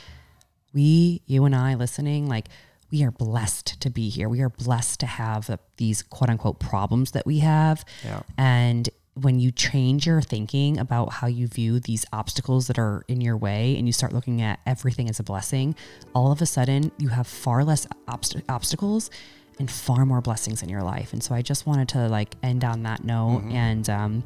we, 0.75 1.23
you 1.27 1.45
and 1.45 1.55
I 1.55 1.75
listening, 1.75 2.29
like 2.29 2.49
we 2.91 3.03
are 3.03 3.11
blessed 3.11 3.81
to 3.81 3.91
be 3.91 4.11
here. 4.11 4.29
We 4.29 4.43
are 4.43 4.51
blessed 4.51 5.01
to 5.01 5.07
have 5.07 5.47
the, 5.47 5.59
these 5.79 6.03
quote 6.03 6.29
unquote 6.29 6.61
problems 6.61 7.13
that 7.13 7.25
we 7.25 7.39
have. 7.39 7.85
Yeah. 8.05 8.23
And 8.37 8.89
when 9.15 9.39
you 9.39 9.51
change 9.51 10.07
your 10.07 10.23
thinking 10.23 10.79
about 10.79 11.13
how 11.15 11.27
you 11.27 11.47
view 11.47 11.81
these 11.81 12.07
obstacles 12.13 12.67
that 12.67 12.79
are 12.79 13.05
in 13.09 13.21
your 13.21 13.37
way 13.37 13.77
and 13.77 13.87
you 13.87 13.93
start 13.93 14.13
looking 14.13 14.41
at 14.41 14.61
everything 14.67 15.09
as 15.09 15.21
a 15.21 15.23
blessing, 15.23 15.75
all 16.15 16.33
of 16.33 16.41
a 16.41 16.47
sudden 16.47 16.93
you 16.99 17.09
have 17.09 17.27
far 17.27 17.65
less 17.65 17.87
obst- 18.09 18.43
obstacles 18.49 19.11
and 19.59 19.70
far 19.70 20.05
more 20.07 20.20
blessings 20.20 20.62
in 20.62 20.68
your 20.68 20.82
life. 20.82 21.12
And 21.12 21.22
so 21.22 21.34
I 21.34 21.42
just 21.42 21.66
wanted 21.66 21.88
to 21.90 22.09
like 22.09 22.34
end 22.42 22.64
on 22.64 22.82
that 22.84 23.05
note 23.05 23.42
and 23.50 23.88
um 23.90 24.24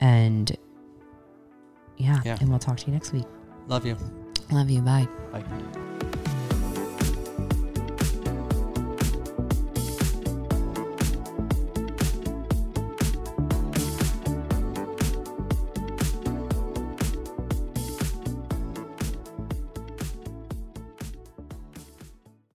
and 0.00 0.56
yeah, 1.96 2.20
Yeah. 2.24 2.36
and 2.40 2.50
we'll 2.50 2.58
talk 2.58 2.76
to 2.78 2.86
you 2.86 2.92
next 2.92 3.12
week. 3.12 3.24
Love 3.68 3.84
you. 3.86 3.96
Love 4.50 4.70
you. 4.70 4.80
Bye. 4.82 5.08
Bye. 5.32 6.35